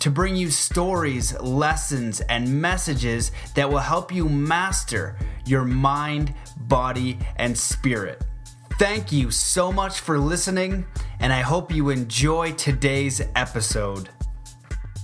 to 0.00 0.10
bring 0.10 0.36
you 0.36 0.50
stories, 0.50 1.38
lessons, 1.40 2.20
and 2.22 2.60
messages 2.60 3.32
that 3.54 3.68
will 3.68 3.78
help 3.78 4.12
you 4.12 4.28
master 4.28 5.16
your 5.44 5.64
mind, 5.64 6.34
body, 6.56 7.18
and 7.36 7.56
spirit. 7.56 8.22
Thank 8.78 9.10
you 9.10 9.30
so 9.30 9.72
much 9.72 10.00
for 10.00 10.18
listening, 10.18 10.86
and 11.18 11.32
I 11.32 11.40
hope 11.40 11.72
you 11.72 11.90
enjoy 11.90 12.52
today's 12.52 13.20
episode. 13.34 14.08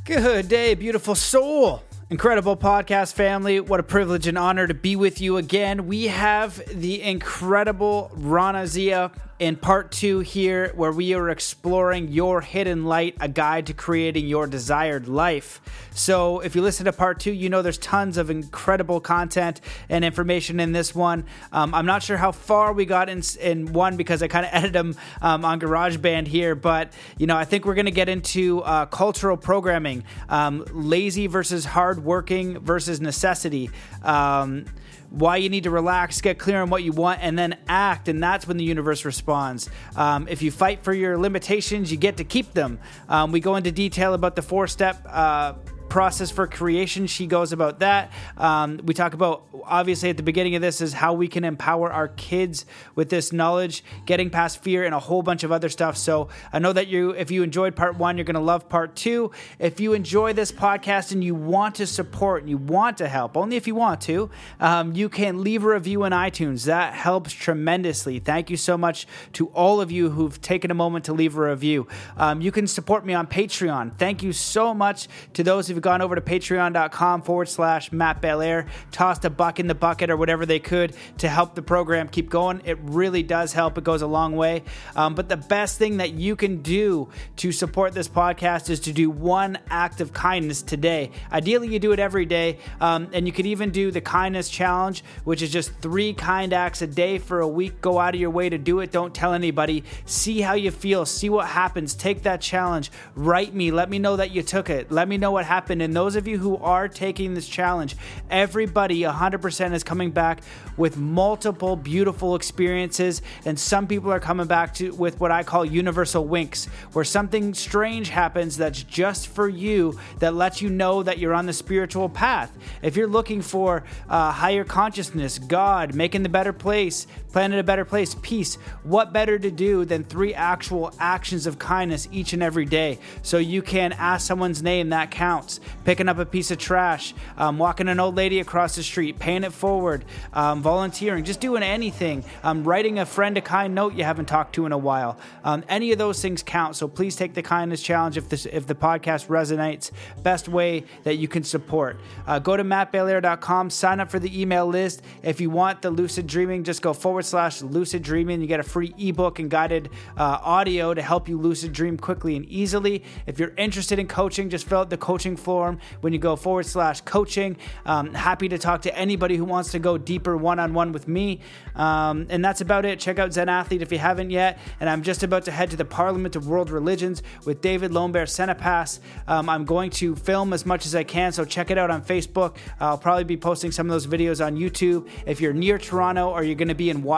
Good 0.04 0.48
day, 0.48 0.74
beautiful 0.74 1.14
soul. 1.14 1.82
Incredible 2.10 2.56
podcast 2.56 3.14
family. 3.14 3.58
What 3.58 3.80
a 3.80 3.82
privilege 3.82 4.26
and 4.26 4.38
honor 4.38 4.66
to 4.66 4.74
be 4.74 4.94
with 4.94 5.20
you 5.20 5.38
again. 5.38 5.86
We 5.86 6.04
have 6.04 6.62
the 6.68 7.02
incredible 7.02 8.12
Raana 8.14 8.66
Zia 8.66 9.10
in 9.38 9.56
part 9.56 9.90
two 9.90 10.20
here, 10.20 10.72
where 10.74 10.92
we 10.92 11.12
are 11.14 11.28
exploring 11.28 12.08
your 12.08 12.40
hidden 12.40 12.84
light, 12.84 13.16
a 13.20 13.28
guide 13.28 13.66
to 13.66 13.74
creating 13.74 14.26
your 14.26 14.46
desired 14.46 15.08
life. 15.08 15.60
So, 15.92 16.40
if 16.40 16.54
you 16.54 16.62
listen 16.62 16.86
to 16.86 16.92
part 16.92 17.18
two, 17.18 17.32
you 17.32 17.48
know 17.48 17.60
there's 17.60 17.78
tons 17.78 18.16
of 18.16 18.30
incredible 18.30 19.00
content 19.00 19.60
and 19.88 20.04
information 20.04 20.60
in 20.60 20.72
this 20.72 20.94
one. 20.94 21.24
Um, 21.52 21.74
I'm 21.74 21.86
not 21.86 22.02
sure 22.02 22.16
how 22.16 22.32
far 22.32 22.72
we 22.72 22.84
got 22.84 23.08
in, 23.08 23.22
in 23.40 23.72
one 23.72 23.96
because 23.96 24.22
I 24.22 24.28
kind 24.28 24.46
of 24.46 24.50
edited 24.54 24.72
them 24.72 24.96
um, 25.20 25.44
on 25.44 25.60
GarageBand 25.60 26.28
here, 26.28 26.54
but 26.54 26.92
you 27.18 27.26
know, 27.26 27.36
I 27.36 27.44
think 27.44 27.64
we're 27.64 27.74
going 27.74 27.86
to 27.86 27.90
get 27.90 28.08
into 28.08 28.62
uh, 28.62 28.86
cultural 28.86 29.36
programming, 29.36 30.04
um, 30.28 30.64
lazy 30.72 31.26
versus 31.26 31.64
hardworking 31.64 32.60
versus 32.60 33.00
necessity. 33.00 33.70
Um, 34.02 34.66
why 35.14 35.36
you 35.36 35.48
need 35.48 35.64
to 35.64 35.70
relax, 35.70 36.20
get 36.20 36.38
clear 36.38 36.60
on 36.60 36.70
what 36.70 36.82
you 36.82 36.92
want, 36.92 37.20
and 37.22 37.38
then 37.38 37.56
act. 37.68 38.08
And 38.08 38.22
that's 38.22 38.46
when 38.46 38.56
the 38.56 38.64
universe 38.64 39.04
responds. 39.04 39.70
Um, 39.96 40.26
if 40.28 40.42
you 40.42 40.50
fight 40.50 40.82
for 40.82 40.92
your 40.92 41.16
limitations, 41.16 41.90
you 41.90 41.96
get 41.96 42.16
to 42.16 42.24
keep 42.24 42.52
them. 42.52 42.80
Um, 43.08 43.32
we 43.32 43.40
go 43.40 43.56
into 43.56 43.70
detail 43.70 44.14
about 44.14 44.34
the 44.36 44.42
four 44.42 44.66
step. 44.66 45.06
Uh, 45.08 45.54
process 45.88 46.30
for 46.30 46.46
creation. 46.46 47.06
She 47.06 47.26
goes 47.26 47.52
about 47.52 47.80
that. 47.80 48.12
Um, 48.36 48.80
we 48.84 48.94
talk 48.94 49.14
about, 49.14 49.44
obviously, 49.64 50.10
at 50.10 50.16
the 50.16 50.22
beginning 50.22 50.54
of 50.56 50.62
this, 50.62 50.80
is 50.80 50.92
how 50.92 51.12
we 51.12 51.28
can 51.28 51.44
empower 51.44 51.92
our 51.92 52.08
kids 52.08 52.66
with 52.94 53.10
this 53.10 53.32
knowledge, 53.32 53.84
getting 54.06 54.30
past 54.30 54.62
fear, 54.62 54.84
and 54.84 54.94
a 54.94 54.98
whole 54.98 55.22
bunch 55.22 55.44
of 55.44 55.52
other 55.52 55.68
stuff. 55.68 55.96
So 55.96 56.28
I 56.52 56.58
know 56.58 56.72
that 56.72 56.88
you, 56.88 57.10
if 57.10 57.30
you 57.30 57.42
enjoyed 57.42 57.76
part 57.76 57.96
one, 57.96 58.16
you're 58.16 58.24
going 58.24 58.34
to 58.34 58.40
love 58.40 58.68
part 58.68 58.96
two. 58.96 59.30
If 59.58 59.80
you 59.80 59.92
enjoy 59.92 60.32
this 60.32 60.50
podcast 60.50 61.12
and 61.12 61.22
you 61.22 61.34
want 61.34 61.76
to 61.76 61.86
support 61.86 62.42
and 62.42 62.50
you 62.50 62.58
want 62.58 62.98
to 62.98 63.08
help, 63.08 63.36
only 63.36 63.56
if 63.56 63.66
you 63.66 63.74
want 63.74 64.00
to, 64.02 64.30
um, 64.60 64.94
you 64.94 65.08
can 65.08 65.42
leave 65.42 65.64
a 65.64 65.68
review 65.68 66.04
on 66.04 66.12
iTunes. 66.12 66.64
That 66.64 66.94
helps 66.94 67.32
tremendously. 67.32 68.18
Thank 68.18 68.50
you 68.50 68.56
so 68.56 68.76
much 68.76 69.06
to 69.34 69.48
all 69.48 69.80
of 69.80 69.92
you 69.92 70.10
who've 70.10 70.40
taken 70.40 70.70
a 70.70 70.74
moment 70.74 71.04
to 71.06 71.12
leave 71.12 71.36
a 71.36 71.50
review. 71.50 71.86
Um, 72.16 72.40
you 72.40 72.52
can 72.52 72.66
support 72.66 73.04
me 73.04 73.14
on 73.14 73.26
Patreon. 73.26 73.96
Thank 73.96 74.22
you 74.22 74.32
so 74.32 74.74
much 74.74 75.08
to 75.34 75.42
those 75.42 75.70
who've 75.74 75.82
gone 75.82 76.00
over 76.00 76.14
to 76.14 76.20
patreon.com 76.20 77.22
forward 77.22 77.48
slash 77.48 77.92
Matt 77.92 78.20
Belair, 78.20 78.66
tossed 78.90 79.24
a 79.24 79.30
buck 79.30 79.60
in 79.60 79.66
the 79.66 79.74
bucket 79.74 80.10
or 80.10 80.16
whatever 80.16 80.46
they 80.46 80.58
could 80.58 80.94
to 81.18 81.28
help 81.28 81.54
the 81.54 81.62
program 81.62 82.08
keep 82.08 82.30
going. 82.30 82.62
It 82.64 82.78
really 82.80 83.22
does 83.22 83.52
help. 83.52 83.76
It 83.76 83.84
goes 83.84 84.02
a 84.02 84.06
long 84.06 84.36
way. 84.36 84.62
Um, 84.96 85.14
but 85.14 85.28
the 85.28 85.36
best 85.36 85.78
thing 85.78 85.98
that 85.98 86.12
you 86.12 86.36
can 86.36 86.62
do 86.62 87.08
to 87.36 87.52
support 87.52 87.92
this 87.92 88.08
podcast 88.08 88.70
is 88.70 88.80
to 88.80 88.92
do 88.92 89.10
one 89.10 89.58
act 89.68 90.00
of 90.00 90.12
kindness 90.12 90.62
today. 90.62 91.10
Ideally, 91.32 91.68
you 91.68 91.78
do 91.78 91.92
it 91.92 91.98
every 91.98 92.24
day. 92.24 92.58
Um, 92.80 93.08
and 93.12 93.26
you 93.26 93.32
could 93.32 93.46
even 93.46 93.70
do 93.70 93.90
the 93.90 94.00
kindness 94.00 94.48
challenge, 94.48 95.02
which 95.24 95.42
is 95.42 95.50
just 95.50 95.74
three 95.80 96.12
kind 96.14 96.52
acts 96.52 96.82
a 96.82 96.86
day 96.86 97.18
for 97.18 97.40
a 97.40 97.48
week. 97.48 97.80
Go 97.80 97.98
out 97.98 98.14
of 98.14 98.20
your 98.20 98.30
way 98.30 98.48
to 98.48 98.58
do 98.58 98.80
it. 98.80 98.92
Don't 98.92 99.14
tell 99.14 99.34
anybody. 99.34 99.84
See 100.04 100.40
how 100.40 100.54
you 100.54 100.70
feel. 100.70 101.04
See 101.04 101.28
what 101.28 101.48
happens. 101.48 101.94
Take 101.94 102.22
that 102.22 102.40
challenge. 102.40 102.90
Write 103.14 103.54
me. 103.54 103.70
Let 103.70 103.90
me 103.90 103.98
know 103.98 104.16
that 104.16 104.30
you 104.30 104.42
took 104.42 104.70
it. 104.70 104.92
Let 104.92 105.08
me 105.08 105.18
know 105.18 105.32
what 105.32 105.44
happened 105.44 105.63
And 105.70 105.94
those 105.94 106.16
of 106.16 106.26
you 106.26 106.38
who 106.38 106.56
are 106.58 106.88
taking 106.88 107.34
this 107.34 107.48
challenge, 107.48 107.96
everybody 108.30 109.00
100% 109.00 109.72
is 109.72 109.84
coming 109.84 110.10
back 110.10 110.40
with 110.76 110.96
multiple 110.96 111.76
beautiful 111.76 112.34
experiences. 112.34 113.22
And 113.44 113.58
some 113.58 113.86
people 113.86 114.12
are 114.12 114.20
coming 114.20 114.46
back 114.46 114.74
to 114.74 114.92
with 114.94 115.20
what 115.20 115.30
I 115.30 115.42
call 115.42 115.64
universal 115.64 116.24
winks, 116.24 116.66
where 116.92 117.04
something 117.04 117.54
strange 117.54 118.08
happens 118.08 118.56
that's 118.56 118.82
just 118.82 119.28
for 119.28 119.48
you 119.48 119.98
that 120.18 120.34
lets 120.34 120.60
you 120.62 120.70
know 120.70 121.02
that 121.02 121.18
you're 121.18 121.34
on 121.34 121.46
the 121.46 121.52
spiritual 121.52 122.08
path. 122.08 122.56
If 122.82 122.96
you're 122.96 123.08
looking 123.08 123.42
for 123.42 123.84
uh, 124.08 124.32
higher 124.32 124.64
consciousness, 124.64 125.38
God, 125.38 125.94
making 125.94 126.22
the 126.22 126.28
better 126.28 126.52
place, 126.52 127.06
planet 127.34 127.58
a 127.58 127.64
better 127.64 127.84
place, 127.84 128.14
peace, 128.22 128.54
what 128.84 129.12
better 129.12 129.36
to 129.36 129.50
do 129.50 129.84
than 129.84 130.04
three 130.04 130.32
actual 130.32 130.94
actions 131.00 131.48
of 131.48 131.58
kindness 131.58 132.06
each 132.12 132.32
and 132.32 132.44
every 132.44 132.64
day? 132.64 132.96
So 133.22 133.38
you 133.38 133.60
can 133.60 133.92
ask 133.92 134.24
someone's 134.24 134.62
name, 134.62 134.90
that 134.90 135.10
counts 135.10 135.58
picking 135.84 136.08
up 136.08 136.18
a 136.18 136.26
piece 136.26 136.52
of 136.52 136.58
trash, 136.58 137.12
um, 137.36 137.58
walking 137.58 137.88
an 137.88 137.98
old 137.98 138.14
lady 138.14 138.38
across 138.38 138.76
the 138.76 138.84
street, 138.84 139.18
paying 139.18 139.42
it 139.42 139.52
forward, 139.52 140.04
um, 140.32 140.62
volunteering, 140.62 141.24
just 141.24 141.40
doing 141.40 141.64
anything, 141.64 142.24
um, 142.44 142.62
writing 142.62 143.00
a 143.00 143.04
friend 143.04 143.36
a 143.36 143.40
kind 143.40 143.74
note 143.74 143.94
you 143.94 144.04
haven't 144.04 144.26
talked 144.26 144.54
to 144.54 144.64
in 144.64 144.70
a 144.70 144.78
while. 144.78 145.18
Um, 145.42 145.64
any 145.68 145.90
of 145.90 145.98
those 145.98 146.22
things 146.22 146.40
count. 146.40 146.76
So 146.76 146.86
please 146.86 147.16
take 147.16 147.34
the 147.34 147.42
kindness 147.42 147.82
challenge 147.82 148.16
if 148.16 148.28
this 148.28 148.46
if 148.46 148.68
the 148.68 148.76
podcast 148.76 149.26
resonates. 149.26 149.90
Best 150.22 150.48
way 150.48 150.84
that 151.02 151.16
you 151.16 151.26
can 151.26 151.42
support. 151.42 151.98
Uh, 152.28 152.38
go 152.38 152.56
to 152.56 152.62
mattbelair.com, 152.62 153.70
sign 153.70 153.98
up 153.98 154.08
for 154.08 154.20
the 154.20 154.40
email 154.40 154.68
list. 154.68 155.02
If 155.24 155.40
you 155.40 155.50
want 155.50 155.82
the 155.82 155.90
lucid 155.90 156.28
dreaming, 156.28 156.62
just 156.62 156.80
go 156.80 156.92
forward 156.92 157.23
slash 157.24 157.62
lucid 157.62 158.02
dreaming. 158.02 158.40
You 158.40 158.46
get 158.46 158.60
a 158.60 158.64
free 158.64 158.94
ebook 158.98 159.38
and 159.38 159.50
guided 159.50 159.90
uh, 160.16 160.38
audio 160.42 160.94
to 160.94 161.02
help 161.02 161.28
you 161.28 161.38
lucid 161.38 161.72
dream 161.72 161.96
quickly 161.96 162.36
and 162.36 162.44
easily. 162.46 163.02
If 163.26 163.38
you're 163.38 163.54
interested 163.56 163.98
in 163.98 164.06
coaching, 164.06 164.50
just 164.50 164.68
fill 164.68 164.80
out 164.80 164.90
the 164.90 164.96
coaching 164.96 165.36
form 165.36 165.78
when 166.00 166.12
you 166.12 166.18
go 166.18 166.36
forward 166.36 166.66
slash 166.66 167.00
coaching. 167.00 167.56
Um, 167.86 168.14
happy 168.14 168.48
to 168.48 168.58
talk 168.58 168.82
to 168.82 168.96
anybody 168.96 169.36
who 169.36 169.44
wants 169.44 169.72
to 169.72 169.78
go 169.78 169.98
deeper 169.98 170.36
one 170.36 170.58
on 170.58 170.74
one 170.74 170.92
with 170.92 171.08
me. 171.08 171.40
Um, 171.74 172.26
and 172.30 172.44
that's 172.44 172.60
about 172.60 172.84
it. 172.84 173.00
Check 173.00 173.18
out 173.18 173.32
Zen 173.32 173.48
Athlete 173.48 173.82
if 173.82 173.90
you 173.90 173.98
haven't 173.98 174.30
yet. 174.30 174.58
And 174.80 174.88
I'm 174.88 175.02
just 175.02 175.22
about 175.22 175.44
to 175.44 175.50
head 175.50 175.70
to 175.70 175.76
the 175.76 175.84
Parliament 175.84 176.36
of 176.36 176.46
World 176.46 176.70
Religions 176.70 177.22
with 177.44 177.60
David 177.60 177.90
Lombert 177.90 178.28
Senepass. 178.28 179.00
Um, 179.26 179.48
I'm 179.48 179.64
going 179.64 179.90
to 179.90 180.14
film 180.16 180.52
as 180.52 180.66
much 180.66 180.86
as 180.86 180.94
I 180.94 181.04
can, 181.04 181.32
so 181.32 181.44
check 181.44 181.70
it 181.70 181.78
out 181.78 181.90
on 181.90 182.02
Facebook. 182.02 182.56
I'll 182.80 182.98
probably 182.98 183.24
be 183.24 183.36
posting 183.36 183.72
some 183.72 183.86
of 183.86 183.92
those 183.92 184.06
videos 184.06 184.44
on 184.44 184.56
YouTube. 184.56 185.08
If 185.26 185.40
you're 185.40 185.52
near 185.52 185.78
Toronto 185.78 186.30
or 186.30 186.42
you're 186.42 186.54
going 186.54 186.68
to 186.68 186.74
be 186.74 186.90
in 186.90 187.02
Washington, 187.02 187.13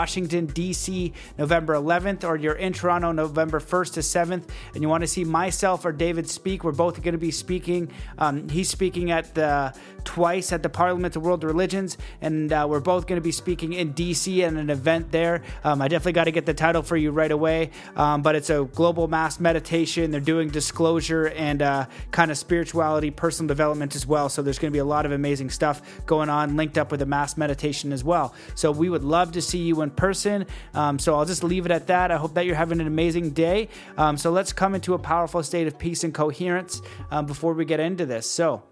D.C., 0.47 1.13
November 1.39 1.75
11th, 1.75 2.25
or 2.25 2.37
you're 2.37 2.55
in 2.55 2.73
Toronto, 2.73 3.13
November 3.13 3.61
1st 3.61 3.95
to 3.95 4.01
7th, 4.01 4.49
and 4.75 4.83
you 4.83 4.89
want 4.89 5.03
to 5.03 5.09
see 5.09 5.25
myself 5.25 5.85
or 5.85 5.93
David 5.93 6.29
speak, 6.29 6.65
we're 6.65 6.73
both 6.73 7.03
going 7.03 7.13
to 7.13 7.19
be 7.19 7.31
speaking. 7.31 7.91
Um, 8.19 8.49
he's 8.49 8.69
speaking 8.69 9.11
at 9.11 9.35
the 9.35 9.75
twice 10.07 10.53
at 10.53 10.63
the 10.63 10.69
Parliament 10.69 11.17
of 11.17 11.23
World 11.23 11.45
Religions, 11.45 11.99
and 12.23 12.53
uh, 12.53 12.67
we're 12.69 12.81
both 12.81 13.07
going 13.07 13.21
to 13.21 13.25
be 13.25 13.33
speaking 13.33 13.73
in 13.73 13.93
DC 13.93 14.41
at 14.41 14.53
an 14.53 14.71
event 14.71 15.11
there. 15.11 15.43
Um, 15.65 15.83
I 15.83 15.89
definitely 15.89 16.13
got 16.13 16.25
to 16.25 16.31
get 16.31 16.47
the 16.47 16.55
title 16.55 16.83
for 16.83 16.97
you 16.97 17.11
right 17.11 17.31
away, 17.31 17.71
um, 17.97 18.23
but 18.23 18.37
it's 18.37 18.49
a 18.49 18.65
global 18.65 19.09
mass 19.09 19.41
meditation. 19.41 20.13
They're 20.13 20.21
doing 20.21 20.49
disclosure 20.49 21.27
and 21.27 21.61
uh, 21.61 21.87
kind 22.13 22.31
of 22.31 22.39
spirituality, 22.39 23.11
personal 23.11 23.49
development 23.49 23.97
as 23.97 24.07
well. 24.07 24.29
So 24.29 24.43
there's 24.43 24.59
going 24.59 24.71
to 24.71 24.77
be 24.77 24.79
a 24.79 24.85
lot 24.85 25.05
of 25.05 25.13
amazing 25.13 25.51
stuff 25.51 25.83
going 26.07 26.29
on, 26.29 26.57
linked 26.57 26.79
up 26.79 26.91
with 26.91 27.03
a 27.03 27.07
mass 27.07 27.37
meditation 27.37 27.93
as 27.93 28.05
well. 28.05 28.33
So 28.55 28.71
we 28.71 28.89
would 28.89 29.05
love 29.05 29.33
to 29.33 29.43
see 29.43 29.59
you 29.59 29.83
in 29.83 29.86
person. 29.91 30.47
Um, 30.75 30.99
so 30.99 31.15
I'll 31.15 31.25
just 31.25 31.45
leave 31.45 31.67
it 31.67 31.73
at 31.73 31.87
that. 31.89 32.11
I 32.11 32.17
hope 32.17 32.35
that 32.35 32.47
you're 32.47 32.55
having 32.55 32.81
an 32.81 32.87
amazing 32.87 33.31
day. 33.31 33.69
Um, 33.97 34.17
so 34.17 34.31
let's 34.31 34.53
come 34.53 34.75
into 34.75 34.95
a 34.95 34.99
powerful 34.99 35.43
state 35.43 35.67
of 35.67 35.79
peace 35.79 36.05
and 36.05 36.15
coherence 36.15 36.83
um, 37.11 37.27
before 37.27 37.55
we 37.55 37.65
get 37.65 37.81
into 37.81 38.07
this. 38.07 38.31
So, 38.31 38.63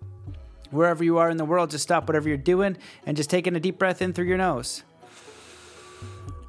wherever 0.70 1.04
you 1.04 1.18
are 1.18 1.30
in 1.30 1.36
the 1.36 1.44
world, 1.44 1.70
just 1.70 1.84
stop 1.84 2.08
whatever 2.08 2.28
you're 2.28 2.36
doing 2.36 2.76
and 3.06 3.16
just 3.16 3.30
taking 3.30 3.54
a 3.54 3.60
deep 3.60 3.78
breath 3.78 4.02
in 4.02 4.12
through 4.12 4.26
your 4.26 4.38
nose. 4.38 4.82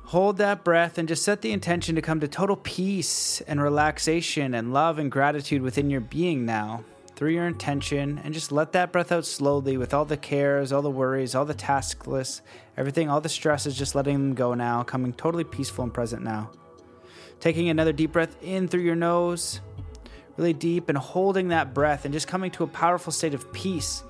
Hold 0.05 0.37
that 0.37 0.63
breath 0.63 0.97
and 0.97 1.07
just 1.07 1.23
set 1.23 1.41
the 1.41 1.51
intention 1.51 1.95
to 1.95 2.01
come 2.01 2.19
to 2.19 2.27
total 2.27 2.55
peace 2.55 3.41
and 3.41 3.61
relaxation 3.61 4.53
and 4.53 4.71
love 4.71 4.99
and 4.99 5.11
gratitude 5.11 5.61
within 5.61 5.89
your 5.89 6.01
being 6.01 6.45
now 6.45 6.83
through 7.15 7.31
your 7.31 7.47
intention 7.47 8.19
and 8.23 8.33
just 8.33 8.51
let 8.51 8.73
that 8.73 8.91
breath 8.91 9.11
out 9.11 9.25
slowly 9.25 9.77
with 9.77 9.93
all 9.93 10.05
the 10.05 10.17
cares, 10.17 10.71
all 10.71 10.81
the 10.81 10.89
worries, 10.89 11.33
all 11.33 11.45
the 11.45 11.53
taskless, 11.53 12.41
everything, 12.77 13.09
all 13.09 13.21
the 13.21 13.29
stress 13.29 13.65
is 13.65 13.77
just 13.77 13.95
letting 13.95 14.13
them 14.13 14.33
go 14.33 14.53
now, 14.53 14.83
coming 14.83 15.13
totally 15.13 15.43
peaceful 15.43 15.83
and 15.83 15.93
present 15.93 16.23
now. 16.23 16.51
Taking 17.39 17.69
another 17.69 17.93
deep 17.93 18.11
breath 18.11 18.35
in 18.41 18.67
through 18.67 18.81
your 18.81 18.95
nose, 18.95 19.61
really 20.37 20.53
deep, 20.53 20.89
and 20.89 20.97
holding 20.97 21.49
that 21.49 21.73
breath 21.73 22.05
and 22.05 22.13
just 22.13 22.27
coming 22.27 22.51
to 22.51 22.63
a 22.63 22.67
powerful 22.67 23.13
state 23.13 23.33
of 23.33 23.51
peace 23.53 24.03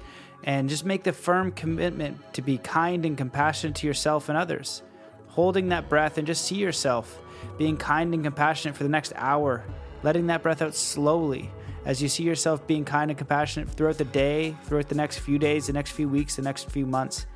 And 0.43 0.69
just 0.69 0.85
make 0.85 1.03
the 1.03 1.11
firm 1.11 1.51
commitment 1.51 2.33
to 2.33 2.41
be 2.43 2.59
kind 2.59 3.05
and 3.05 3.17
compassionate 3.17 3.75
to 3.77 3.87
yourself 3.87 4.29
and 4.29 4.37
others. 4.37 4.83
Holding 5.27 5.69
that 5.69 5.89
breath 5.89 6.17
and 6.17 6.27
just 6.27 6.45
see 6.45 6.55
yourself 6.55 7.19
being 7.57 7.77
kind 7.77 8.13
and 8.13 8.23
compassionate 8.23 8.77
for 8.77 8.83
the 8.83 8.89
next 8.89 9.11
hour, 9.15 9.65
letting 10.03 10.27
that 10.27 10.43
breath 10.43 10.61
out 10.61 10.75
slowly 10.75 11.51
as 11.85 12.01
you 12.01 12.09
see 12.09 12.23
yourself 12.23 12.65
being 12.65 12.83
kind 12.83 13.11
and 13.11 13.17
compassionate 13.17 13.69
throughout 13.69 13.97
the 13.97 14.05
day, 14.05 14.55
throughout 14.63 14.89
the 14.89 14.95
next 14.95 15.19
few 15.19 15.37
days, 15.37 15.67
the 15.67 15.73
next 15.73 15.91
few 15.91 16.09
weeks, 16.09 16.35
the 16.35 16.41
next 16.41 16.69
few 16.69 16.85
months. 16.85 17.27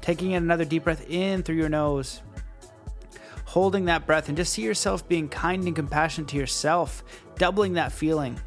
Taking 0.00 0.32
in 0.32 0.42
another 0.42 0.66
deep 0.66 0.84
breath 0.84 1.08
in 1.08 1.42
through 1.42 1.56
your 1.56 1.70
nose, 1.70 2.20
holding 3.46 3.86
that 3.86 4.06
breath, 4.06 4.28
and 4.28 4.36
just 4.36 4.52
see 4.52 4.62
yourself 4.62 5.08
being 5.08 5.28
kind 5.28 5.64
and 5.66 5.74
compassionate 5.74 6.28
to 6.28 6.36
yourself, 6.36 7.02
doubling 7.36 7.72
that 7.74 7.92
feeling 7.92 8.38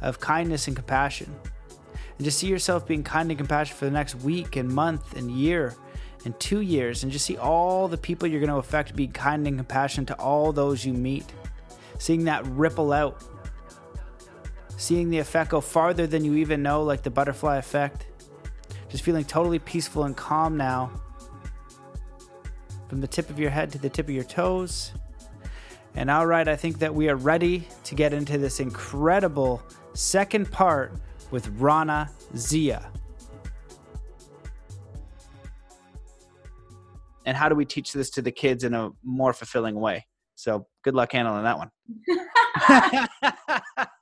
of 0.00 0.18
kindness 0.18 0.66
and 0.66 0.76
compassion. 0.76 1.34
And 2.16 2.24
just 2.24 2.38
see 2.38 2.46
yourself 2.46 2.86
being 2.86 3.02
kind 3.02 3.30
and 3.30 3.38
compassionate 3.38 3.78
for 3.78 3.84
the 3.84 3.90
next 3.90 4.14
week 4.16 4.56
and 4.56 4.68
month 4.68 5.14
and 5.14 5.30
year 5.30 5.74
and 6.24 6.38
two 6.40 6.60
years, 6.60 7.02
and 7.02 7.12
just 7.12 7.26
see 7.26 7.36
all 7.36 7.88
the 7.88 7.98
people 7.98 8.28
you're 8.28 8.40
going 8.40 8.48
to 8.48 8.56
affect 8.56 8.96
be 8.96 9.08
kind 9.08 9.46
and 9.46 9.58
compassionate 9.58 10.06
to 10.06 10.14
all 10.14 10.52
those 10.52 10.86
you 10.86 10.94
meet. 10.94 11.26
Seeing 11.98 12.24
that 12.24 12.46
ripple 12.46 12.92
out 12.92 13.22
seeing 14.76 15.10
the 15.10 15.18
effect 15.18 15.50
go 15.50 15.60
farther 15.60 16.06
than 16.06 16.24
you 16.24 16.34
even 16.34 16.62
know, 16.62 16.82
like 16.82 17.02
the 17.02 17.10
butterfly 17.10 17.56
effect. 17.56 18.06
Just 18.88 19.04
feeling 19.04 19.24
totally 19.24 19.58
peaceful 19.58 20.04
and 20.04 20.16
calm 20.16 20.56
now. 20.56 20.90
From 22.88 23.00
the 23.00 23.06
tip 23.06 23.30
of 23.30 23.38
your 23.38 23.50
head 23.50 23.72
to 23.72 23.78
the 23.78 23.88
tip 23.88 24.06
of 24.06 24.14
your 24.14 24.24
toes. 24.24 24.92
And 25.94 26.10
all 26.10 26.26
right, 26.26 26.46
I 26.46 26.56
think 26.56 26.78
that 26.78 26.94
we 26.94 27.08
are 27.08 27.16
ready 27.16 27.66
to 27.84 27.94
get 27.94 28.12
into 28.12 28.38
this 28.38 28.60
incredible 28.60 29.62
second 29.94 30.50
part 30.50 30.92
with 31.30 31.48
Raana 31.58 32.10
Zia. 32.36 32.90
And 37.24 37.36
how 37.36 37.48
do 37.48 37.54
we 37.54 37.64
teach 37.64 37.92
this 37.92 38.10
to 38.10 38.22
the 38.22 38.32
kids 38.32 38.64
in 38.64 38.74
a 38.74 38.90
more 39.04 39.32
fulfilling 39.32 39.76
way? 39.76 40.06
So 40.34 40.66
good 40.82 40.94
luck 40.94 41.12
handling 41.12 41.44
that 41.44 41.58
one. 41.58 41.70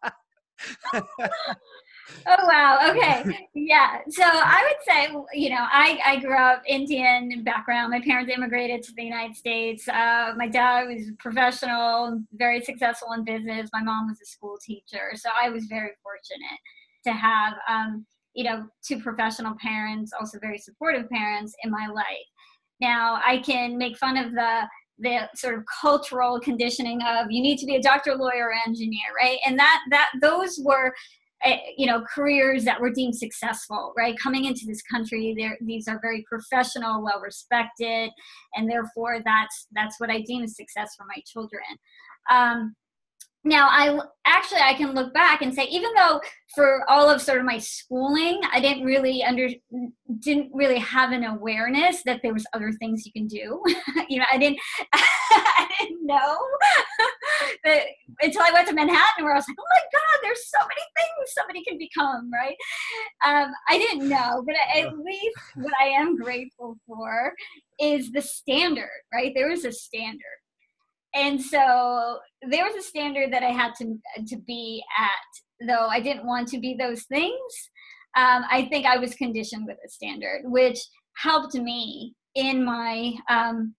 oh 2.27 2.47
wow. 2.47 2.91
Okay. 2.91 3.49
Yeah. 3.55 3.99
So 4.09 4.25
i 4.25 4.63
would 4.65 4.85
say 4.87 5.39
you 5.39 5.51
know 5.51 5.65
i 5.71 5.99
i 6.05 6.17
grew 6.17 6.37
up 6.37 6.63
indian 6.67 7.43
background. 7.45 7.91
My 7.91 8.01
parents 8.01 8.33
immigrated 8.35 8.83
to 8.85 8.93
the 8.95 9.05
united 9.05 9.37
states. 9.37 9.89
Uh, 9.89 10.33
my 10.37 10.49
dad 10.49 10.89
was 10.89 11.11
professional 11.19 12.23
very 12.33 12.63
successful 12.63 13.13
in 13.13 13.25
business. 13.25 13.71
My 13.73 13.83
mom 13.83 14.09
was 14.09 14.21
a 14.21 14.27
school 14.27 14.59
teacher. 14.65 15.13
So 15.15 15.31
i 15.41 15.49
was 15.49 15.67
very 15.67 15.91
fortunate 16.03 16.61
to 17.05 17.13
have 17.13 17.55
um, 17.69 18.07
you 18.35 18.45
know 18.45 18.67
two 18.87 19.01
professional 19.01 19.55
parents 19.61 20.13
also 20.19 20.39
very 20.41 20.59
supportive 20.59 21.09
parents 21.11 21.55
in 21.65 21.71
my 21.71 21.87
life. 21.87 22.29
Now 22.81 23.21
i 23.27 23.39
can 23.39 23.79
make 23.79 23.97
fun 23.97 24.17
of 24.17 24.33
the 24.33 24.63
the 25.01 25.29
sort 25.35 25.55
of 25.55 25.65
cultural 25.81 26.41
conditioning 26.41 27.01
of 27.03 27.27
you 27.31 27.43
need 27.43 27.59
to 27.59 27.67
be 27.67 27.77
a 27.77 27.83
doctor, 27.83 28.15
lawyer, 28.15 28.53
engineer, 28.67 29.07
right? 29.17 29.39
And 29.47 29.59
that 29.59 29.81
that 29.91 30.11
those 30.21 30.61
were 30.63 30.93
uh, 31.45 31.57
you 31.77 31.87
know 31.87 32.05
careers 32.15 32.65
that 32.65 32.79
were 32.79 32.91
deemed 32.91 33.17
successful 33.17 33.95
right 33.97 34.15
coming 34.23 34.45
into 34.45 34.67
this 34.67 34.83
country 34.83 35.35
there 35.39 35.57
these 35.63 35.89
are 35.89 35.99
very 36.03 36.23
professional 36.29 37.03
well 37.03 37.19
respected 37.19 38.11
and 38.55 38.71
therefore 38.71 39.21
that's 39.25 39.67
that's 39.73 39.99
what 39.99 40.11
i 40.11 40.21
deem 40.21 40.47
success 40.47 40.91
for 40.99 41.07
my 41.07 41.23
children 41.27 41.63
um, 42.31 42.75
now 43.45 43.69
i 43.71 43.99
actually 44.27 44.61
i 44.61 44.75
can 44.75 44.93
look 44.93 45.15
back 45.15 45.41
and 45.41 45.55
say 45.55 45.65
even 45.65 45.91
though 45.97 46.21
for 46.55 46.85
all 46.91 47.09
of 47.09 47.23
sort 47.23 47.39
of 47.39 47.47
my 47.47 47.59
schooling 47.59 48.41
i 48.53 48.61
didn't 48.61 48.85
really 48.85 49.23
under 49.25 49.49
didn't 50.19 50.51
really 50.53 50.79
have 50.79 51.13
an 51.13 51.25
awareness 51.25 52.03
that 52.03 52.21
there 52.23 52.35
was 52.35 52.47
other 52.53 52.73
things 52.73 53.07
you 53.07 53.13
can 53.13 53.27
do. 53.27 53.63
You 54.09 54.19
know 54.19 54.25
i 54.33 54.39
didn't 54.39 54.59
i 54.93 55.69
didn't 55.81 56.05
know. 56.07 56.39
That 57.65 57.83
until 58.23 58.43
i 58.43 58.51
went 58.53 58.69
to 58.69 58.75
manhattan 58.75 59.25
where 59.25 59.33
i 59.33 59.37
was 59.37 59.47
like 59.49 59.57
oh 59.59 59.65
my 59.71 59.99
god 59.99 60.21
there's 60.23 60.51
so 60.51 60.59
many 60.67 60.81
things 60.97 61.33
somebody 61.35 61.65
can 61.65 61.79
become 61.79 62.31
right? 62.33 62.57
Um, 63.25 63.53
i 63.69 63.79
didn't 63.79 64.09
know 64.09 64.43
but 64.45 64.57
at 64.75 64.99
least 64.99 65.39
what 65.57 65.73
i 65.81 65.87
am 65.87 66.17
grateful 66.17 66.77
for 66.87 67.33
is 67.81 68.11
the 68.13 68.23
standard 68.23 68.89
right? 69.13 69.33
There 69.35 69.51
is 69.51 69.65
a 69.65 69.73
standard 69.73 70.41
and 71.15 71.41
so 71.41 72.19
there 72.49 72.65
was 72.65 72.77
a 72.77 72.87
standard 72.87 73.33
that 73.33 73.43
I 73.43 73.51
had 73.51 73.73
to 73.79 73.97
to 74.29 74.37
be 74.47 74.83
at, 74.99 75.67
though 75.67 75.87
I 75.87 76.01
didn't 76.01 76.27
want 76.27 76.49
to 76.49 76.61
be 76.61 76.77
those 76.79 77.05
things. 77.05 77.71
Um, 78.17 78.45
I 78.51 78.67
think 78.71 78.87
I 78.87 78.99
was 78.99 79.15
conditioned 79.15 79.67
with 79.67 79.79
a 79.85 79.89
standard, 79.89 80.43
which 80.45 80.79
helped 81.17 81.55
me 81.55 82.15
in 82.35 82.65
my 82.65 83.13
um, 83.29 83.75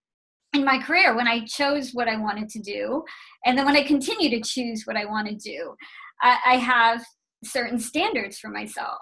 in 0.53 0.65
my 0.65 0.79
career 0.79 1.15
when 1.15 1.27
I 1.27 1.45
chose 1.45 1.91
what 1.91 2.09
I 2.09 2.17
wanted 2.17 2.49
to 2.49 2.59
do, 2.59 3.03
and 3.45 3.57
then 3.57 3.65
when 3.65 3.77
I 3.77 3.83
continue 3.83 4.29
to 4.29 4.41
choose 4.41 4.83
what 4.85 4.97
I 4.97 5.05
want 5.05 5.27
to 5.29 5.35
do, 5.35 5.75
I, 6.21 6.37
I 6.45 6.55
have 6.57 7.03
certain 7.43 7.79
standards 7.79 8.37
for 8.39 8.49
myself, 8.49 8.99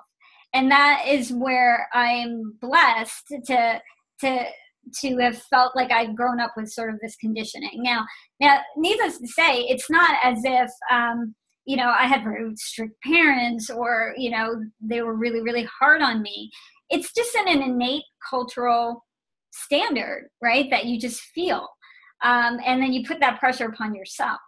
and 0.54 0.70
that 0.72 1.06
is 1.08 1.32
where 1.32 1.88
I'm 1.94 2.58
blessed 2.62 3.34
to 3.48 3.82
to 4.22 4.46
to 5.02 5.18
have 5.18 5.42
felt 5.44 5.76
like 5.76 5.92
I'd 5.92 6.16
grown 6.16 6.40
up 6.40 6.54
with 6.56 6.72
sort 6.72 6.94
of 6.94 7.00
this 7.02 7.16
conditioning. 7.18 7.82
Now, 7.84 8.06
now, 8.40 8.60
needless 8.78 9.18
to 9.20 9.28
say, 9.28 9.62
it's 9.64 9.90
not 9.90 10.18
as 10.24 10.40
if 10.44 10.70
um, 10.92 11.36
you 11.66 11.78
know 11.78 11.90
I 11.90 12.06
had 12.06 12.24
very 12.24 12.52
strict 12.56 13.02
parents 13.04 13.70
or 13.70 14.14
you 14.18 14.32
know 14.32 14.62
they 14.82 15.02
were 15.02 15.16
really 15.16 15.42
really 15.42 15.68
hard 15.80 16.02
on 16.02 16.22
me. 16.22 16.50
It's 16.90 17.14
just 17.14 17.36
an, 17.36 17.48
an 17.48 17.62
innate 17.62 18.04
cultural 18.30 19.06
standard, 19.52 20.30
right? 20.42 20.70
That 20.70 20.86
you 20.86 21.00
just 21.00 21.22
feel, 21.22 21.68
um, 22.24 22.60
and 22.66 22.82
then 22.82 22.94
you 22.94 23.06
put 23.06 23.20
that 23.20 23.40
pressure 23.40 23.66
upon 23.66 23.96
yourself. 23.96 24.40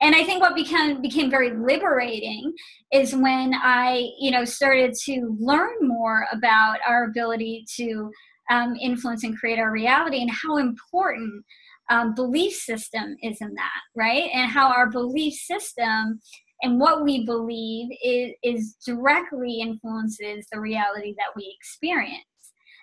And 0.00 0.14
I 0.14 0.22
think 0.22 0.40
what 0.40 0.54
became 0.54 1.02
became 1.02 1.30
very 1.30 1.50
liberating 1.50 2.52
is 2.92 3.14
when 3.14 3.52
I, 3.54 4.10
you 4.18 4.30
know, 4.30 4.44
started 4.44 4.94
to 5.06 5.36
learn 5.40 5.74
more 5.80 6.26
about 6.32 6.78
our 6.86 7.04
ability 7.04 7.64
to 7.76 8.10
um, 8.50 8.74
influence 8.76 9.24
and 9.24 9.38
create 9.38 9.58
our 9.58 9.70
reality 9.70 10.20
and 10.20 10.30
how 10.30 10.56
important 10.58 11.44
um, 11.90 12.14
belief 12.14 12.54
system 12.54 13.16
is 13.22 13.38
in 13.40 13.54
that 13.54 13.80
right? 13.96 14.30
And 14.32 14.50
how 14.50 14.68
our 14.68 14.90
belief 14.90 15.34
system 15.34 16.20
and 16.62 16.80
what 16.80 17.04
we 17.04 17.24
believe 17.24 17.88
is, 18.02 18.32
is 18.42 18.76
directly 18.84 19.60
influences 19.60 20.46
the 20.50 20.60
reality 20.60 21.14
that 21.16 21.32
we 21.36 21.54
experience. 21.58 22.24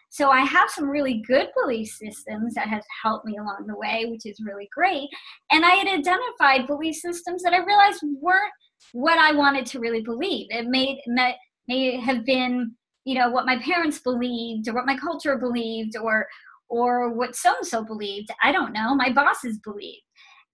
So 0.10 0.30
i 0.30 0.42
have 0.42 0.70
some 0.70 0.90
really 0.90 1.24
good 1.28 1.50
belief 1.62 1.90
systems 1.90 2.54
that 2.54 2.70
have 2.70 2.84
helped 3.04 3.26
me 3.26 3.36
along 3.38 3.66
the 3.68 3.76
way 3.76 4.06
which 4.10 4.26
is 4.26 4.40
really 4.46 4.70
great. 4.74 5.10
And 5.52 5.66
i 5.66 5.72
had 5.72 5.88
identified 5.88 6.68
belief 6.68 6.96
systems 6.96 7.44
that 7.44 7.54
i 7.54 7.64
realized 7.64 8.02
weren't 8.22 8.54
what 8.94 9.18
i 9.18 9.32
wanted 9.34 9.66
to 9.68 9.80
really 9.80 10.02
believe. 10.02 10.48
It 10.50 10.68
may, 10.68 11.02
may, 11.08 11.36
may 11.68 12.00
have 12.00 12.26
been 12.26 12.76
you 13.06 13.16
know 13.16 13.30
what 13.30 13.46
my 13.46 13.58
parents 13.60 14.00
believed 14.00 14.68
or 14.68 14.74
what 14.74 14.86
my 14.86 14.98
culture 14.98 15.38
believed 15.38 15.96
or 15.96 16.28
or 16.68 17.14
what 17.14 17.36
so 17.36 17.56
and 17.56 17.68
so 17.68 17.84
believed 17.84 18.30
i 18.44 18.52
don't 18.52 18.74
know 18.74 18.96
my 18.96 19.12
bosses 19.12 19.58
believed. 19.60 20.02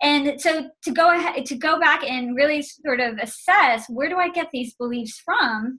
And 0.04 0.42
so 0.42 0.68
to 0.84 0.92
go 0.92 1.12
ahead 1.16 1.46
to 1.46 1.56
go 1.56 1.80
back 1.80 2.04
and 2.04 2.36
really 2.36 2.64
sort 2.64 3.00
of 3.00 3.18
assess 3.20 3.86
where 3.88 4.10
do 4.10 4.18
i 4.18 4.30
get 4.30 4.48
these 4.52 4.74
beliefs 4.76 5.22
from 5.24 5.78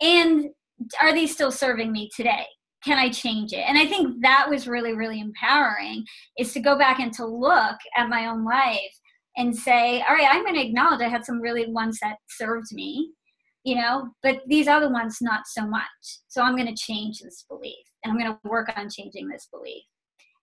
and 0.00 0.46
are 1.00 1.12
these 1.12 1.32
still 1.32 1.52
serving 1.52 1.90
me 1.92 2.10
today? 2.14 2.46
Can 2.84 2.98
i 2.98 3.08
change 3.08 3.52
it? 3.52 3.64
And 3.66 3.78
i 3.78 3.86
think 3.86 4.22
that 4.22 4.46
was 4.48 4.68
really 4.68 4.94
really 4.94 5.20
empowering 5.20 6.04
is 6.38 6.52
to 6.52 6.60
go 6.60 6.76
back 6.76 7.00
and 7.00 7.12
to 7.14 7.26
look 7.26 7.76
at 7.96 8.10
my 8.10 8.26
own 8.26 8.44
life 8.44 8.94
and 9.36 9.56
say 9.56 10.02
all 10.06 10.14
right 10.14 10.28
i'm 10.30 10.42
going 10.42 10.54
to 10.54 10.66
acknowledge 10.66 11.00
i 11.00 11.08
had 11.08 11.24
some 11.24 11.40
really 11.40 11.66
ones 11.72 11.98
that 12.02 12.16
served 12.28 12.72
me 12.72 13.10
you 13.64 13.76
know 13.76 14.08
but 14.22 14.42
these 14.46 14.68
other 14.68 14.90
ones 14.90 15.18
not 15.20 15.42
so 15.46 15.66
much. 15.66 15.82
So 16.28 16.42
i'm 16.42 16.56
going 16.56 16.74
to 16.74 16.82
change 16.82 17.20
this 17.20 17.44
belief 17.48 17.84
and 18.04 18.12
i'm 18.12 18.18
going 18.18 18.32
to 18.32 18.48
work 18.48 18.72
on 18.76 18.88
changing 18.90 19.28
this 19.28 19.48
belief. 19.52 19.82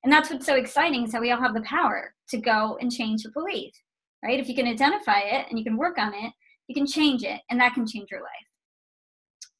And 0.03 0.13
that's 0.13 0.29
what's 0.29 0.45
so 0.45 0.55
exciting 0.55 1.03
is 1.03 1.11
that 1.11 1.21
we 1.21 1.31
all 1.31 1.41
have 1.41 1.53
the 1.53 1.61
power 1.61 2.13
to 2.29 2.37
go 2.37 2.77
and 2.79 2.91
change 2.91 3.25
a 3.25 3.31
belief 3.31 3.73
right? 4.23 4.39
If 4.39 4.49
you 4.49 4.55
can 4.55 4.67
identify 4.67 5.19
it 5.19 5.45
and 5.49 5.57
you 5.57 5.63
can 5.63 5.77
work 5.77 5.97
on 5.97 6.13
it 6.13 6.33
you 6.67 6.75
can 6.75 6.85
change 6.85 7.23
it 7.23 7.41
and 7.49 7.59
that 7.59 7.73
can 7.73 7.87
change 7.87 8.11
your 8.11 8.21
life. 8.21 8.47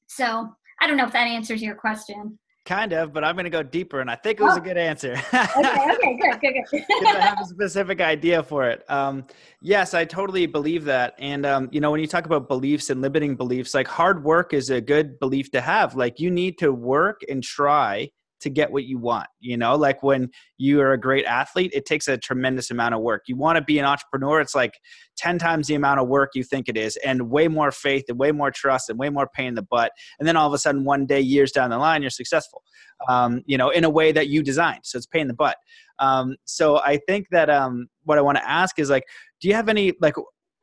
So 0.06 0.54
i 0.82 0.86
don't 0.86 0.96
know 0.96 1.06
if 1.06 1.12
that 1.12 1.28
answers 1.28 1.62
your 1.62 1.74
question 1.74 2.38
Kind 2.66 2.92
of, 2.92 3.12
but 3.12 3.24
I'm 3.24 3.34
going 3.36 3.44
to 3.44 3.50
go 3.50 3.62
deeper, 3.62 4.00
and 4.00 4.10
I 4.10 4.16
think 4.16 4.38
it 4.38 4.42
was 4.42 4.54
oh. 4.54 4.60
a 4.60 4.60
good 4.60 4.76
answer. 4.76 5.12
okay, 5.12 5.92
okay, 5.92 6.18
good, 6.20 6.40
good, 6.40 6.54
good. 6.70 7.06
I 7.06 7.20
have 7.20 7.40
a 7.40 7.46
specific 7.46 8.00
idea 8.02 8.42
for 8.42 8.68
it. 8.68 8.84
Um, 8.90 9.24
yes, 9.62 9.94
I 9.94 10.04
totally 10.04 10.46
believe 10.46 10.84
that. 10.84 11.14
And, 11.18 11.46
um, 11.46 11.68
you 11.72 11.80
know, 11.80 11.90
when 11.90 12.00
you 12.00 12.06
talk 12.06 12.26
about 12.26 12.48
beliefs 12.48 12.90
and 12.90 13.00
limiting 13.00 13.34
beliefs, 13.34 13.72
like 13.72 13.88
hard 13.88 14.22
work 14.22 14.52
is 14.52 14.68
a 14.68 14.80
good 14.80 15.18
belief 15.18 15.50
to 15.52 15.60
have. 15.60 15.96
Like 15.96 16.20
you 16.20 16.30
need 16.30 16.58
to 16.58 16.70
work 16.70 17.22
and 17.30 17.42
try 17.42 18.10
to 18.40 18.50
get 18.50 18.70
what 18.70 18.84
you 18.84 18.98
want. 18.98 19.28
You 19.40 19.56
know, 19.56 19.76
like 19.76 20.02
when 20.02 20.30
you 20.58 20.80
are 20.80 20.92
a 20.92 21.00
great 21.00 21.24
athlete, 21.24 21.70
it 21.74 21.86
takes 21.86 22.08
a 22.08 22.16
tremendous 22.16 22.70
amount 22.70 22.94
of 22.94 23.00
work. 23.00 23.24
You 23.26 23.36
want 23.36 23.56
to 23.56 23.64
be 23.64 23.78
an 23.78 23.84
entrepreneur, 23.84 24.40
it's 24.40 24.54
like 24.54 24.74
10 25.16 25.38
times 25.38 25.66
the 25.66 25.74
amount 25.74 26.00
of 26.00 26.08
work 26.08 26.30
you 26.34 26.42
think 26.42 26.68
it 26.68 26.76
is, 26.76 26.96
and 27.04 27.30
way 27.30 27.48
more 27.48 27.70
faith 27.70 28.04
and 28.08 28.18
way 28.18 28.32
more 28.32 28.50
trust 28.50 28.88
and 28.88 28.98
way 28.98 29.08
more 29.08 29.28
pain 29.34 29.48
in 29.48 29.54
the 29.54 29.62
butt. 29.62 29.92
And 30.18 30.26
then 30.26 30.36
all 30.36 30.46
of 30.46 30.54
a 30.54 30.58
sudden, 30.58 30.84
one 30.84 31.06
day, 31.06 31.20
years 31.20 31.52
down 31.52 31.70
the 31.70 31.78
line, 31.78 32.02
you're 32.02 32.10
successful, 32.10 32.62
um, 33.08 33.42
you 33.46 33.58
know, 33.58 33.70
in 33.70 33.84
a 33.84 33.90
way 33.90 34.12
that 34.12 34.28
you 34.28 34.42
designed. 34.42 34.80
So 34.84 34.96
it's 34.96 35.06
pain 35.06 35.22
in 35.22 35.28
the 35.28 35.34
butt. 35.34 35.56
Um, 35.98 36.36
so 36.46 36.78
I 36.78 36.98
think 37.06 37.28
that 37.30 37.50
um, 37.50 37.88
what 38.04 38.18
I 38.18 38.22
want 38.22 38.38
to 38.38 38.48
ask 38.48 38.78
is 38.78 38.90
like, 38.90 39.04
do 39.40 39.48
you 39.48 39.54
have 39.54 39.68
any, 39.68 39.92
like, 40.00 40.14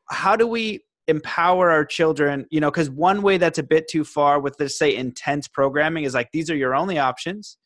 how 0.09 0.35
do 0.35 0.47
we 0.47 0.81
empower 1.07 1.71
our 1.71 1.85
children 1.85 2.45
you 2.51 2.59
know 2.59 2.69
because 2.69 2.89
one 2.89 3.21
way 3.21 3.37
that's 3.37 3.59
a 3.59 3.63
bit 3.63 3.87
too 3.87 4.03
far 4.03 4.39
with 4.39 4.55
let's 4.59 4.77
say 4.77 4.95
intense 4.95 5.47
programming 5.47 6.03
is 6.03 6.13
like 6.13 6.29
these 6.31 6.49
are 6.49 6.55
your 6.55 6.75
only 6.75 6.99
options. 6.99 7.57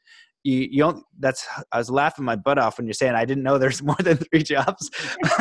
You, 0.44 0.68
you 0.72 0.80
don't 0.80 1.04
that's 1.20 1.46
i 1.72 1.78
was 1.78 1.92
laughing 1.92 2.26
my 2.26 2.36
butt 2.36 2.58
off 2.58 2.80
when 2.80 2.88
you're 2.88 2.96
saying 2.96 3.14
i 3.14 3.26
didn't 3.26 3.44
know 3.44 3.60
there's 3.60 3.84
more 3.92 3.98
than 4.00 4.18
three 4.18 4.44
jobs. 4.44 4.90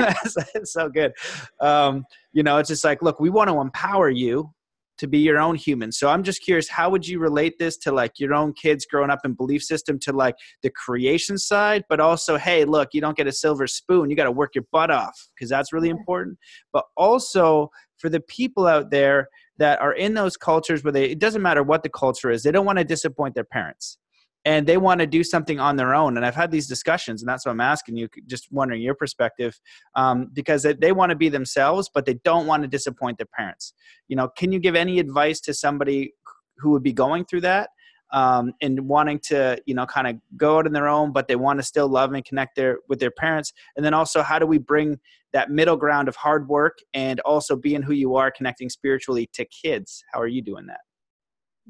It's 0.54 0.72
so 0.72 0.88
good. 0.90 1.12
Um, 1.60 2.04
you 2.32 2.42
know 2.42 2.58
it's 2.58 2.68
just 2.68 2.84
like 2.84 3.02
look 3.02 3.18
we 3.20 3.30
want 3.30 3.48
to 3.48 3.60
empower 3.60 4.10
you 4.10 4.50
to 4.98 5.06
be 5.06 5.18
your 5.18 5.38
own 5.38 5.54
human. 5.54 5.90
So 5.92 6.10
i'm 6.10 6.22
just 6.22 6.42
curious 6.42 6.68
how 6.68 6.90
would 6.90 7.08
you 7.08 7.18
relate 7.18 7.54
this 7.58 7.78
to 7.78 7.92
like 7.92 8.12
your 8.18 8.34
own 8.34 8.52
kids 8.52 8.84
growing 8.84 9.10
up 9.10 9.20
in 9.24 9.32
belief 9.32 9.62
system 9.62 9.98
to 10.00 10.12
like 10.12 10.34
the 10.62 10.70
creation 10.70 11.38
side 11.38 11.84
but 11.88 12.00
also 12.00 12.36
hey 12.36 12.66
look 12.66 12.90
you 12.92 13.00
don't 13.00 13.16
get 13.16 13.26
a 13.26 13.32
silver 13.32 13.66
spoon 13.66 14.10
you 14.10 14.16
got 14.16 14.24
to 14.24 14.32
work 14.32 14.54
your 14.54 14.64
butt 14.70 14.90
off 14.90 15.16
because 15.34 15.48
that's 15.48 15.72
really 15.72 15.88
important. 15.88 16.36
But 16.74 16.84
also 16.96 17.70
for 18.00 18.08
the 18.08 18.20
people 18.20 18.66
out 18.66 18.90
there 18.90 19.28
that 19.58 19.80
are 19.80 19.92
in 19.92 20.14
those 20.14 20.36
cultures 20.36 20.82
where 20.82 20.92
they 20.92 21.04
it 21.04 21.18
doesn't 21.18 21.42
matter 21.42 21.62
what 21.62 21.82
the 21.82 21.88
culture 21.88 22.30
is 22.30 22.42
they 22.42 22.50
don't 22.50 22.66
want 22.66 22.78
to 22.78 22.84
disappoint 22.84 23.34
their 23.34 23.44
parents 23.44 23.98
and 24.44 24.66
they 24.66 24.76
want 24.76 25.00
to 25.00 25.06
do 25.06 25.22
something 25.22 25.60
on 25.60 25.76
their 25.76 25.94
own. 25.94 26.16
And 26.16 26.24
I've 26.24 26.34
had 26.34 26.50
these 26.50 26.66
discussions, 26.66 27.22
and 27.22 27.28
that's 27.28 27.44
what 27.44 27.52
I'm 27.52 27.60
asking 27.60 27.96
you, 27.96 28.08
just 28.26 28.50
wondering 28.50 28.80
your 28.80 28.94
perspective, 28.94 29.58
um, 29.94 30.30
because 30.32 30.62
they 30.62 30.92
want 30.92 31.10
to 31.10 31.16
be 31.16 31.28
themselves, 31.28 31.90
but 31.92 32.06
they 32.06 32.14
don't 32.24 32.46
want 32.46 32.62
to 32.62 32.68
disappoint 32.68 33.18
their 33.18 33.28
parents. 33.36 33.74
You 34.08 34.16
know, 34.16 34.28
can 34.28 34.52
you 34.52 34.58
give 34.58 34.74
any 34.74 34.98
advice 34.98 35.40
to 35.40 35.54
somebody 35.54 36.14
who 36.56 36.70
would 36.70 36.82
be 36.82 36.92
going 36.92 37.24
through 37.26 37.42
that? 37.42 37.70
Um, 38.12 38.52
and 38.60 38.88
wanting 38.88 39.20
to, 39.28 39.56
you 39.66 39.74
know, 39.74 39.86
kind 39.86 40.08
of 40.08 40.16
go 40.36 40.58
out 40.58 40.66
on 40.66 40.72
their 40.72 40.88
own, 40.88 41.12
but 41.12 41.28
they 41.28 41.36
want 41.36 41.60
to 41.60 41.62
still 41.62 41.88
love 41.88 42.12
and 42.12 42.24
connect 42.24 42.56
their 42.56 42.78
with 42.88 42.98
their 42.98 43.12
parents. 43.12 43.52
And 43.76 43.84
then 43.84 43.94
also, 43.94 44.22
how 44.22 44.38
do 44.38 44.46
we 44.46 44.58
bring 44.58 44.98
that 45.32 45.50
middle 45.50 45.76
ground 45.76 46.08
of 46.08 46.16
hard 46.16 46.48
work 46.48 46.78
and 46.92 47.20
also 47.20 47.54
being 47.54 47.82
who 47.82 47.92
you 47.92 48.16
are, 48.16 48.30
connecting 48.32 48.68
spiritually 48.68 49.30
to 49.34 49.44
kids? 49.44 50.02
How 50.12 50.20
are 50.20 50.26
you 50.26 50.42
doing 50.42 50.66
that? 50.66 50.80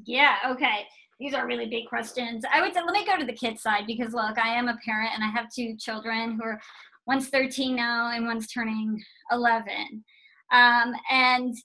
Yeah. 0.03 0.37
Okay 0.51 0.87
these 1.21 1.35
are 1.35 1.45
really 1.45 1.67
big 1.67 1.85
questions. 1.87 2.43
I 2.51 2.61
would 2.61 2.73
say, 2.73 2.81
let 2.83 2.93
me 2.93 3.05
go 3.05 3.15
to 3.15 3.25
the 3.25 3.31
kids 3.31 3.61
side 3.61 3.85
because 3.85 4.11
look, 4.11 4.39
I 4.39 4.55
am 4.55 4.67
a 4.67 4.77
parent 4.83 5.11
and 5.13 5.23
I 5.23 5.27
have 5.27 5.53
two 5.53 5.77
children 5.77 6.31
who 6.31 6.43
are 6.43 6.59
one's 7.05 7.29
13 7.29 7.75
now 7.75 8.11
and 8.11 8.25
one's 8.25 8.47
turning 8.47 8.99
11. 9.31 10.03
Um, 10.51 10.93
and, 11.11 11.55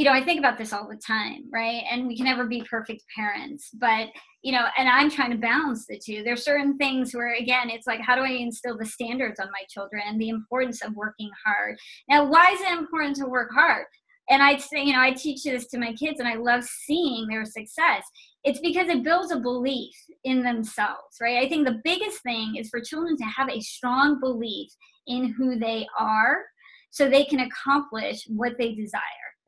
you 0.00 0.06
know, 0.06 0.12
I 0.12 0.24
think 0.24 0.38
about 0.38 0.56
this 0.56 0.72
all 0.72 0.88
the 0.88 0.96
time, 0.96 1.44
right? 1.52 1.82
And 1.90 2.06
we 2.06 2.16
can 2.16 2.24
never 2.24 2.46
be 2.46 2.62
perfect 2.62 3.04
parents, 3.14 3.68
but, 3.74 4.08
you 4.40 4.50
know, 4.50 4.64
and 4.78 4.88
I'm 4.88 5.10
trying 5.10 5.30
to 5.30 5.36
balance 5.36 5.84
the 5.86 6.00
two. 6.02 6.22
There's 6.22 6.42
certain 6.42 6.78
things 6.78 7.12
where, 7.12 7.34
again, 7.34 7.68
it's 7.68 7.86
like, 7.86 8.00
how 8.00 8.16
do 8.16 8.22
I 8.22 8.30
instill 8.30 8.78
the 8.78 8.86
standards 8.86 9.38
on 9.38 9.48
my 9.48 9.60
children 9.68 10.02
and 10.06 10.18
the 10.18 10.30
importance 10.30 10.80
of 10.82 10.94
working 10.94 11.28
hard? 11.44 11.76
Now, 12.08 12.24
why 12.24 12.50
is 12.50 12.62
it 12.62 12.78
important 12.78 13.16
to 13.16 13.26
work 13.26 13.50
hard? 13.52 13.84
and 14.30 14.42
I 14.44 14.58
say, 14.58 14.84
you 14.84 14.92
know, 14.92 15.00
I 15.00 15.10
teach 15.10 15.42
this 15.42 15.66
to 15.68 15.78
my 15.78 15.92
kids 15.92 16.20
and 16.20 16.28
I 16.28 16.36
love 16.36 16.62
seeing 16.62 17.26
their 17.26 17.44
success. 17.44 18.04
It's 18.44 18.60
because 18.60 18.88
it 18.88 19.02
builds 19.02 19.32
a 19.32 19.40
belief 19.40 19.92
in 20.22 20.44
themselves, 20.44 21.16
right? 21.20 21.44
I 21.44 21.48
think 21.48 21.66
the 21.66 21.80
biggest 21.82 22.22
thing 22.22 22.54
is 22.56 22.68
for 22.68 22.80
children 22.80 23.16
to 23.16 23.24
have 23.24 23.50
a 23.50 23.60
strong 23.60 24.20
belief 24.20 24.70
in 25.08 25.34
who 25.36 25.58
they 25.58 25.84
are 25.98 26.44
so 26.92 27.08
they 27.08 27.24
can 27.24 27.40
accomplish 27.40 28.24
what 28.28 28.52
they 28.56 28.72
desire, 28.72 29.00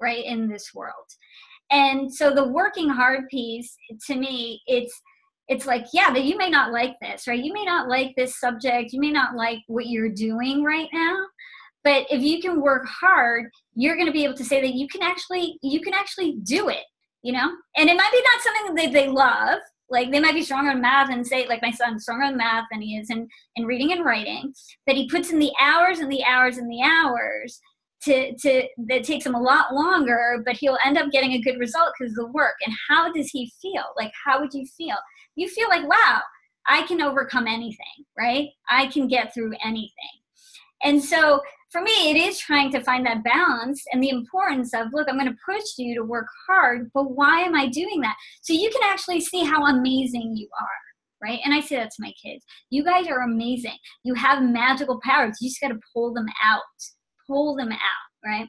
right, 0.03 0.25
in 0.25 0.49
this 0.49 0.75
world. 0.75 1.07
And 1.71 2.13
so 2.13 2.35
the 2.35 2.49
working 2.49 2.89
hard 2.89 3.29
piece 3.31 3.75
to 4.07 4.17
me, 4.17 4.61
it's 4.67 5.01
it's 5.49 5.67
like, 5.67 5.87
yeah, 5.93 6.13
that 6.13 6.25
you 6.25 6.37
may 6.37 6.49
not 6.49 6.73
like 6.73 6.95
this, 7.01 7.27
right? 7.27 7.43
You 7.43 7.53
may 7.53 7.65
not 7.65 7.89
like 7.89 8.15
this 8.17 8.39
subject, 8.39 8.93
you 8.93 9.01
may 9.01 9.11
not 9.11 9.35
like 9.35 9.59
what 9.67 9.87
you're 9.87 10.09
doing 10.09 10.63
right 10.63 10.89
now, 10.93 11.17
but 11.85 12.07
if 12.11 12.23
you 12.23 12.41
can 12.41 12.61
work 12.61 12.87
hard 12.87 13.51
you're 13.75 13.97
going 13.97 14.07
to 14.07 14.13
be 14.13 14.25
able 14.25 14.37
to 14.37 14.45
say 14.45 14.61
that 14.61 14.75
you 14.75 14.89
can 14.89 15.03
actually 15.03 15.59
you 15.63 15.81
can 15.81 15.95
actually 15.95 16.37
do 16.43 16.69
it 16.69 16.85
you 17.23 17.33
know 17.33 17.51
and 17.77 17.89
it 17.89 17.97
might 17.97 18.13
be 18.13 18.23
not 18.23 18.43
something 18.43 18.75
that 18.75 18.93
they, 18.93 19.09
love 19.09 19.61
like 19.91 20.11
they 20.11 20.21
might 20.21 20.35
be 20.35 20.43
stronger 20.43 20.71
in 20.71 20.81
math 20.81 21.11
and 21.11 21.27
say 21.27 21.47
like 21.47 21.63
my 21.63 21.71
son's 21.71 22.03
stronger 22.03 22.25
in 22.25 22.37
math 22.37 22.65
than 22.71 22.81
he 22.81 22.97
is 22.97 23.11
in, 23.11 23.29
in 23.57 23.67
reading 23.67 23.93
and 23.93 24.05
writing 24.05 24.53
but 24.87 24.97
he 24.97 25.09
puts 25.09 25.31
in 25.31 25.39
the 25.39 25.53
hours 25.61 25.99
and 25.99 26.11
the 26.11 26.25
hours 26.25 26.59
and 26.59 26.71
the 26.71 26.83
hours 26.83 27.61
to 28.05 28.35
to 28.37 28.67
that 28.89 29.05
takes 29.05 29.27
him 29.27 29.35
a 29.35 29.41
lot 29.41 29.75
longer 29.75 30.43
but 30.45 30.57
he'll 30.57 30.79
end 30.85 30.99
up 30.99 31.11
getting 31.11 31.33
a 31.33 31.41
good 31.41 31.59
result 31.59 31.93
because 31.99 32.13
of 32.13 32.17
the 32.17 32.33
work 32.33 32.55
and 32.65 32.75
how 32.89 33.13
does 33.13 33.31
he 33.31 33.51
feel 33.61 33.85
like 33.97 34.13
how 34.25 34.41
would 34.41 34.53
you 34.53 34.67
feel 34.77 34.97
you 35.37 35.49
feel 35.49 35.69
like 35.69 35.87
wow 35.89 36.21
i 36.69 36.83
can 36.83 37.01
overcome 37.01 37.47
anything 37.47 38.05
right 38.19 38.49
i 38.71 38.87
can 38.89 39.07
get 39.07 39.33
through 39.33 39.53
anything 39.65 39.91
and 40.85 41.03
so 41.03 41.41
for 41.73 41.81
me, 41.81 42.11
it 42.11 42.17
is 42.17 42.39
trying 42.39 42.71
to 42.73 42.85
find 42.85 43.05
that 43.07 43.25
balance 43.25 43.83
and 43.93 44.03
the 44.03 44.11
importance 44.11 44.75
of 44.75 44.89
look, 44.93 45.09
I'm 45.09 45.19
going 45.19 45.31
to 45.31 45.39
push 45.49 45.65
you 45.79 45.95
to 45.95 46.05
work 46.05 46.27
hard, 46.47 46.91
but 46.93 47.17
why 47.17 47.41
am 47.41 47.55
I 47.55 47.67
doing 47.67 48.03
that? 48.03 48.15
So 48.43 48.53
you 48.53 48.71
can 48.71 48.83
actually 48.85 49.21
see 49.21 49.43
how 49.43 49.65
amazing 49.65 50.37
you 50.37 50.49
are. 50.61 51.27
Right? 51.27 51.39
And 51.45 51.55
I 51.55 51.61
say 51.61 51.77
that 51.77 51.91
to 51.91 52.03
my 52.03 52.13
kids. 52.23 52.45
You 52.71 52.85
guys 52.85 53.07
are 53.07 53.23
amazing. 53.23 53.77
You 54.05 54.13
have 54.15 54.43
magical 54.43 55.01
powers. 55.03 55.39
You 55.41 55.49
just 55.49 55.61
got 55.61 55.69
to 55.69 55.79
pull 55.95 56.13
them 56.13 56.27
out. 56.45 56.61
Pull 57.27 57.57
them 57.57 57.73
out, 57.73 57.79
right? 58.25 58.49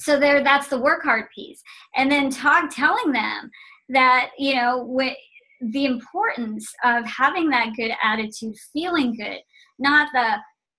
So 0.00 0.18
there 0.18 0.42
that's 0.42 0.68
the 0.68 0.78
work 0.78 1.02
hard 1.02 1.26
piece. 1.34 1.62
And 1.96 2.10
then 2.10 2.30
talk 2.30 2.74
telling 2.74 3.12
them 3.12 3.50
that, 3.90 4.30
you 4.38 4.56
know, 4.56 4.78
what 4.78 5.16
the 5.60 5.84
importance 5.84 6.68
of 6.84 7.04
having 7.04 7.48
that 7.50 7.74
good 7.76 7.92
attitude, 8.02 8.56
feeling 8.72 9.14
good, 9.14 9.38
not 9.78 10.08
the 10.12 10.38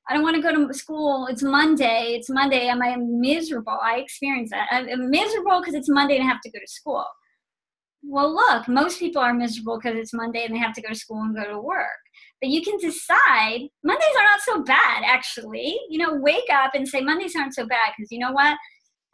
I 0.10 0.14
don't 0.14 0.24
want 0.24 0.36
to 0.36 0.42
go 0.42 0.54
to 0.54 0.74
school. 0.74 1.28
It's 1.28 1.44
Monday. 1.44 2.16
It's 2.18 2.30
Monday. 2.30 2.68
Am 2.68 2.82
I 2.82 2.98
miserable? 2.98 3.80
I 3.82 4.00
experience 4.00 4.50
that. 4.50 4.68
I'm 4.70 5.10
miserable 5.10 5.62
because 5.62 5.76
it's 5.76 5.90
Monday 5.90 6.18
and 6.18 6.26
I 6.26 6.28
have 6.28 6.42
to 6.42 6.52
go 6.52 6.60
to 6.60 6.68
school. 6.68 7.06
Well, 8.04 8.34
look, 8.34 8.68
most 8.68 9.00
people 9.00 9.22
are 9.22 9.34
miserable 9.34 9.80
because 9.82 9.98
it's 9.98 10.14
Monday 10.14 10.44
and 10.44 10.54
they 10.54 10.60
have 10.60 10.74
to 10.74 10.82
go 10.82 10.90
to 10.90 10.96
school 10.96 11.22
and 11.22 11.34
go 11.34 11.46
to 11.46 11.58
work. 11.58 11.88
But 12.44 12.50
you 12.50 12.62
can 12.62 12.78
decide 12.78 13.70
Mondays 13.86 14.16
are 14.18 14.24
not 14.24 14.42
so 14.42 14.64
bad, 14.64 15.04
actually. 15.06 15.80
You 15.90 16.00
know, 16.00 16.16
wake 16.16 16.50
up 16.54 16.72
and 16.76 16.86
say 16.86 17.00
Mondays 17.00 17.38
aren't 17.38 17.56
so 17.56 17.66
bad 17.66 17.94
because 17.98 18.12
you 18.12 18.20
know 18.20 18.34
what? 18.34 18.58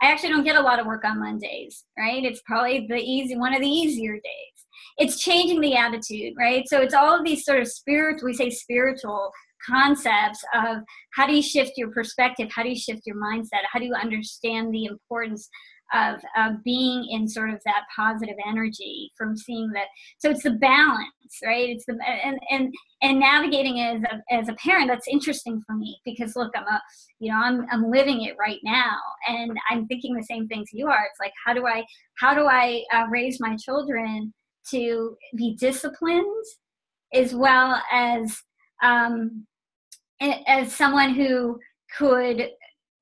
I 0.02 0.10
actually 0.10 0.30
don't 0.30 0.44
get 0.44 0.56
a 0.56 0.62
lot 0.62 0.80
of 0.80 0.88
work 0.88 1.06
on 1.06 1.20
Mondays, 1.20 1.86
right? 1.96 2.24
It's 2.24 2.42
probably 2.48 2.88
the 2.90 2.96
easy 2.96 3.38
one 3.38 3.54
of 3.54 3.62
the 3.62 3.70
easier 3.70 4.14
days. 4.14 4.66
It's 4.98 5.22
changing 5.22 5.62
the 5.62 5.76
attitude, 5.76 6.34
right? 6.40 6.68
So 6.68 6.82
it's 6.82 6.96
all 6.96 7.20
of 7.20 7.24
these 7.24 7.46
sort 7.46 7.62
of 7.62 7.68
spiritual, 7.68 8.26
we 8.26 8.34
say 8.34 8.50
spiritual 8.50 9.32
concepts 9.70 10.44
of 10.56 10.78
how 11.14 11.28
do 11.28 11.36
you 11.36 11.42
shift 11.42 11.74
your 11.76 11.92
perspective 11.92 12.48
how 12.56 12.64
do 12.64 12.70
you 12.70 12.78
shift 12.78 13.02
your 13.06 13.18
mindset 13.18 13.68
how 13.70 13.78
do 13.78 13.86
you 13.86 13.94
understand 13.94 14.74
the 14.74 14.86
importance 14.86 15.50
of, 15.94 16.22
of 16.38 16.64
being 16.64 17.06
in 17.10 17.28
sort 17.28 17.50
of 17.50 17.60
that 17.66 17.84
positive 17.96 18.36
energy 18.48 19.12
from 19.18 19.36
seeing 19.36 19.70
that 19.72 19.88
so 20.18 20.30
it's 20.30 20.44
the 20.44 20.52
balance 20.52 21.10
right? 21.44 21.70
It's 21.70 21.86
the 21.86 21.98
and 22.24 22.40
and 22.50 22.74
and 23.02 23.20
navigating 23.20 23.80
as 23.82 24.02
a, 24.04 24.34
as 24.34 24.50
a 24.50 24.54
parent 24.54 24.88
that's 24.88 25.08
interesting 25.08 25.62
for 25.66 25.76
me 25.76 26.00
because 26.06 26.36
look 26.36 26.52
i'm 26.56 26.64
a 26.64 26.82
you 27.20 27.32
know 27.32 27.38
i'm 27.38 27.66
i'm 27.72 27.90
living 27.90 28.24
it 28.24 28.36
right 28.40 28.60
now 28.64 28.98
and 29.28 29.58
i'm 29.70 29.86
thinking 29.88 30.16
the 30.16 30.24
same 30.24 30.48
things 30.48 30.70
you 30.74 30.88
are. 30.88 31.06
It's 31.10 31.20
like 31.20 31.34
how 31.46 31.54
do 31.54 31.66
i 31.68 31.84
how 32.20 32.34
do 32.34 32.48
i 32.48 32.84
uh, 32.94 33.06
raise 33.10 33.40
my 33.40 33.56
children 33.58 34.34
to 34.72 35.16
be 35.36 35.56
disciplined 35.60 36.44
as 37.14 37.34
well 37.34 37.82
as 37.92 38.38
um, 38.84 39.46
as 40.48 40.74
someone 40.74 41.14
who 41.14 41.60
could 41.98 42.50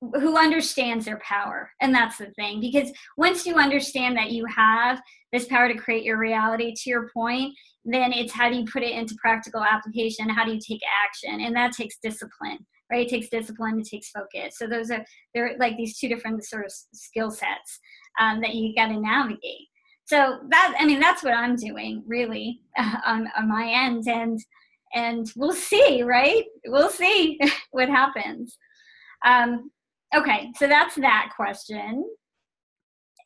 who 0.01 0.37
understands 0.37 1.05
their 1.05 1.19
power 1.19 1.71
and 1.81 1.93
that's 1.93 2.17
the 2.17 2.31
thing 2.35 2.61
because 2.61 2.91
once 3.17 3.47
you 3.47 3.55
understand 3.55 4.15
that 4.15 4.31
you 4.31 4.45
have 4.45 5.01
this 5.33 5.45
power 5.45 5.67
to 5.67 5.77
create 5.77 6.03
your 6.03 6.17
reality 6.17 6.71
to 6.75 6.89
your 6.89 7.09
point 7.13 7.53
then 7.83 8.13
it's 8.13 8.33
how 8.33 8.49
do 8.49 8.55
you 8.55 8.65
put 8.65 8.83
it 8.83 8.91
into 8.91 9.15
practical 9.15 9.63
application? 9.63 10.27
How 10.27 10.43
do 10.43 10.53
you 10.53 10.59
take 10.59 10.81
action? 11.05 11.39
And 11.41 11.55
that 11.55 11.71
takes 11.71 11.97
discipline 12.01 12.59
right? 12.91 13.05
It 13.05 13.09
takes 13.09 13.29
discipline 13.29 13.79
it 13.79 13.87
takes 13.87 14.09
focus. 14.11 14.57
So 14.57 14.67
those 14.67 14.91
are 14.91 15.03
they're 15.33 15.57
like 15.59 15.75
these 15.77 15.97
two 15.97 16.07
different 16.07 16.43
sort 16.45 16.65
of 16.65 16.71
skill 16.93 17.31
sets 17.31 17.79
um, 18.19 18.39
that 18.41 18.55
you 18.55 18.73
got 18.75 18.87
to 18.87 18.99
navigate. 18.99 19.67
So 20.05 20.39
that 20.49 20.73
i 20.79 20.85
mean 20.85 21.01
that's 21.01 21.21
what 21.21 21.33
i'm 21.33 21.57
doing 21.57 22.01
really 22.07 22.61
uh, 22.77 22.95
on, 23.05 23.27
on 23.37 23.49
my 23.49 23.69
end 23.69 24.07
and 24.07 24.39
and 24.93 25.29
we'll 25.35 25.53
see, 25.53 26.01
right? 26.03 26.45
We'll 26.65 26.89
see 26.89 27.37
what 27.71 27.89
happens. 27.89 28.57
Um, 29.25 29.69
okay, 30.15 30.51
so 30.57 30.67
that's 30.67 30.95
that 30.95 31.31
question. 31.35 32.05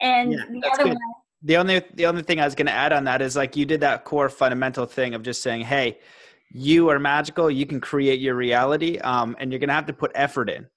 And 0.01 0.33
yeah, 0.33 0.45
the 0.49 0.69
other 0.71 0.83
good. 0.83 0.93
one, 0.93 0.97
the 1.43 1.57
only 1.57 1.83
the 1.93 2.05
only 2.05 2.23
thing 2.23 2.39
I 2.39 2.45
was 2.45 2.55
going 2.55 2.67
to 2.67 2.71
add 2.71 2.93
on 2.93 3.03
that 3.05 3.21
is 3.21 3.35
like 3.35 3.55
you 3.55 3.65
did 3.65 3.81
that 3.81 4.03
core 4.03 4.29
fundamental 4.29 4.85
thing 4.85 5.13
of 5.13 5.23
just 5.23 5.41
saying, 5.41 5.61
"Hey, 5.61 5.99
you 6.51 6.89
are 6.89 6.99
magical. 6.99 7.49
You 7.49 7.65
can 7.65 7.79
create 7.79 8.19
your 8.19 8.35
reality, 8.35 8.97
um, 8.99 9.35
and 9.39 9.51
you're 9.51 9.59
going 9.59 9.69
to 9.69 9.75
have 9.75 9.87
to 9.87 9.93
put 9.93 10.11
effort 10.15 10.49
in." 10.49 10.67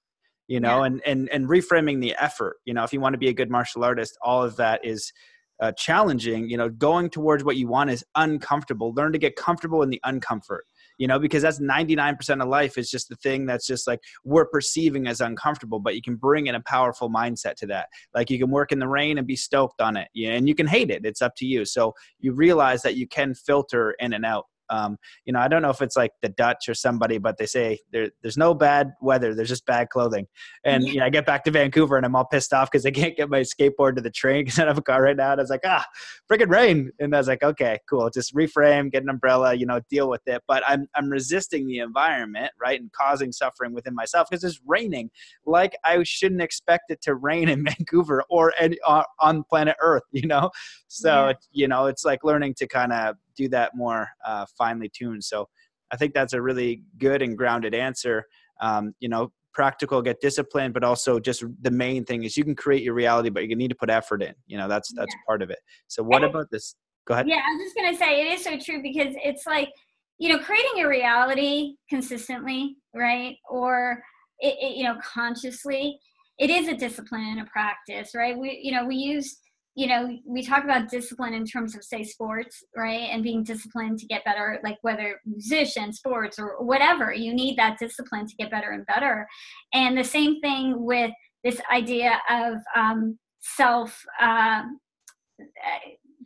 You 0.47 0.59
know, 0.59 0.79
yeah. 0.79 0.85
and 0.85 1.01
and 1.05 1.29
and 1.29 1.47
reframing 1.47 2.01
the 2.01 2.15
effort. 2.19 2.57
You 2.65 2.73
know, 2.73 2.83
if 2.83 2.93
you 2.93 2.99
want 2.99 3.13
to 3.13 3.19
be 3.19 3.29
a 3.29 3.33
good 3.33 3.49
martial 3.49 3.83
artist, 3.83 4.17
all 4.21 4.43
of 4.43 4.55
that 4.57 4.85
is 4.85 5.11
uh, 5.59 5.71
challenging. 5.71 6.49
You 6.49 6.57
know, 6.57 6.69
going 6.69 7.09
towards 7.09 7.43
what 7.43 7.57
you 7.57 7.67
want 7.67 7.89
is 7.89 8.03
uncomfortable. 8.15 8.93
Learn 8.93 9.11
to 9.11 9.17
get 9.17 9.35
comfortable 9.35 9.81
in 9.81 9.89
the 9.89 10.01
uncomfort 10.05 10.61
you 10.97 11.07
know, 11.07 11.19
because 11.19 11.43
that's 11.43 11.59
99% 11.59 12.41
of 12.41 12.47
life 12.47 12.77
is 12.77 12.89
just 12.89 13.09
the 13.09 13.15
thing 13.17 13.45
that's 13.45 13.67
just 13.67 13.87
like 13.87 13.99
we're 14.23 14.45
perceiving 14.45 15.07
as 15.07 15.21
uncomfortable, 15.21 15.79
but 15.79 15.95
you 15.95 16.01
can 16.01 16.15
bring 16.15 16.47
in 16.47 16.55
a 16.55 16.61
powerful 16.61 17.09
mindset 17.09 17.55
to 17.55 17.67
that. 17.67 17.89
Like 18.13 18.29
you 18.29 18.39
can 18.39 18.49
work 18.49 18.71
in 18.71 18.79
the 18.79 18.87
rain 18.87 19.17
and 19.17 19.27
be 19.27 19.35
stoked 19.35 19.81
on 19.81 19.97
it, 19.97 20.09
yeah, 20.13 20.31
and 20.31 20.47
you 20.47 20.55
can 20.55 20.67
hate 20.67 20.91
it. 20.91 21.05
It's 21.05 21.21
up 21.21 21.35
to 21.37 21.45
you. 21.45 21.65
So 21.65 21.93
you 22.19 22.33
realize 22.33 22.81
that 22.83 22.95
you 22.95 23.07
can 23.07 23.33
filter 23.33 23.95
in 23.99 24.13
and 24.13 24.25
out 24.25 24.45
um, 24.69 24.97
you 25.25 25.33
know, 25.33 25.39
I 25.39 25.47
don't 25.47 25.61
know 25.61 25.69
if 25.69 25.81
it's 25.81 25.95
like 25.95 26.11
the 26.21 26.29
Dutch 26.29 26.67
or 26.67 26.73
somebody, 26.73 27.17
but 27.17 27.37
they 27.37 27.45
say 27.45 27.79
there, 27.91 28.09
there's 28.21 28.37
no 28.37 28.53
bad 28.53 28.93
weather, 29.01 29.33
there's 29.33 29.49
just 29.49 29.65
bad 29.65 29.89
clothing. 29.89 30.27
And 30.63 30.83
yeah. 30.83 30.91
you 30.93 30.99
know, 30.99 31.05
I 31.05 31.09
get 31.09 31.25
back 31.25 31.43
to 31.45 31.51
Vancouver 31.51 31.97
and 31.97 32.05
I'm 32.05 32.15
all 32.15 32.25
pissed 32.25 32.53
off 32.53 32.71
because 32.71 32.85
I 32.85 32.91
can't 32.91 33.15
get 33.15 33.29
my 33.29 33.41
skateboard 33.41 33.95
to 33.95 34.01
the 34.01 34.11
train 34.11 34.45
because 34.45 34.59
I 34.59 34.63
don't 34.63 34.69
have 34.69 34.77
a 34.77 34.81
car 34.81 35.03
right 35.03 35.15
now. 35.15 35.31
And 35.31 35.41
I 35.41 35.43
was 35.43 35.49
like, 35.49 35.61
ah, 35.65 35.85
freaking 36.31 36.49
rain. 36.49 36.91
And 36.99 37.13
I 37.15 37.17
was 37.17 37.27
like, 37.27 37.43
okay, 37.43 37.79
cool, 37.89 38.09
just 38.09 38.35
reframe, 38.35 38.91
get 38.91 39.03
an 39.03 39.09
umbrella, 39.09 39.53
you 39.53 39.65
know, 39.65 39.79
deal 39.89 40.09
with 40.09 40.21
it. 40.25 40.41
But 40.47 40.63
I'm 40.67 40.87
I'm 40.95 41.09
resisting 41.09 41.67
the 41.67 41.79
environment, 41.79 42.51
right, 42.59 42.79
and 42.79 42.91
causing 42.91 43.31
suffering 43.31 43.73
within 43.73 43.95
myself 43.95 44.27
because 44.29 44.43
it's 44.43 44.59
raining. 44.65 45.09
Like 45.45 45.75
I 45.83 46.01
shouldn't 46.03 46.41
expect 46.41 46.91
it 46.91 47.01
to 47.03 47.15
rain 47.15 47.49
in 47.49 47.63
Vancouver 47.77 48.23
or 48.29 48.53
any, 48.59 48.77
uh, 48.85 49.03
on 49.19 49.43
planet 49.43 49.75
Earth, 49.81 50.03
you 50.11 50.27
know. 50.27 50.51
So 50.87 51.27
yeah. 51.27 51.33
you 51.51 51.67
know, 51.67 51.87
it's 51.87 52.05
like 52.05 52.23
learning 52.23 52.55
to 52.55 52.67
kind 52.67 52.93
of 52.93 53.15
do 53.35 53.49
that 53.49 53.75
more 53.75 54.09
uh, 54.25 54.45
finely 54.57 54.89
tuned. 54.89 55.23
So 55.23 55.47
I 55.91 55.97
think 55.97 56.13
that's 56.13 56.33
a 56.33 56.41
really 56.41 56.83
good 56.97 57.21
and 57.21 57.37
grounded 57.37 57.73
answer. 57.73 58.25
Um, 58.61 58.93
you 58.99 59.09
know, 59.09 59.31
practical, 59.55 60.01
get 60.01 60.19
disciplined, 60.21 60.73
but 60.73 60.83
also 60.83 61.19
just 61.19 61.43
the 61.61 61.71
main 61.71 62.05
thing 62.05 62.23
is 62.23 62.37
you 62.37 62.43
can 62.43 62.55
create 62.55 62.83
your 62.83 62.93
reality, 62.93 63.29
but 63.29 63.47
you 63.47 63.55
need 63.55 63.69
to 63.69 63.75
put 63.75 63.89
effort 63.89 64.21
in. 64.21 64.35
You 64.45 64.57
know, 64.57 64.67
that's 64.67 64.91
that's 64.93 65.13
yeah. 65.13 65.21
part 65.25 65.41
of 65.41 65.49
it. 65.49 65.59
So 65.87 66.03
what 66.03 66.23
and, 66.23 66.31
about 66.31 66.51
this? 66.51 66.75
Go 67.07 67.13
ahead. 67.13 67.27
Yeah, 67.27 67.41
I 67.45 67.55
was 67.55 67.63
just 67.63 67.75
gonna 67.75 67.97
say 67.97 68.21
it 68.21 68.33
is 68.33 68.43
so 68.43 68.57
true 68.59 68.81
because 68.83 69.15
it's 69.23 69.47
like 69.47 69.69
you 70.17 70.29
know 70.29 70.39
creating 70.39 70.71
your 70.75 70.89
reality 70.89 71.75
consistently, 71.89 72.75
right? 72.93 73.35
Or 73.49 74.03
it, 74.39 74.55
it, 74.61 74.77
you 74.77 74.83
know 74.83 74.97
consciously. 75.01 75.97
It 76.37 76.49
is 76.49 76.67
a 76.67 76.75
discipline 76.75 77.37
and 77.37 77.41
a 77.41 77.45
practice, 77.45 78.13
right? 78.13 78.37
We 78.37 78.59
you 78.61 78.73
know 78.73 78.85
we 78.85 78.95
use 78.95 79.37
you 79.75 79.87
know 79.87 80.17
we 80.25 80.41
talk 80.41 80.63
about 80.63 80.89
discipline 80.89 81.33
in 81.33 81.45
terms 81.45 81.75
of 81.75 81.83
say 81.83 82.03
sports 82.03 82.63
right 82.75 83.09
and 83.11 83.23
being 83.23 83.43
disciplined 83.43 83.99
to 83.99 84.05
get 84.05 84.23
better 84.23 84.59
like 84.63 84.77
whether 84.81 85.19
musician 85.25 85.91
sports 85.91 86.39
or 86.39 86.63
whatever 86.63 87.13
you 87.13 87.33
need 87.33 87.57
that 87.57 87.77
discipline 87.77 88.25
to 88.27 88.35
get 88.35 88.51
better 88.51 88.71
and 88.71 88.85
better. 88.85 89.27
And 89.73 89.97
the 89.97 90.03
same 90.03 90.39
thing 90.41 90.83
with 90.83 91.11
this 91.43 91.59
idea 91.71 92.19
of 92.29 92.55
um, 92.75 93.17
self 93.41 94.03
uh, 94.19 94.63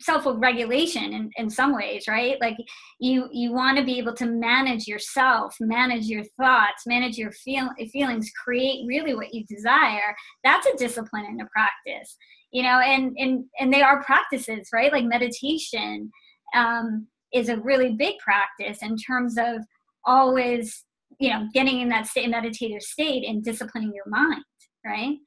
self-regulation 0.02 1.12
in, 1.12 1.30
in 1.36 1.50
some 1.50 1.76
ways 1.76 2.06
right? 2.08 2.38
Like 2.40 2.56
you 3.00 3.28
you 3.32 3.52
want 3.52 3.78
to 3.78 3.84
be 3.84 3.98
able 3.98 4.14
to 4.16 4.26
manage 4.26 4.88
yourself 4.88 5.56
manage 5.60 6.06
your 6.06 6.24
thoughts 6.40 6.84
manage 6.88 7.18
your 7.18 7.32
feel, 7.32 7.70
feelings 7.92 8.32
create 8.44 8.86
really 8.88 9.14
what 9.14 9.34
you 9.34 9.44
desire. 9.46 10.16
That's 10.44 10.68
a 10.68 10.78
discipline 10.78 11.26
and 11.26 11.42
a 11.42 11.46
practice 11.46 12.16
you 12.52 12.64
know 12.64 12.80
and 12.80 13.16
and 13.18 13.46
and 13.60 13.74
they 13.74 13.82
are 13.82 14.04
practices 14.04 14.70
right? 14.74 14.92
Like 14.92 15.06
meditation 15.06 16.12
um, 16.56 17.08
is 17.34 17.50
a 17.50 17.60
really 17.60 17.94
big 17.94 18.18
practice 18.20 18.82
in 18.82 18.98
terms 18.98 19.38
of 19.38 19.62
always 20.06 20.86
you 21.20 21.30
know 21.30 21.48
getting 21.54 21.82
in 21.82 21.90
that 21.90 22.08
state 22.08 22.30
meditative 22.30 22.82
state 22.82 23.28
and 23.28 23.44
disciplining 23.44 23.94
your 23.94 24.08
mind 24.08 24.44
right? 24.86 25.18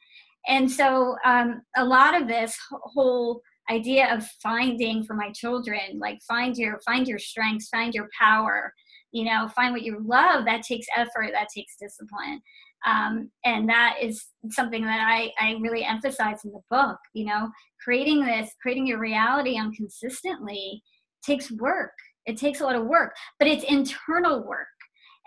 And 0.49 0.69
so 0.69 1.15
um, 1.25 1.63
a 1.77 1.85
lot 1.85 2.21
of 2.21 2.27
this 2.27 2.57
whole 2.71 3.43
idea 3.71 4.13
of 4.13 4.27
finding 4.43 5.05
for 5.05 5.15
my 5.15 5.31
children 5.31 5.99
like 5.99 6.19
find 6.27 6.57
your 6.57 6.81
find 6.85 7.07
your 7.07 7.19
strengths 7.19 7.69
find 7.69 7.95
your 7.95 8.09
power 8.19 8.73
you 9.13 9.25
know 9.25 9.49
find 9.55 9.73
what 9.73 9.83
you 9.83 9.99
love 10.05 10.45
that 10.45 10.63
takes 10.63 10.87
effort 10.97 11.31
that 11.33 11.49
takes 11.55 11.77
discipline 11.81 12.41
um, 12.87 13.31
and 13.45 13.69
that 13.69 13.97
is 14.01 14.25
something 14.51 14.83
that 14.83 15.01
I, 15.01 15.31
I 15.39 15.57
really 15.61 15.85
emphasize 15.85 16.45
in 16.45 16.53
the 16.53 16.61
book 16.71 16.99
you 17.15 17.27
know 17.27 17.49
creating 17.83 18.25
this 18.25 18.51
creating 18.61 18.87
your 18.87 18.99
reality 18.99 19.59
on 19.59 19.73
consistently 19.73 20.83
takes 21.25 21.51
work. 21.53 21.93
It 22.27 22.37
takes 22.37 22.61
a 22.61 22.65
lot 22.65 22.77
of 22.77 22.87
work 22.87 23.15
but 23.39 23.49
it's 23.49 23.65
internal 23.65 24.47
work. 24.47 24.67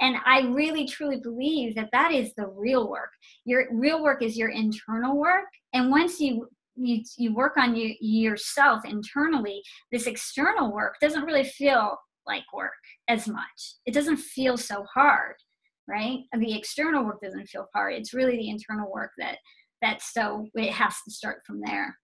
And 0.01 0.17
i 0.25 0.41
really 0.41 0.85
truly 0.85 1.19
believe 1.21 1.75
that 1.75 1.89
that 1.93 2.11
is 2.11 2.33
the 2.35 2.47
real 2.47 2.89
work. 2.89 3.11
Your 3.45 3.67
real 3.71 4.03
work 4.03 4.21
is 4.21 4.37
your 4.37 4.49
internal 4.49 5.17
work. 5.17 5.45
And 5.73 5.89
once 5.89 6.19
you 6.19 6.47
you, 6.77 7.03
you 7.17 7.33
work 7.33 7.55
on 7.57 7.75
you 7.75 7.95
yourself 8.01 8.83
internally 8.83 9.61
this 9.93 10.07
external 10.07 10.73
work 10.73 10.95
doesn't 10.99 11.23
really 11.23 11.45
feel 11.45 11.97
like 12.27 12.43
work 12.53 12.73
as 13.07 13.27
much. 13.27 13.75
It 13.85 13.93
doesn't 13.93 14.17
feel 14.17 14.57
so 14.57 14.85
hard 14.93 15.35
right? 15.87 16.19
The 16.37 16.57
external 16.57 17.05
work 17.05 17.21
doesn't 17.21 17.47
feel 17.47 17.67
hard. 17.73 17.93
It's 17.93 18.13
really 18.13 18.37
the 18.37 18.49
internal 18.49 18.91
work 18.91 19.11
that 19.17 19.37
that's 19.81 20.13
so 20.13 20.47
it 20.55 20.71
has 20.71 20.95
to 21.05 21.11
start 21.11 21.41
from 21.45 21.61
there. 21.61 21.95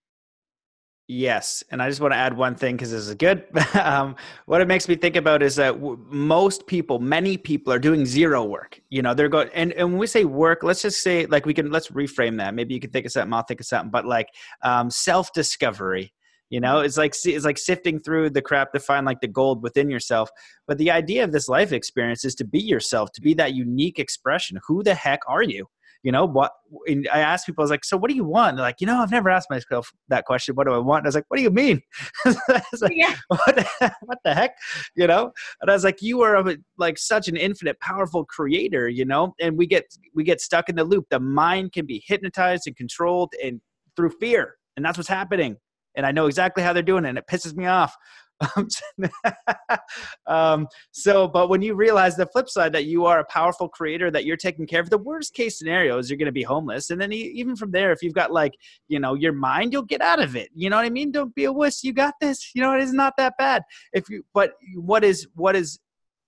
Yes, 1.08 1.64
and 1.70 1.82
I 1.82 1.88
just 1.88 2.00
want 2.00 2.14
to 2.14 2.16
add 2.16 2.34
one 2.34 2.54
thing 2.54 2.76
because 2.76 2.92
this 2.92 3.08
is 3.08 3.14
good. 3.16 3.44
um, 3.74 4.16
what 4.46 4.60
it 4.60 4.68
makes 4.68 4.88
me 4.88 4.94
think 4.94 5.16
about 5.16 5.42
is 5.42 5.56
that 5.56 5.72
w- 5.72 5.98
most 6.08 6.66
people, 6.66 7.00
many 7.00 7.36
people, 7.36 7.72
are 7.72 7.78
doing 7.78 8.06
zero 8.06 8.44
work. 8.44 8.80
You 8.88 9.02
know, 9.02 9.12
they're 9.12 9.28
going, 9.28 9.50
and, 9.52 9.72
and 9.72 9.90
when 9.90 9.98
we 9.98 10.06
say 10.06 10.24
work, 10.24 10.62
let's 10.62 10.80
just 10.80 11.02
say 11.02 11.26
like 11.26 11.44
we 11.44 11.54
can 11.54 11.70
let's 11.70 11.88
reframe 11.88 12.38
that. 12.38 12.54
Maybe 12.54 12.72
you 12.72 12.80
can 12.80 12.90
think 12.90 13.04
of 13.04 13.12
something, 13.12 13.32
I'll 13.34 13.42
think 13.42 13.60
of 13.60 13.66
something, 13.66 13.90
but 13.90 14.06
like 14.06 14.28
um, 14.62 14.90
self 14.90 15.32
discovery 15.32 16.14
you 16.52 16.60
know? 16.60 16.80
It's 16.80 16.98
like 16.98 17.14
it's 17.24 17.44
like 17.46 17.56
sifting 17.56 17.98
through 17.98 18.30
the 18.30 18.42
crap 18.42 18.72
to 18.74 18.80
find 18.80 19.06
like 19.06 19.22
the 19.22 19.26
gold 19.26 19.62
within 19.62 19.90
yourself. 19.90 20.28
But 20.68 20.76
the 20.76 20.90
idea 20.90 21.24
of 21.24 21.32
this 21.32 21.48
life 21.48 21.72
experience 21.72 22.26
is 22.26 22.34
to 22.36 22.44
be 22.44 22.60
yourself 22.60 23.10
to 23.12 23.22
be 23.22 23.32
that 23.34 23.54
unique 23.54 23.98
expression. 23.98 24.60
Who 24.68 24.82
the 24.82 24.94
heck 24.94 25.20
are 25.26 25.42
you? 25.42 25.66
You 26.02 26.10
know 26.10 26.24
what 26.24 26.50
and 26.88 27.08
i 27.12 27.20
asked 27.20 27.46
people 27.46 27.62
i 27.62 27.64
was 27.64 27.70
like 27.70 27.84
so 27.84 27.96
what 27.96 28.10
do 28.10 28.16
you 28.16 28.24
want? 28.24 28.56
They're 28.56 28.66
like 28.66 28.80
you 28.80 28.88
know 28.88 29.00
i've 29.00 29.12
never 29.12 29.30
asked 29.30 29.48
myself 29.48 29.92
that 30.08 30.24
question 30.24 30.56
what 30.56 30.66
do 30.66 30.74
i 30.74 30.78
want? 30.78 31.02
And 31.02 31.06
i 31.06 31.08
was 31.08 31.14
like 31.14 31.26
what 31.28 31.36
do 31.36 31.44
you 31.44 31.50
mean? 31.50 31.80
Like, 32.80 32.92
yeah. 32.96 33.14
what, 33.28 33.54
the, 33.54 33.94
what 34.02 34.18
the 34.24 34.34
heck? 34.34 34.56
You 34.96 35.06
know? 35.06 35.32
And 35.60 35.70
i 35.70 35.74
was 35.74 35.84
like 35.84 36.02
you 36.02 36.22
are 36.22 36.36
a, 36.36 36.56
like 36.76 36.98
such 36.98 37.28
an 37.28 37.36
infinite 37.36 37.78
powerful 37.80 38.24
creator 38.24 38.88
you 38.88 39.04
know? 39.04 39.34
And 39.40 39.56
we 39.56 39.66
get 39.66 39.84
we 40.12 40.24
get 40.24 40.40
stuck 40.40 40.68
in 40.68 40.74
the 40.74 40.84
loop. 40.84 41.06
The 41.08 41.20
mind 41.20 41.72
can 41.72 41.86
be 41.86 42.02
hypnotized 42.04 42.64
and 42.66 42.76
controlled 42.76 43.32
and 43.42 43.60
through 43.96 44.10
fear 44.20 44.56
and 44.76 44.84
that's 44.84 44.98
what's 44.98 45.08
happening 45.08 45.56
and 45.94 46.06
I 46.06 46.12
know 46.12 46.26
exactly 46.26 46.62
how 46.62 46.72
they're 46.72 46.82
doing 46.82 47.04
it, 47.04 47.10
and 47.10 47.18
it 47.18 47.26
pisses 47.26 47.56
me 47.56 47.66
off. 47.66 47.94
um, 50.26 50.66
so, 50.90 51.28
but 51.28 51.48
when 51.48 51.62
you 51.62 51.74
realize 51.74 52.16
the 52.16 52.26
flip 52.26 52.48
side 52.48 52.72
that 52.72 52.84
you 52.86 53.06
are 53.06 53.20
a 53.20 53.24
powerful 53.24 53.68
creator, 53.68 54.10
that 54.10 54.24
you're 54.24 54.36
taking 54.36 54.66
care 54.66 54.80
of, 54.80 54.90
the 54.90 54.98
worst 54.98 55.34
case 55.34 55.58
scenario 55.58 55.98
is 55.98 56.10
you're 56.10 56.16
going 56.16 56.26
to 56.26 56.32
be 56.32 56.42
homeless. 56.42 56.90
And 56.90 57.00
then 57.00 57.12
even 57.12 57.56
from 57.56 57.70
there, 57.70 57.92
if 57.92 58.02
you've 58.02 58.14
got 58.14 58.32
like, 58.32 58.54
you 58.88 58.98
know, 58.98 59.14
your 59.14 59.32
mind, 59.32 59.72
you'll 59.72 59.82
get 59.82 60.00
out 60.00 60.20
of 60.20 60.36
it. 60.36 60.48
You 60.54 60.70
know 60.70 60.76
what 60.76 60.84
I 60.84 60.90
mean? 60.90 61.12
Don't 61.12 61.34
be 61.34 61.44
a 61.44 61.52
wuss. 61.52 61.84
You 61.84 61.92
got 61.92 62.14
this. 62.20 62.50
You 62.54 62.62
know, 62.62 62.74
it 62.74 62.82
is 62.82 62.92
not 62.92 63.14
that 63.18 63.34
bad. 63.38 63.62
If 63.92 64.08
you, 64.08 64.24
but 64.34 64.52
what 64.74 65.04
is, 65.04 65.26
what 65.34 65.56
is 65.56 65.78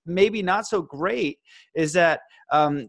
maybe 0.06 0.42
not 0.42 0.66
so 0.66 0.82
great 0.82 1.38
is 1.74 1.92
that, 1.94 2.20
um, 2.52 2.88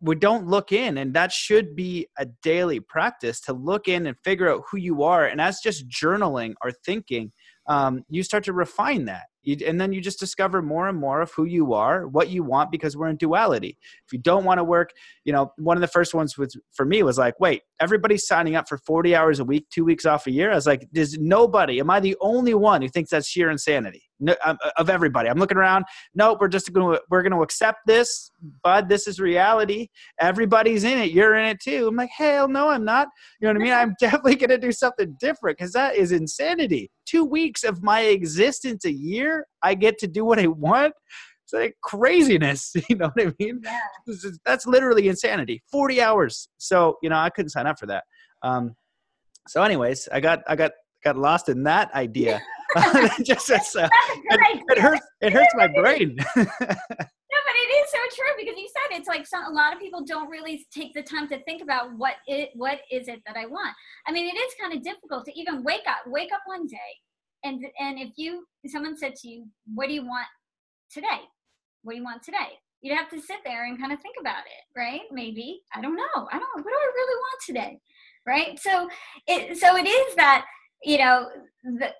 we 0.00 0.14
don't 0.14 0.46
look 0.46 0.72
in 0.72 0.98
and 0.98 1.14
that 1.14 1.32
should 1.32 1.76
be 1.76 2.08
a 2.18 2.26
daily 2.42 2.80
practice 2.80 3.40
to 3.42 3.52
look 3.52 3.86
in 3.88 4.06
and 4.06 4.16
figure 4.24 4.50
out 4.50 4.62
who 4.70 4.78
you 4.78 5.02
are. 5.02 5.26
And 5.26 5.40
as 5.40 5.60
just 5.60 5.88
journaling 5.88 6.54
or 6.62 6.72
thinking 6.72 7.32
um, 7.66 8.04
you 8.08 8.22
start 8.22 8.44
to 8.44 8.52
refine 8.52 9.04
that 9.04 9.26
you, 9.42 9.56
and 9.66 9.80
then 9.80 9.92
you 9.92 10.00
just 10.00 10.20
discover 10.20 10.62
more 10.62 10.88
and 10.88 10.98
more 10.98 11.20
of 11.20 11.30
who 11.32 11.44
you 11.44 11.72
are 11.72 12.06
what 12.06 12.28
you 12.28 12.42
want 12.42 12.70
because 12.70 12.96
we're 12.96 13.08
in 13.08 13.16
duality. 13.16 13.78
If 14.06 14.12
you 14.12 14.18
don't 14.18 14.44
want 14.44 14.58
to 14.58 14.64
work 14.64 14.90
you 15.24 15.32
know 15.32 15.52
one 15.58 15.76
of 15.76 15.80
the 15.80 15.88
first 15.88 16.14
ones 16.14 16.36
was 16.36 16.56
for 16.72 16.84
me 16.84 17.02
was 17.02 17.18
like 17.18 17.38
wait 17.40 17.62
everybody's 17.80 18.26
signing 18.26 18.56
up 18.56 18.68
for 18.68 18.78
40 18.78 19.16
hours 19.16 19.40
a 19.40 19.44
week 19.44 19.66
two 19.70 19.84
weeks 19.84 20.04
off 20.06 20.26
a 20.26 20.30
year? 20.30 20.52
I 20.52 20.54
was 20.54 20.66
like 20.66 20.88
there's 20.92 21.18
nobody. 21.18 21.80
Am 21.80 21.90
i 21.90 22.00
the 22.00 22.16
only 22.20 22.54
one 22.54 22.82
who 22.82 22.88
thinks 22.88 23.10
that's 23.10 23.28
sheer 23.28 23.50
insanity? 23.50 24.02
No, 24.22 24.34
um, 24.44 24.58
uh, 24.62 24.70
of 24.76 24.90
everybody. 24.90 25.30
I'm 25.30 25.38
looking 25.38 25.56
around 25.56 25.86
nope 26.14 26.38
we're 26.40 26.48
just 26.48 26.72
going 26.72 26.94
to 26.94 27.02
we're 27.10 27.22
going 27.22 27.32
to 27.32 27.42
accept 27.42 27.80
this 27.86 28.30
bud. 28.62 28.88
This 28.88 29.06
is 29.06 29.18
reality. 29.18 29.88
Everybody's 30.20 30.84
in 30.84 30.98
it. 30.98 31.12
You're 31.12 31.36
in 31.36 31.46
it 31.46 31.60
too. 31.60 31.88
I'm 31.88 31.96
like 31.96 32.10
hell 32.10 32.48
no 32.48 32.68
i'm 32.68 32.84
not. 32.84 33.08
You 33.40 33.46
know 33.46 33.54
what 33.54 33.62
i 33.62 33.64
mean? 33.64 33.72
I'm 33.72 33.94
definitely 34.00 34.36
going 34.36 34.50
to 34.50 34.58
do 34.58 34.72
something 34.72 35.16
different 35.18 35.58
because 35.58 35.72
that 35.72 35.96
is 35.96 36.12
insanity. 36.12 36.90
Two 37.06 37.24
weeks 37.24 37.64
of 37.64 37.82
my 37.82 38.02
existence 38.02 38.84
a 38.84 38.92
year 38.92 39.29
i 39.62 39.74
get 39.74 39.98
to 39.98 40.06
do 40.06 40.24
what 40.24 40.38
i 40.38 40.46
want 40.46 40.92
it's 41.44 41.52
like 41.52 41.74
craziness 41.82 42.72
you 42.88 42.96
know 42.96 43.10
what 43.14 43.26
i 43.26 43.32
mean 43.38 43.60
yeah. 43.64 44.30
that's 44.44 44.66
literally 44.66 45.08
insanity 45.08 45.62
40 45.70 46.00
hours 46.00 46.48
so 46.58 46.96
you 47.02 47.10
know 47.10 47.16
i 47.16 47.30
couldn't 47.30 47.50
sign 47.50 47.66
up 47.66 47.78
for 47.78 47.86
that 47.86 48.04
um, 48.42 48.74
so 49.48 49.62
anyways 49.62 50.08
i 50.12 50.20
got 50.20 50.42
i 50.46 50.56
got 50.56 50.72
got 51.02 51.16
lost 51.16 51.48
in 51.48 51.62
that 51.64 51.92
idea. 51.94 52.40
just, 53.24 53.46
so, 53.46 53.82
it, 53.82 54.62
it, 54.68 54.78
hurts. 54.78 55.04
It 55.20 55.32
hurts 55.32 55.52
my 55.56 55.66
brain. 55.66 56.14
no, 56.16 56.22
but 56.36 56.44
it 56.46 57.70
is 57.72 57.90
so 57.90 57.98
true 58.14 58.32
because 58.38 58.56
you 58.56 58.68
said 58.68 58.96
it's 58.96 59.08
like 59.08 59.26
some, 59.26 59.44
a 59.44 59.50
lot 59.50 59.72
of 59.72 59.80
people 59.80 60.04
don't 60.04 60.30
really 60.30 60.64
take 60.72 60.94
the 60.94 61.02
time 61.02 61.28
to 61.30 61.42
think 61.42 61.62
about 61.62 61.96
what 61.96 62.14
it 62.28 62.50
what 62.54 62.78
is 62.92 63.08
it 63.08 63.22
that 63.26 63.36
I 63.36 63.46
want. 63.46 63.74
I 64.06 64.12
mean, 64.12 64.28
it 64.28 64.38
is 64.38 64.54
kind 64.60 64.72
of 64.72 64.84
difficult 64.84 65.24
to 65.24 65.36
even 65.36 65.64
wake 65.64 65.82
up. 65.88 65.98
Wake 66.06 66.32
up 66.32 66.42
one 66.46 66.68
day, 66.68 66.76
and 67.44 67.64
and 67.78 67.98
if 67.98 68.10
you 68.16 68.44
someone 68.66 68.96
said 68.96 69.14
to 69.16 69.28
you, 69.28 69.46
"What 69.74 69.88
do 69.88 69.94
you 69.94 70.06
want 70.06 70.26
today? 70.90 71.20
What 71.82 71.92
do 71.92 71.98
you 71.98 72.04
want 72.04 72.22
today?" 72.22 72.58
You'd 72.82 72.96
have 72.96 73.10
to 73.10 73.20
sit 73.20 73.38
there 73.44 73.66
and 73.66 73.78
kind 73.78 73.92
of 73.92 74.00
think 74.00 74.16
about 74.18 74.44
it, 74.46 74.78
right? 74.78 75.02
Maybe 75.10 75.62
I 75.74 75.80
don't 75.80 75.96
know. 75.96 76.28
I 76.32 76.38
don't. 76.38 76.54
What 76.54 76.64
do 76.64 76.70
I 76.70 76.92
really 76.94 77.16
want 77.16 77.42
today? 77.46 77.78
Right. 78.26 78.58
So 78.58 78.88
it 79.26 79.58
so 79.58 79.76
it 79.76 79.86
is 79.86 80.14
that 80.16 80.46
you 80.82 80.98
know 80.98 81.28
the 81.64 81.92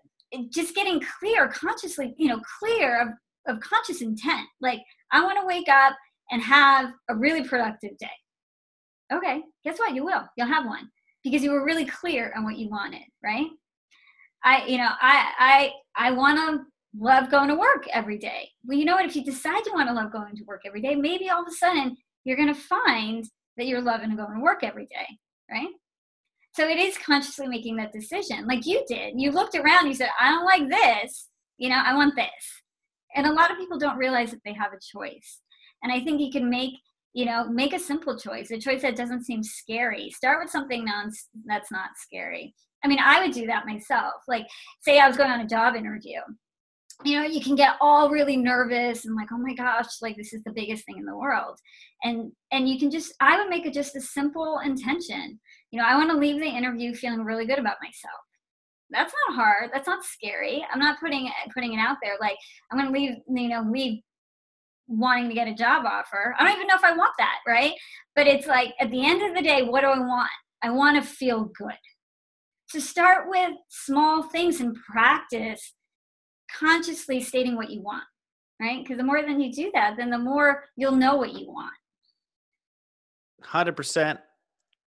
just 0.51 0.75
getting 0.75 1.03
clear 1.19 1.49
consciously 1.49 2.15
you 2.19 2.29
know 2.29 2.41
clear 2.59 3.01
of, 3.01 3.09
of 3.47 3.61
conscious 3.61 4.01
intent 4.01 4.47
like 4.61 4.81
i 5.13 5.23
want 5.23 5.39
to 5.39 5.47
wake 5.47 5.69
up 5.69 5.95
and 6.31 6.43
have 6.43 6.91
a 7.09 7.15
really 7.15 7.47
productive 7.47 7.97
day 7.99 8.07
okay 9.13 9.43
guess 9.65 9.79
what 9.79 9.95
you 9.95 10.05
will 10.05 10.23
you'll 10.37 10.47
have 10.47 10.67
one 10.67 10.89
because 11.25 11.43
you 11.43 11.51
were 11.51 11.65
really 11.65 11.85
clear 11.85 12.33
on 12.37 12.45
what 12.45 12.57
you 12.57 12.69
wanted 12.69 13.03
right 13.25 13.49
i 14.45 14.65
you 14.67 14.79
know 14.79 14.91
i 15.01 15.33
i 15.39 16.09
i 16.09 16.11
want 16.11 16.39
to 16.39 16.65
love 16.99 17.31
going 17.31 17.49
to 17.49 17.55
work 17.55 17.87
every 17.93 18.19
day 18.19 18.49
well 18.65 18.77
you 18.77 18.85
know 18.85 18.95
what 18.95 19.05
if 19.05 19.15
you 19.15 19.25
decide 19.25 19.65
you 19.65 19.73
want 19.73 19.89
to 19.89 19.95
love 19.95 20.13
going 20.13 20.35
to 20.35 20.45
work 20.45 20.63
every 20.67 20.81
day 20.81 20.95
maybe 20.95 21.29
all 21.29 21.43
of 21.43 21.49
a 21.49 21.53
sudden 21.53 21.97
you're 22.25 22.37
going 22.37 22.53
to 22.53 22.61
find 22.61 23.25
that 23.57 23.67
you're 23.67 23.81
loving 23.81 24.15
going 24.17 24.35
to 24.35 24.43
work 24.43 24.65
every 24.65 24.87
day 24.87 25.07
right 25.51 25.71
so 26.53 26.69
it 26.69 26.79
is 26.79 26.99
consciously 26.99 27.47
making 27.47 27.77
that 27.77 27.93
decision, 27.93 28.47
like 28.47 28.67
you 28.67 28.85
did. 28.89 29.15
You 29.17 29.31
looked 29.31 29.55
around, 29.55 29.87
you 29.87 29.95
said, 29.95 30.09
I 30.19 30.31
don't 30.31 30.45
like 30.45 30.69
this, 30.69 31.29
you 31.59 31.69
know, 31.69 31.81
I 31.85 31.95
want 31.95 32.17
this. 32.17 32.29
And 33.15 33.27
a 33.27 33.33
lot 33.33 33.51
of 33.51 33.59
people 33.59 33.79
don't 33.79 33.97
realize 33.97 34.31
that 34.31 34.41
they 34.45 34.53
have 34.55 34.73
a 34.73 34.99
choice. 34.99 35.41
And 35.83 35.93
I 35.93 36.01
think 36.01 36.21
you 36.21 36.31
can 36.31 36.51
make, 36.51 36.75
you 37.13 37.25
know, 37.25 37.49
make 37.49 37.73
a 37.73 37.79
simple 37.79 38.19
choice, 38.19 38.51
a 38.51 38.59
choice 38.59 38.83
that 38.83 38.97
doesn't 38.97 39.25
seem 39.25 39.43
scary. 39.43 40.11
Start 40.11 40.41
with 40.43 40.51
something 40.51 40.85
non- 40.85 41.13
that's 41.47 41.71
not 41.71 41.91
scary. 41.97 42.55
I 42.85 42.89
mean, 42.89 42.99
I 43.05 43.21
would 43.21 43.33
do 43.33 43.47
that 43.47 43.67
myself. 43.67 44.15
Like, 44.27 44.47
say 44.81 44.99
I 44.99 45.09
was 45.09 45.17
going 45.17 45.31
on 45.31 45.41
a 45.41 45.47
job 45.47 45.77
interview 45.77 46.21
you 47.05 47.19
know 47.19 47.27
you 47.27 47.41
can 47.41 47.55
get 47.55 47.77
all 47.81 48.11
really 48.11 48.37
nervous 48.37 49.05
and 49.05 49.17
like 49.17 49.29
oh 49.33 49.39
my 49.39 49.55
gosh 49.55 49.87
like 50.03 50.17
this 50.17 50.33
is 50.33 50.43
the 50.45 50.53
biggest 50.53 50.85
thing 50.85 50.99
in 50.99 51.05
the 51.05 51.17
world. 51.17 51.59
And 52.03 52.33
and 52.53 52.69
you 52.69 52.79
can 52.79 52.91
just 52.91 53.15
i 53.21 53.39
would 53.39 53.49
make 53.49 53.67
it 53.67 53.75
just 53.75 53.97
a 53.97 54.01
simple 54.01 54.61
intention. 54.65 55.41
You 55.71 55.81
know 55.81 55.87
i 55.87 55.97
want 55.97 56.11
to 56.11 56.17
leave 56.17 56.41
the 56.41 56.47
interview 56.47 56.95
feeling 56.95 57.25
really 57.25 57.47
good 57.47 57.59
about 57.59 57.77
myself. 57.83 58.21
That's 58.91 59.13
not 59.29 59.37
hard. 59.37 59.71
That's 59.73 59.87
not 59.87 60.05
scary. 60.05 60.67
I'm 60.73 60.81
not 60.81 60.99
putting 61.01 61.27
it 61.27 61.33
putting 61.55 61.73
it 61.73 61.79
out 61.79 61.99
there 62.03 62.15
like 62.21 62.37
i'm 62.71 62.79
going 62.79 62.93
to 62.93 62.99
leave 62.99 63.17
you 63.29 63.49
know 63.49 63.65
leave 63.71 64.01
wanting 64.89 65.29
to 65.29 65.35
get 65.35 65.49
a 65.49 65.55
job 65.55 65.85
offer. 65.87 66.35
I 66.39 66.45
don't 66.45 66.57
even 66.57 66.67
know 66.67 66.75
if 66.75 66.85
i 66.85 66.97
want 66.97 67.13
that 67.19 67.39
right? 67.47 67.73
But 68.15 68.27
it's 68.27 68.47
like 68.47 68.75
at 68.81 68.91
the 68.91 69.07
end 69.07 69.23
of 69.23 69.35
the 69.35 69.43
day 69.43 69.63
what 69.63 69.83
do 69.83 69.89
i 69.89 69.99
want? 69.99 70.31
I 70.63 70.71
want 70.71 71.03
to 71.03 71.09
feel 71.09 71.51
good 71.57 71.73
to 72.73 72.81
start 72.81 73.29
with 73.29 73.53
small 73.69 74.23
things 74.23 74.61
and 74.61 74.75
practice 74.75 75.75
consciously 76.57 77.21
stating 77.21 77.57
what 77.57 77.71
you 77.71 77.83
want, 77.83 78.05
right? 78.61 78.83
Because 78.83 78.97
the 78.97 79.05
more 79.05 79.23
than 79.23 79.41
you 79.41 79.53
do 79.53 79.71
that, 79.75 79.97
then 79.97 80.11
the 80.11 80.19
more 80.19 80.65
you'll 80.77 80.97
know 80.97 81.17
what 81.17 81.33
you 81.35 81.47
want. 81.49 81.73
100% 83.45 84.19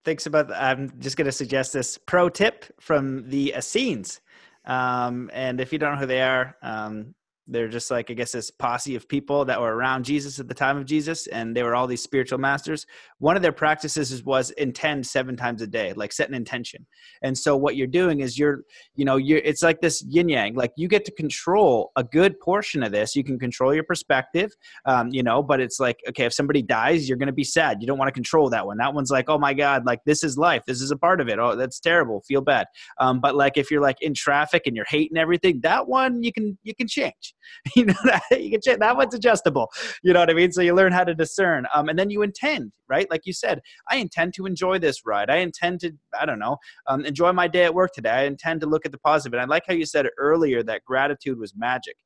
Thanks 0.05 0.27
about 0.27 0.53
i'm 0.53 0.93
just 1.01 1.17
going 1.17 1.25
to 1.25 1.33
suggest 1.33 1.73
this 1.73 1.99
pro 1.99 2.29
tip 2.29 2.65
from 2.81 3.29
the 3.29 3.53
essenes 3.57 4.21
um, 4.65 5.29
and 5.33 5.61
if 5.61 5.73
you 5.73 5.81
don't 5.81 5.95
know 5.95 5.99
who 5.99 6.07
they 6.07 6.23
are 6.23 6.57
um, 6.63 7.13
they're 7.47 7.69
just 7.69 7.91
like 7.91 8.11
i 8.11 8.15
guess 8.15 8.33
this 8.33 8.51
posse 8.51 8.95
of 8.95 9.09
people 9.09 9.45
that 9.45 9.61
were 9.61 9.75
around 9.75 10.05
jesus 10.05 10.39
at 10.39 10.49
the 10.49 10.55
time 10.55 10.77
of 10.77 10.85
jesus 10.85 11.27
and 11.29 11.57
they 11.57 11.63
were 11.63 11.75
all 11.75 11.87
these 11.87 12.03
spiritual 12.03 12.39
masters. 12.39 12.87
One 13.19 13.37
of 13.37 13.43
their 13.43 13.53
practices 13.53 14.25
was 14.25 14.51
intend 14.53 15.07
seven 15.07 15.37
times 15.37 15.63
a 15.63 15.67
day 15.67 15.93
like 15.95 16.13
set 16.13 16.29
an 16.29 16.35
intention. 16.35 16.87
And 17.23 17.37
so 17.37 17.57
what 17.57 17.77
you're 17.77 17.87
doing 17.87 18.21
is 18.21 18.39
you're 18.39 18.65
you 18.95 19.05
know 19.05 19.17
you're 19.17 19.39
it's 19.39 19.63
like 19.63 19.81
this 19.81 20.03
yin 20.03 20.29
yang 20.29 20.55
like 20.55 20.73
you 20.77 20.89
get 20.89 21.05
to 21.05 21.13
control 21.13 21.93
a 21.97 22.05
good 22.05 22.39
portion 22.41 22.83
of 22.83 22.93
this. 22.93 23.15
You 23.17 23.25
can 23.25 23.39
control 23.39 23.75
your 23.75 23.85
perspective 23.85 24.51
um, 24.87 25.09
you 25.11 25.23
know 25.23 25.43
but 25.43 25.61
it's 25.61 25.81
like 25.81 25.99
okay 26.09 26.25
if 26.25 26.33
somebody 26.33 26.63
dies 26.63 27.09
you're 27.09 27.19
going 27.19 27.27
to 27.27 27.33
be 27.33 27.45
sad. 27.45 27.79
You 27.81 27.87
don't 27.87 27.99
want 27.99 28.09
to 28.09 28.13
control 28.13 28.51
that 28.51 28.67
one. 28.67 28.79
That 28.79 28.95
one's 28.95 29.11
like 29.11 29.29
oh 29.29 29.39
my 29.39 29.55
god 29.55 29.85
like 29.87 30.01
this 30.05 30.25
is 30.25 30.39
life. 30.39 30.63
This 30.67 30.81
is 30.81 30.91
a 30.91 30.97
part 30.97 31.21
of 31.21 31.29
it. 31.29 31.39
Oh 31.39 31.57
that's 31.57 31.81
terrible. 31.81 32.23
Feel 32.27 32.41
bad. 32.41 32.67
Um, 32.99 33.21
but 33.21 33.35
like 33.35 33.57
if 33.57 33.71
you're 33.71 33.83
like 33.83 34.01
in 34.01 34.15
traffic 34.15 34.63
and 34.67 34.77
you're 34.77 34.87
hating 34.89 35.17
everything 35.17 35.61
that 35.63 35.89
one 35.89 36.23
you 36.23 36.33
can 36.33 36.59
you 36.63 36.75
can 36.75 36.89
change 36.89 37.35
you 37.77 37.87
know 37.87 37.95
that 38.05 38.23
you 38.31 38.51
can 38.51 38.61
change 38.61 38.79
that 38.79 38.97
one's 38.97 39.15
adjustable. 39.15 39.71
You 40.03 40.13
know 40.13 40.21
what 40.21 40.31
i 40.31 40.35
mean? 40.35 40.53
So 40.53 40.63
you 40.63 40.75
learn 40.75 40.93
how 40.93 41.05
to 41.05 41.15
discern. 41.15 41.67
Um, 41.75 41.89
and 41.89 41.99
then 41.99 42.11
you 42.11 42.23
intend 42.23 42.73
right? 42.89 43.11
Like 43.11 43.23
you 43.25 43.33
said 43.33 43.61
i 43.89 43.97
intend 43.97 44.35
to 44.35 44.47
enjoy 44.47 44.79
this 44.79 45.05
ride. 45.05 45.31
I 45.31 45.37
intend 45.37 45.81
to 45.81 45.93
i 46.19 46.27
don't 46.27 46.39
know 46.39 46.57
um, 46.87 47.05
enjoy 47.05 47.33
my 47.33 47.49
day 47.49 47.65
at 47.65 47.75
work 47.75 47.93
today. 47.93 48.11
I 48.11 48.25
intend 48.25 48.61
to 48.63 48.67
look 48.67 48.87
at 48.87 48.93
the 48.93 48.99
positive. 48.99 49.35
And 49.35 49.43
i 49.43 49.45
like 49.45 49.65
how 49.67 49.75
you 49.75 49.87
said 49.87 50.07
earlier 50.19 50.63
that 50.65 50.85
gratitude 50.85 51.39
was 51.39 51.55
magic. 51.57 51.97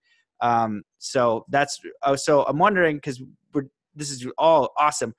Um, 0.40 0.82
so 0.98 1.44
that's 1.48 1.78
oh, 2.02 2.16
so 2.16 2.44
i'm 2.44 2.58
wondering 2.58 2.96
because 2.96 3.22
we're 3.52 3.64
this 3.94 4.10
is 4.10 4.26
all 4.38 4.70
awesome. 4.78 5.14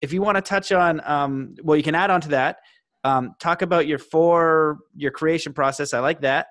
If 0.00 0.12
you 0.12 0.20
want 0.20 0.36
to 0.36 0.42
touch 0.42 0.72
on 0.72 1.00
um, 1.04 1.54
well 1.62 1.76
you 1.76 1.82
can 1.82 1.94
add 1.94 2.10
on 2.10 2.20
to 2.22 2.28
that. 2.28 2.58
Um, 3.04 3.34
talk 3.40 3.62
about 3.62 3.88
your 3.88 3.98
four 3.98 4.78
your 4.94 5.10
creation 5.10 5.52
process. 5.52 5.92
I 5.92 5.98
like 5.98 6.20
that 6.20 6.46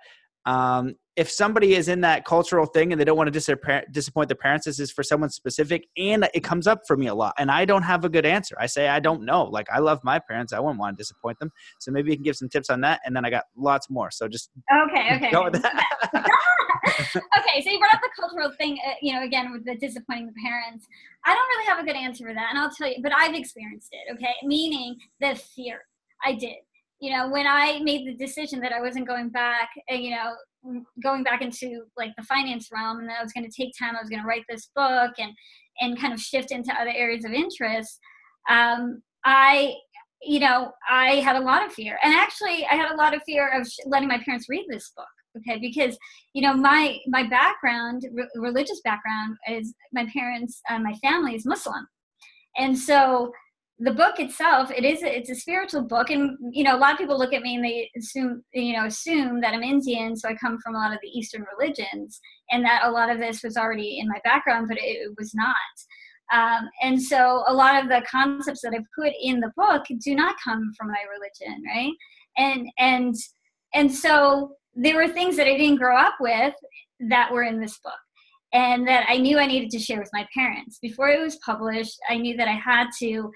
um, 0.46 0.96
if 1.18 1.30
somebody 1.30 1.76
is 1.76 1.90
in 1.90 2.02
that 2.02 2.24
cultural 2.24 2.66
thing 2.66 2.92
and 2.92 3.00
they 3.00 3.04
don't 3.04 3.18
want 3.18 3.32
to 3.32 3.86
disappoint 3.92 4.30
their 4.30 4.36
parents, 4.36 4.66
this 4.66 4.80
is 4.80 4.92
for 4.92 5.04
someone 5.04 5.30
specific. 5.30 5.88
And 5.98 6.28
it 6.34 6.42
comes 6.42 6.68
up 6.68 6.80
for 6.88 6.96
me 6.96 7.08
a 7.08 7.14
lot. 7.14 7.34
And 7.38 7.52
I 7.52 7.66
don't 7.66 7.84
have 7.84 8.06
a 8.06 8.10
good 8.10 8.26
answer. 8.26 8.56
I 8.60 8.66
say, 8.66 8.88
I 8.88 9.02
don't 9.02 9.24
know. 9.24 9.44
Like, 9.44 9.68
I 9.70 9.80
love 9.80 10.00
my 10.04 10.20
parents. 10.20 10.54
I 10.54 10.60
wouldn't 10.60 10.80
want 10.80 10.98
to 10.98 11.02
disappoint 11.02 11.38
them. 11.40 11.52
So 11.80 11.92
maybe 11.92 12.12
you 12.12 12.18
can 12.18 12.24
give 12.24 12.38
some 12.38 12.48
tips 12.48 12.70
on 12.70 12.80
that. 12.82 13.02
And 13.06 13.14
then 13.16 13.26
I 13.26 13.30
got 13.30 13.44
lots 13.58 13.90
more. 13.90 14.10
So 14.10 14.28
just 14.30 14.52
okay, 14.88 15.10
okay. 15.16 15.32
Go 15.32 15.44
with 15.44 15.62
that. 15.62 15.84
okay, 16.96 17.62
so 17.62 17.70
you 17.70 17.80
brought 17.80 17.96
up 17.96 18.02
the 18.02 18.10
cultural 18.18 18.52
thing, 18.58 18.80
uh, 18.88 18.94
you 19.02 19.14
know, 19.14 19.24
again, 19.24 19.52
with 19.52 19.66
the 19.66 19.76
disappointing 19.76 20.28
the 20.28 20.42
parents. 20.42 20.88
I 21.26 21.36
don't 21.36 21.48
really 21.50 21.68
have 21.68 21.80
a 21.80 21.84
good 21.84 21.98
answer 21.98 22.26
for 22.26 22.34
that. 22.34 22.48
And 22.52 22.58
I'll 22.58 22.72
tell 22.72 22.88
you, 22.88 22.98
but 23.04 23.12
I've 23.14 23.36
experienced 23.36 23.90
it, 23.92 24.14
okay? 24.16 24.34
Meaning 24.44 24.98
the 25.20 25.36
fear. 25.36 25.82
I 26.24 26.34
did 26.34 26.56
you 27.02 27.12
know, 27.12 27.28
when 27.30 27.48
I 27.48 27.80
made 27.80 28.08
the 28.08 28.14
decision 28.14 28.60
that 28.62 28.72
I 28.72 28.80
wasn't 28.80 29.08
going 29.08 29.30
back, 29.30 29.70
uh, 29.92 29.96
you 29.96 30.12
know, 30.12 30.34
going 31.02 31.24
back 31.24 31.42
into 31.42 31.84
like 31.98 32.12
the 32.16 32.24
finance 32.24 32.70
realm 32.72 33.00
and 33.00 33.10
that 33.10 33.20
I 33.20 33.24
was 33.24 33.34
going 33.34 33.50
to 33.50 33.52
take 33.52 33.74
time, 33.78 33.96
I 33.96 34.02
was 34.02 34.10
going 34.10 34.22
to 34.22 34.28
write 34.28 34.46
this 34.48 34.70
book 34.76 35.12
and, 35.18 35.32
and 35.80 36.00
kind 36.00 36.14
of 36.14 36.20
shift 36.20 36.52
into 36.52 36.72
other 36.80 36.94
areas 36.96 37.26
of 37.26 37.32
interest. 37.32 38.00
Um, 38.48 39.02
I, 39.26 39.74
you 40.22 40.40
know, 40.40 40.72
I 40.88 41.16
had 41.16 41.36
a 41.36 41.40
lot 41.40 41.66
of 41.66 41.74
fear. 41.74 41.98
And 42.04 42.14
actually, 42.14 42.68
I 42.70 42.76
had 42.76 42.92
a 42.92 42.96
lot 42.96 43.16
of 43.16 43.24
fear 43.24 43.50
of 43.60 43.68
sh- 43.68 43.80
letting 43.88 44.08
my 44.08 44.20
parents 44.24 44.46
read 44.48 44.66
this 44.70 44.92
book 44.96 45.08
okay 45.38 45.58
because 45.60 45.98
you 46.34 46.42
know 46.42 46.54
my 46.54 46.98
my 47.08 47.24
background 47.24 48.06
re- 48.12 48.28
religious 48.36 48.82
background 48.84 49.38
is 49.50 49.74
my 49.94 50.06
parents 50.14 50.62
uh, 50.70 50.78
my 50.78 50.94
family 50.96 51.36
is 51.36 51.46
muslim 51.46 51.88
and 52.58 52.78
so 52.78 53.32
the 53.84 53.92
book 53.92 54.20
itself 54.20 54.70
it 54.70 54.86
is 54.86 55.02
it's 55.02 55.32
a 55.32 55.36
spiritual 55.36 55.82
book 55.82 56.12
and 56.12 56.38
you 56.52 56.64
know 56.64 56.76
a 56.76 56.78
lot 56.78 56.92
of 56.92 57.00
people 57.00 57.18
look 57.18 57.34
at 57.34 57.42
me 57.42 57.56
and 57.56 57.66
they 57.66 57.90
assume 57.98 58.44
you 58.54 58.74
know 58.74 58.86
assume 58.86 59.42
that 59.42 59.56
i'm 59.56 59.64
indian 59.64 60.16
so 60.16 60.30
i 60.30 60.36
come 60.36 60.60
from 60.64 60.76
a 60.76 60.78
lot 60.78 60.94
of 60.94 61.00
the 61.02 61.10
eastern 61.10 61.44
religions 61.58 62.22
and 62.52 62.64
that 62.64 62.82
a 62.84 62.92
lot 62.92 63.10
of 63.10 63.18
this 63.18 63.42
was 63.44 63.58
already 63.58 64.00
in 64.00 64.08
my 64.08 64.20
background 64.24 64.68
but 64.68 64.78
it, 64.78 64.82
it 64.82 65.12
was 65.18 65.34
not 65.34 65.56
um, 66.34 66.70
and 66.82 67.02
so 67.02 67.44
a 67.48 67.54
lot 67.54 67.82
of 67.82 67.90
the 67.90 68.06
concepts 68.10 68.62
that 68.62 68.74
i 68.74 68.80
put 68.96 69.14
in 69.20 69.40
the 69.40 69.52
book 69.58 69.84
do 70.04 70.14
not 70.14 70.36
come 70.44 70.72
from 70.78 70.88
my 70.88 71.04
religion 71.12 71.64
right 71.66 71.94
and 72.38 72.68
and 72.78 73.16
and 73.74 73.92
so 73.92 74.52
there 74.76 74.96
were 74.96 75.08
things 75.08 75.36
that 75.36 75.48
i 75.48 75.58
didn't 75.58 75.80
grow 75.80 75.98
up 75.98 76.16
with 76.20 76.54
that 77.10 77.32
were 77.32 77.44
in 77.44 77.60
this 77.60 77.80
book 77.84 77.94
and 78.54 78.86
that 78.88 79.06
I 79.08 79.18
knew 79.18 79.40
I 79.40 79.48
needed 79.48 79.70
to 79.72 79.80
share 79.80 80.00
with 80.00 80.10
my 80.12 80.28
parents. 80.34 80.78
Before 80.82 81.10
it 81.10 81.22
was 81.22 81.38
published, 81.38 81.98
I 82.10 82.18
knew 82.18 82.36
that 82.38 82.50
I 82.50 82.52
had 82.52 82.88
to 83.00 83.32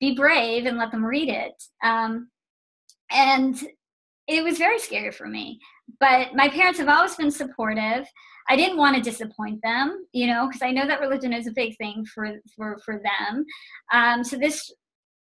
be 0.00 0.14
brave 0.14 0.66
and 0.66 0.78
let 0.78 0.90
them 0.90 1.04
read 1.04 1.28
it. 1.28 1.54
Um, 1.82 2.28
and 3.10 3.60
it 4.26 4.42
was 4.42 4.58
very 4.58 4.78
scary 4.78 5.10
for 5.10 5.26
me. 5.26 5.60
But 6.00 6.34
my 6.34 6.48
parents 6.48 6.78
have 6.78 6.88
always 6.88 7.14
been 7.14 7.30
supportive. 7.30 8.06
I 8.48 8.56
didn't 8.56 8.78
want 8.78 8.96
to 8.96 9.02
disappoint 9.02 9.60
them, 9.62 10.06
you 10.12 10.26
know, 10.26 10.46
because 10.46 10.62
I 10.62 10.70
know 10.70 10.86
that 10.86 11.00
religion 11.00 11.32
is 11.32 11.46
a 11.46 11.52
big 11.52 11.76
thing 11.76 12.04
for 12.06 12.32
for 12.56 12.78
for 12.84 13.00
them. 13.02 13.44
Um, 13.92 14.24
so 14.24 14.36
this 14.36 14.72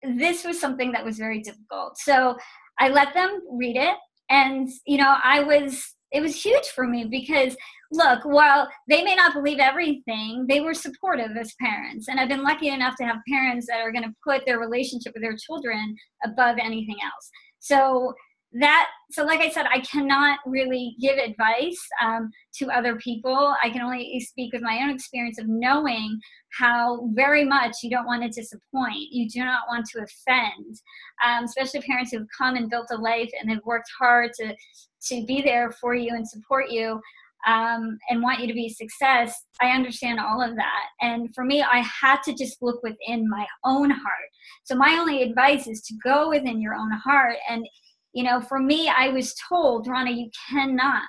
this 0.02 0.44
was 0.44 0.60
something 0.60 0.92
that 0.92 1.04
was 1.04 1.18
very 1.18 1.40
difficult. 1.40 1.98
So 1.98 2.36
I 2.78 2.88
let 2.88 3.14
them 3.14 3.40
read 3.50 3.76
it, 3.76 3.96
and 4.30 4.68
you 4.86 4.98
know, 4.98 5.16
I 5.22 5.40
was 5.42 5.94
it 6.10 6.20
was 6.20 6.42
huge 6.42 6.66
for 6.68 6.86
me 6.86 7.04
because 7.04 7.56
look, 7.92 8.24
while 8.24 8.68
they 8.88 9.02
may 9.02 9.14
not 9.14 9.34
believe 9.34 9.58
everything, 9.58 10.46
they 10.48 10.60
were 10.60 10.74
supportive 10.74 11.36
as 11.38 11.54
parents. 11.60 12.08
And 12.08 12.18
I've 12.18 12.28
been 12.28 12.42
lucky 12.42 12.68
enough 12.68 12.96
to 12.96 13.04
have 13.04 13.18
parents 13.28 13.66
that 13.68 13.80
are 13.80 13.92
going 13.92 14.04
to 14.04 14.14
put 14.24 14.44
their 14.46 14.58
relationship 14.58 15.12
with 15.14 15.22
their 15.22 15.36
children 15.36 15.94
above 16.24 16.56
anything 16.58 16.96
else. 17.04 17.30
So 17.60 18.14
that 18.54 18.88
so 19.10 19.24
like 19.24 19.40
i 19.40 19.48
said 19.48 19.64
i 19.72 19.80
cannot 19.80 20.38
really 20.44 20.94
give 21.00 21.16
advice 21.16 21.78
um, 22.02 22.30
to 22.52 22.70
other 22.70 22.96
people 22.96 23.54
i 23.62 23.70
can 23.70 23.80
only 23.80 24.20
speak 24.20 24.52
with 24.52 24.60
my 24.60 24.80
own 24.82 24.90
experience 24.90 25.38
of 25.38 25.48
knowing 25.48 26.20
how 26.58 27.08
very 27.14 27.44
much 27.44 27.72
you 27.82 27.88
don't 27.88 28.04
want 28.04 28.22
to 28.22 28.28
disappoint 28.28 29.08
you 29.10 29.26
do 29.26 29.40
not 29.40 29.62
want 29.70 29.86
to 29.86 30.00
offend 30.02 30.76
um, 31.24 31.44
especially 31.44 31.80
parents 31.80 32.12
who've 32.12 32.26
come 32.36 32.56
and 32.56 32.68
built 32.68 32.88
a 32.90 32.96
life 32.96 33.30
and 33.40 33.50
have 33.50 33.64
worked 33.64 33.88
hard 33.98 34.30
to 34.34 34.54
to 35.02 35.24
be 35.24 35.40
there 35.40 35.70
for 35.80 35.94
you 35.94 36.14
and 36.14 36.28
support 36.28 36.70
you 36.70 37.00
um, 37.46 37.98
and 38.08 38.22
want 38.22 38.40
you 38.40 38.46
to 38.46 38.54
be 38.54 38.68
success 38.68 39.34
i 39.60 39.70
understand 39.70 40.20
all 40.20 40.42
of 40.42 40.54
that 40.56 40.86
and 41.00 41.34
for 41.34 41.44
me 41.44 41.62
i 41.62 41.78
had 41.78 42.22
to 42.22 42.32
just 42.34 42.62
look 42.62 42.82
within 42.82 43.28
my 43.28 43.46
own 43.64 43.90
heart 43.90 44.28
so 44.64 44.74
my 44.74 44.96
only 44.98 45.22
advice 45.22 45.66
is 45.66 45.80
to 45.82 45.94
go 46.04 46.28
within 46.28 46.60
your 46.60 46.74
own 46.74 46.92
heart 46.92 47.36
and 47.48 47.66
you 48.12 48.24
know, 48.24 48.40
for 48.40 48.58
me, 48.58 48.90
I 48.94 49.08
was 49.08 49.34
told, 49.48 49.88
Raana, 49.88 50.10
you 50.10 50.30
cannot 50.50 51.02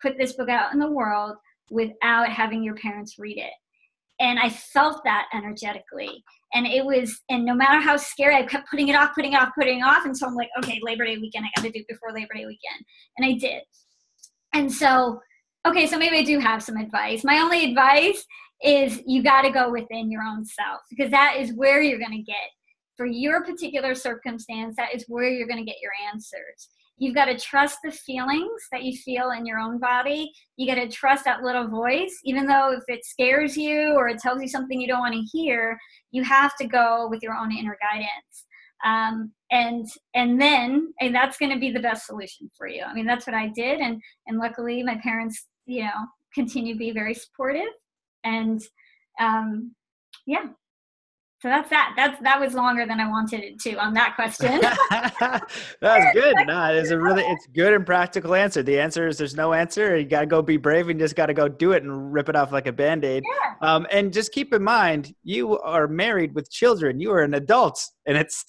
put 0.00 0.18
this 0.18 0.34
book 0.34 0.48
out 0.48 0.72
in 0.72 0.78
the 0.78 0.90
world 0.90 1.36
without 1.70 2.28
having 2.28 2.62
your 2.62 2.74
parents 2.76 3.18
read 3.18 3.38
it. 3.38 3.52
And 4.20 4.38
I 4.38 4.50
felt 4.50 5.02
that 5.04 5.26
energetically. 5.34 6.22
And 6.54 6.66
it 6.66 6.84
was, 6.84 7.20
and 7.30 7.44
no 7.44 7.54
matter 7.54 7.80
how 7.80 7.96
scary, 7.96 8.36
I 8.36 8.42
kept 8.42 8.70
putting 8.70 8.88
it 8.88 8.94
off, 8.94 9.14
putting 9.14 9.32
it 9.32 9.36
off, 9.36 9.50
putting 9.58 9.80
it 9.80 9.82
off. 9.82 10.04
And 10.04 10.16
so 10.16 10.26
I'm 10.26 10.34
like, 10.34 10.50
okay, 10.58 10.78
Labor 10.82 11.06
Day 11.06 11.16
weekend, 11.16 11.46
I 11.46 11.48
got 11.56 11.66
to 11.66 11.72
do 11.72 11.80
it 11.80 11.88
before 11.88 12.12
Labor 12.12 12.34
Day 12.34 12.44
weekend. 12.44 12.84
And 13.16 13.26
I 13.26 13.38
did. 13.38 13.62
And 14.52 14.70
so, 14.70 15.20
okay, 15.66 15.86
so 15.86 15.98
maybe 15.98 16.18
I 16.18 16.24
do 16.24 16.38
have 16.38 16.62
some 16.62 16.76
advice. 16.76 17.24
My 17.24 17.38
only 17.38 17.64
advice 17.64 18.24
is 18.62 19.02
you 19.06 19.22
got 19.22 19.42
to 19.42 19.50
go 19.50 19.70
within 19.70 20.10
your 20.10 20.22
own 20.22 20.44
self 20.44 20.80
because 20.90 21.10
that 21.10 21.36
is 21.38 21.52
where 21.54 21.82
you're 21.82 21.98
going 21.98 22.12
to 22.12 22.22
get 22.22 22.50
for 22.96 23.06
your 23.06 23.42
particular 23.44 23.94
circumstance, 23.94 24.76
that 24.76 24.94
is 24.94 25.04
where 25.08 25.28
you're 25.28 25.48
going 25.48 25.58
to 25.58 25.68
get 25.68 25.80
your 25.82 25.92
answers. 26.12 26.68
You've 26.98 27.14
got 27.14 27.24
to 27.24 27.38
trust 27.38 27.78
the 27.82 27.90
feelings 27.90 28.62
that 28.70 28.84
you 28.84 28.96
feel 28.96 29.30
in 29.30 29.46
your 29.46 29.58
own 29.58 29.80
body. 29.80 30.30
You 30.56 30.72
got 30.72 30.80
to 30.80 30.88
trust 30.88 31.24
that 31.24 31.42
little 31.42 31.66
voice, 31.66 32.16
even 32.24 32.46
though 32.46 32.72
if 32.72 32.84
it 32.86 33.04
scares 33.04 33.56
you 33.56 33.94
or 33.94 34.08
it 34.08 34.20
tells 34.20 34.40
you 34.40 34.48
something 34.48 34.80
you 34.80 34.86
don't 34.86 35.00
want 35.00 35.14
to 35.14 35.36
hear, 35.36 35.78
you 36.12 36.22
have 36.22 36.54
to 36.58 36.66
go 36.66 37.08
with 37.10 37.22
your 37.22 37.34
own 37.34 37.50
inner 37.50 37.76
guidance. 37.80 38.46
Um, 38.84 39.32
and 39.50 39.86
and 40.14 40.40
then 40.40 40.92
and 41.00 41.14
that's 41.14 41.38
going 41.38 41.52
to 41.52 41.58
be 41.58 41.70
the 41.70 41.80
best 41.80 42.06
solution 42.06 42.50
for 42.56 42.66
you. 42.66 42.82
I 42.82 42.94
mean, 42.94 43.06
that's 43.06 43.26
what 43.26 43.34
I 43.34 43.48
did, 43.48 43.80
and 43.80 44.00
and 44.26 44.38
luckily 44.38 44.82
my 44.82 44.98
parents, 45.02 45.46
you 45.66 45.82
know, 45.84 46.06
continue 46.34 46.74
to 46.74 46.78
be 46.78 46.90
very 46.90 47.14
supportive, 47.14 47.72
and 48.24 48.60
um, 49.20 49.74
yeah, 50.26 50.46
so 51.42 51.48
that's 51.48 51.68
that. 51.70 51.94
That's 51.96 52.22
that 52.22 52.38
was 52.38 52.54
longer 52.54 52.86
than 52.86 53.00
I 53.00 53.10
wanted 53.10 53.40
it 53.40 53.58
to 53.62 53.74
on 53.74 53.94
that 53.94 54.14
question. 54.14 54.60
that's 55.80 56.14
good. 56.14 56.36
No, 56.46 56.72
it's 56.72 56.90
a 56.90 56.98
really 57.00 57.24
it's 57.24 57.48
good 57.48 57.72
and 57.72 57.84
practical 57.84 58.36
answer. 58.36 58.62
The 58.62 58.78
answer 58.78 59.08
is 59.08 59.18
there's 59.18 59.34
no 59.34 59.52
answer. 59.52 59.96
You 59.98 60.04
gotta 60.04 60.26
go 60.26 60.40
be 60.40 60.56
brave 60.56 60.88
and 60.88 61.00
just 61.00 61.16
gotta 61.16 61.34
go 61.34 61.48
do 61.48 61.72
it 61.72 61.82
and 61.82 62.12
rip 62.12 62.28
it 62.28 62.36
off 62.36 62.52
like 62.52 62.68
a 62.68 62.72
band-aid. 62.72 63.24
Yeah. 63.26 63.54
Um, 63.60 63.88
and 63.90 64.12
just 64.12 64.30
keep 64.30 64.54
in 64.54 64.62
mind, 64.62 65.16
you 65.24 65.58
are 65.58 65.88
married 65.88 66.32
with 66.32 66.48
children. 66.48 67.00
You 67.00 67.10
are 67.10 67.22
an 67.22 67.34
adult 67.34 67.84
and 68.06 68.16
it's 68.16 68.44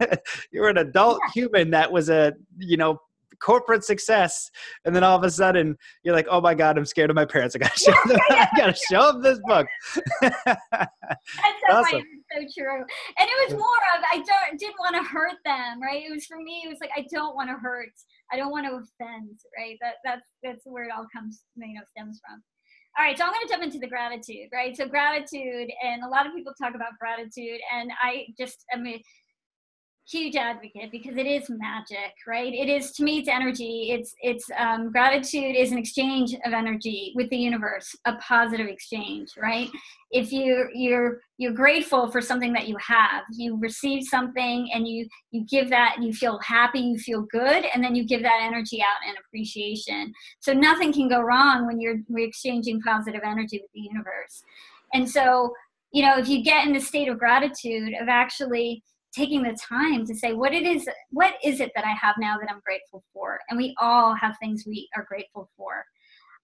you're 0.50 0.70
an 0.70 0.78
adult 0.78 1.20
yeah. 1.22 1.42
human 1.42 1.70
that 1.72 1.92
was 1.92 2.08
a 2.08 2.32
you 2.56 2.78
know 2.78 2.98
corporate 3.40 3.84
success, 3.84 4.50
and 4.84 4.94
then 4.94 5.04
all 5.04 5.16
of 5.16 5.24
a 5.24 5.30
sudden 5.30 5.76
you're 6.02 6.14
like, 6.14 6.26
oh 6.30 6.40
my 6.40 6.54
god, 6.54 6.78
I'm 6.78 6.86
scared 6.86 7.10
of 7.10 7.16
my 7.16 7.24
parents. 7.24 7.54
I 7.54 7.58
gotta 7.58 7.78
show 7.78 7.94
them. 8.06 8.18
I 8.30 8.48
gotta 8.56 8.76
show 8.90 9.12
them 9.12 9.22
this 9.22 9.40
book. 9.44 9.66
That's 10.20 11.62
awesome. 11.70 12.02
so 12.32 12.38
true. 12.56 12.80
And 13.18 13.28
it 13.28 13.48
was 13.48 13.58
more 13.58 13.82
of 13.96 14.02
I 14.12 14.16
don't 14.16 14.58
didn't 14.58 14.76
want 14.78 14.96
to 14.96 15.02
hurt 15.02 15.36
them, 15.44 15.80
right? 15.82 16.02
It 16.02 16.12
was 16.12 16.26
for 16.26 16.38
me. 16.38 16.62
It 16.64 16.68
was 16.68 16.78
like 16.80 16.90
I 16.96 17.06
don't 17.12 17.34
want 17.34 17.50
to 17.50 17.56
hurt. 17.56 17.92
I 18.32 18.36
don't 18.36 18.50
want 18.50 18.66
to 18.66 18.72
offend, 18.72 19.38
right? 19.56 19.76
That 19.80 19.94
that's 20.04 20.28
that's 20.42 20.62
where 20.64 20.84
it 20.84 20.90
all 20.96 21.06
comes, 21.14 21.42
you 21.56 21.74
know, 21.74 21.80
stems 21.90 22.20
from. 22.26 22.42
All 22.98 23.04
right, 23.04 23.16
so 23.16 23.22
I'm 23.22 23.30
going 23.30 23.46
to 23.46 23.52
jump 23.52 23.62
into 23.62 23.78
the 23.78 23.86
gratitude, 23.86 24.48
right? 24.52 24.76
So 24.76 24.88
gratitude, 24.88 25.70
and 25.84 26.02
a 26.02 26.08
lot 26.08 26.26
of 26.26 26.34
people 26.34 26.52
talk 26.60 26.74
about 26.74 26.98
gratitude, 26.98 27.60
and 27.72 27.92
I 28.02 28.26
just, 28.36 28.64
I 28.74 28.76
mean, 28.78 29.00
huge 30.10 30.36
advocate 30.36 30.90
because 30.90 31.16
it 31.16 31.26
is 31.26 31.50
magic 31.50 32.14
right? 32.26 32.52
It 32.52 32.68
is 32.68 32.92
to 32.92 33.02
me 33.02 33.18
it's 33.18 33.28
energy. 33.28 33.90
It's 33.90 34.14
it's 34.20 34.44
um, 34.56 34.90
gratitude 34.90 35.54
is 35.54 35.70
an 35.70 35.78
exchange 35.78 36.34
of 36.46 36.52
energy 36.52 37.12
with 37.14 37.28
the 37.30 37.36
universe 37.36 37.94
a 38.06 38.14
positive 38.16 38.66
exchange 38.66 39.30
right? 39.36 39.68
If 40.10 40.32
you 40.32 40.68
you're 40.72 41.20
you're 41.36 41.52
grateful 41.52 42.10
for 42.10 42.22
something 42.22 42.52
that 42.54 42.68
you 42.68 42.76
have 42.78 43.24
you 43.32 43.58
receive 43.58 44.04
something 44.04 44.70
and 44.72 44.88
you 44.88 45.06
you 45.30 45.44
give 45.44 45.68
that 45.70 45.94
and 45.96 46.04
you 46.04 46.12
feel 46.12 46.38
happy 46.38 46.80
you 46.80 46.98
feel 46.98 47.22
good 47.30 47.64
and 47.74 47.84
then 47.84 47.94
you 47.94 48.04
give 48.04 48.22
that 48.22 48.40
energy 48.42 48.80
out 48.82 49.08
in 49.08 49.14
appreciation. 49.26 50.12
So 50.40 50.52
nothing 50.52 50.92
can 50.92 51.08
go 51.08 51.20
wrong 51.20 51.66
when 51.66 51.80
you're 51.80 51.98
exchanging 52.16 52.80
positive 52.80 53.22
energy 53.24 53.60
with 53.60 53.70
the 53.74 53.80
universe. 53.80 54.42
And 54.94 55.08
so 55.08 55.52
you 55.92 56.02
know 56.02 56.16
if 56.16 56.28
you 56.28 56.42
get 56.42 56.66
in 56.66 56.72
the 56.72 56.80
state 56.80 57.08
of 57.08 57.18
gratitude 57.18 57.92
of 58.00 58.08
actually 58.08 58.82
taking 59.18 59.42
the 59.42 59.58
time 59.60 60.06
to 60.06 60.14
say 60.14 60.32
what 60.32 60.54
it 60.54 60.62
is 60.62 60.88
what 61.10 61.34
is 61.42 61.60
it 61.60 61.72
that 61.74 61.84
i 61.84 61.92
have 62.00 62.14
now 62.18 62.36
that 62.38 62.50
i'm 62.50 62.60
grateful 62.64 63.02
for? 63.12 63.40
And 63.48 63.58
we 63.58 63.74
all 63.80 64.14
have 64.14 64.36
things 64.40 64.64
we 64.66 64.88
are 64.96 65.04
grateful 65.08 65.50
for. 65.56 65.84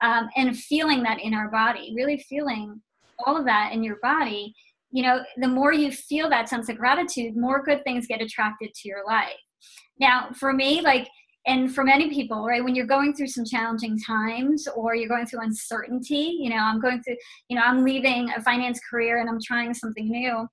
Um, 0.00 0.28
and 0.36 0.58
feeling 0.58 1.02
that 1.04 1.20
in 1.20 1.34
our 1.34 1.48
body 1.50 1.92
really 1.96 2.18
feeling 2.28 2.80
all 3.24 3.36
of 3.36 3.44
that 3.44 3.72
in 3.72 3.84
your 3.84 3.98
body 4.02 4.52
you 4.90 5.02
know 5.04 5.22
the 5.36 5.46
more 5.48 5.72
you 5.72 5.92
feel 5.92 6.28
that 6.28 6.48
sense 6.48 6.68
of 6.68 6.76
gratitude 6.76 7.36
more 7.36 7.62
good 7.62 7.82
things 7.84 8.08
get 8.08 8.20
attracted 8.20 8.74
to 8.74 8.88
your 8.88 9.06
life. 9.06 9.42
Now 10.00 10.30
for 10.34 10.52
me 10.52 10.80
like 10.80 11.08
and 11.46 11.72
for 11.72 11.84
many 11.84 12.10
people 12.10 12.44
right 12.44 12.64
when 12.64 12.74
you're 12.74 12.86
going 12.86 13.14
through 13.14 13.28
some 13.28 13.44
challenging 13.44 13.96
times 14.00 14.66
or 14.74 14.96
you're 14.96 15.14
going 15.14 15.26
through 15.26 15.42
uncertainty 15.42 16.38
you 16.40 16.50
know 16.50 16.62
i'm 16.68 16.80
going 16.80 17.02
through 17.02 17.16
you 17.48 17.56
know 17.56 17.62
i'm 17.62 17.84
leaving 17.84 18.30
a 18.30 18.42
finance 18.42 18.80
career 18.90 19.20
and 19.20 19.28
i'm 19.28 19.40
trying 19.40 19.74
something 19.74 20.08
new 20.08 20.46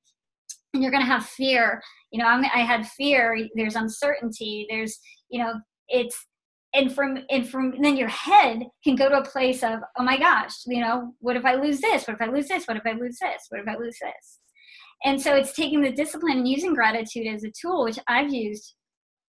and 0.73 0.81
you're 0.81 0.91
going 0.91 1.03
to 1.03 1.13
have 1.15 1.25
fear 1.25 1.81
you 2.11 2.19
know 2.21 2.25
I'm, 2.25 2.43
i 2.45 2.59
had 2.59 2.87
fear 2.87 3.37
there's 3.55 3.75
uncertainty 3.75 4.67
there's 4.69 4.99
you 5.29 5.43
know 5.43 5.53
it's 5.87 6.27
and 6.73 6.93
from 6.93 7.19
and 7.29 7.47
from 7.47 7.73
and 7.73 7.83
then 7.83 7.97
your 7.97 8.07
head 8.07 8.63
can 8.83 8.95
go 8.95 9.09
to 9.09 9.19
a 9.19 9.25
place 9.25 9.63
of 9.63 9.79
oh 9.97 10.03
my 10.03 10.17
gosh 10.17 10.53
you 10.67 10.79
know 10.79 11.13
what 11.19 11.35
if 11.35 11.45
i 11.45 11.55
lose 11.55 11.81
this? 11.81 12.07
What 12.07 12.15
if 12.15 12.21
i 12.21 12.31
lose 12.31 12.47
this? 12.47 12.65
What 12.65 12.77
if 12.77 12.83
i 12.85 12.93
lose 12.93 13.17
this? 13.19 13.45
What 13.49 13.61
if 13.61 13.67
i 13.67 13.75
lose 13.75 13.97
this? 14.01 14.39
And 15.03 15.19
so 15.19 15.35
it's 15.35 15.53
taking 15.53 15.81
the 15.81 15.91
discipline 15.91 16.39
and 16.39 16.47
using 16.47 16.73
gratitude 16.73 17.27
as 17.27 17.43
a 17.43 17.51
tool 17.51 17.83
which 17.83 17.99
i've 18.07 18.33
used 18.33 18.75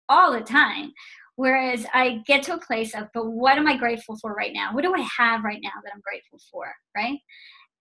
all 0.07 0.31
the 0.31 0.41
time. 0.41 0.91
Whereas 1.35 1.85
i 1.93 2.21
get 2.25 2.43
to 2.43 2.53
a 2.53 2.59
place 2.59 2.95
of 2.95 3.07
but 3.13 3.25
what 3.25 3.57
am 3.57 3.67
i 3.67 3.75
grateful 3.77 4.17
for 4.21 4.33
right 4.33 4.53
now? 4.53 4.73
What 4.73 4.83
do 4.83 4.93
i 4.93 5.07
have 5.17 5.43
right 5.43 5.61
now 5.61 5.81
that 5.83 5.91
i'm 5.93 6.01
grateful 6.01 6.39
for 6.51 6.73
right? 6.95 7.19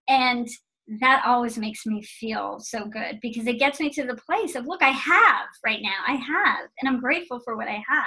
And 0.07 0.47
that 0.87 1.23
always 1.25 1.57
makes 1.57 1.85
me 1.85 2.01
feel 2.03 2.59
so 2.59 2.85
good 2.85 3.19
because 3.21 3.47
it 3.47 3.57
gets 3.59 3.79
me 3.79 3.89
to 3.89 4.03
the 4.03 4.15
place 4.17 4.55
of 4.55 4.67
look 4.67 4.83
i 4.83 4.89
have 4.89 5.47
right 5.65 5.81
now 5.81 5.97
i 6.07 6.13
have 6.13 6.67
and 6.79 6.87
i'm 6.87 6.99
grateful 6.99 7.39
for 7.39 7.57
what 7.57 7.67
i 7.67 7.83
have. 7.87 8.05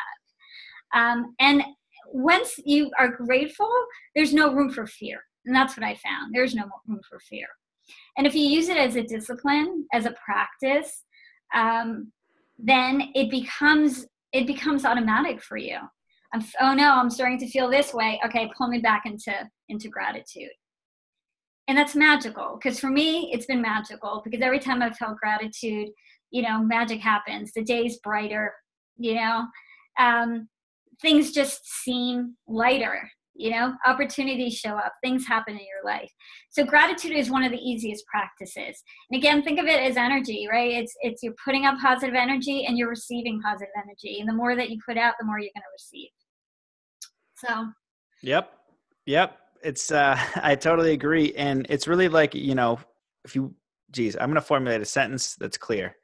Um, 0.94 1.34
and 1.40 1.62
once 2.12 2.58
you 2.64 2.90
are 2.98 3.08
grateful 3.08 3.70
there's 4.14 4.32
no 4.32 4.54
room 4.54 4.70
for 4.70 4.86
fear 4.86 5.20
and 5.44 5.54
that's 5.54 5.76
what 5.76 5.84
i 5.84 5.94
found. 5.94 6.34
There's 6.34 6.54
no 6.54 6.64
room 6.86 7.00
for 7.08 7.18
fear. 7.20 7.46
And 8.16 8.26
if 8.26 8.34
you 8.34 8.42
use 8.42 8.68
it 8.68 8.76
as 8.76 8.96
a 8.96 9.02
discipline 9.02 9.86
as 9.92 10.06
a 10.06 10.14
practice 10.24 11.04
um, 11.54 12.12
then 12.58 13.10
it 13.14 13.30
becomes 13.30 14.06
it 14.32 14.46
becomes 14.46 14.84
automatic 14.84 15.42
for 15.42 15.56
you. 15.56 15.78
I'm, 16.32 16.44
oh 16.60 16.74
no 16.74 16.92
i'm 16.92 17.10
starting 17.10 17.38
to 17.38 17.48
feel 17.48 17.68
this 17.68 17.92
way. 17.92 18.20
Okay 18.24 18.50
pull 18.56 18.68
me 18.68 18.78
back 18.78 19.02
into 19.04 19.32
into 19.68 19.88
gratitude 19.88 20.50
and 21.68 21.76
that's 21.76 21.94
magical 21.94 22.58
because 22.60 22.80
for 22.80 22.90
me 22.90 23.30
it's 23.32 23.46
been 23.46 23.62
magical 23.62 24.22
because 24.24 24.40
every 24.42 24.58
time 24.58 24.82
i've 24.82 24.96
felt 24.96 25.16
gratitude 25.18 25.88
you 26.30 26.42
know 26.42 26.62
magic 26.62 27.00
happens 27.00 27.52
the 27.54 27.62
day's 27.62 27.98
brighter 27.98 28.52
you 28.98 29.14
know? 29.14 29.46
Um, 29.98 30.48
things 31.00 31.32
just 31.32 31.60
seem 31.84 32.36
lighter 32.46 33.10
you 33.40 33.50
know? 33.50 33.72
Opportunities 33.86 34.54
show 34.54 34.70
up 34.70 34.92
things 35.02 35.24
happen 35.24 35.54
in 35.54 35.60
your 35.60 35.84
life. 35.84 36.10
So 36.50 36.64
gratitude 36.64 37.12
is 37.12 37.30
one 37.30 37.44
of 37.44 37.52
the 37.52 37.58
easiest 37.58 38.04
practices. 38.06 38.82
And 39.10 39.18
again 39.18 39.42
think 39.42 39.60
of 39.60 39.66
it 39.66 39.80
as 39.80 39.96
energy 39.96 40.48
right? 40.50 40.72
It's 40.72 40.92
it's 41.00 41.22
you're 41.22 41.34
putting 41.44 41.64
out 41.64 41.78
positive 41.80 42.16
energy 42.16 42.66
and 42.66 42.76
you're 42.76 42.88
receiving 42.88 43.40
positive 43.40 43.72
energy. 43.76 44.18
And 44.18 44.28
the 44.28 44.34
more 44.34 44.56
that 44.56 44.70
you 44.70 44.78
put 44.84 44.98
out 44.98 45.14
the 45.20 45.26
more 45.26 45.38
you're 45.38 45.52
going 45.54 45.62
to 45.62 45.72
receive. 45.72 46.10
So 47.36 47.68
yep. 48.22 48.52
Yep 49.06 49.38
it's 49.62 49.90
uh 49.92 50.18
i 50.36 50.54
totally 50.54 50.92
agree 50.92 51.34
and 51.34 51.66
it's 51.68 51.86
really 51.88 52.08
like 52.08 52.34
you 52.34 52.54
know 52.54 52.78
if 53.24 53.34
you 53.34 53.54
geez 53.90 54.16
i'm 54.20 54.32
to 54.34 54.40
formulate 54.40 54.80
a 54.80 54.84
sentence 54.84 55.34
that's 55.36 55.58
clear 55.58 55.94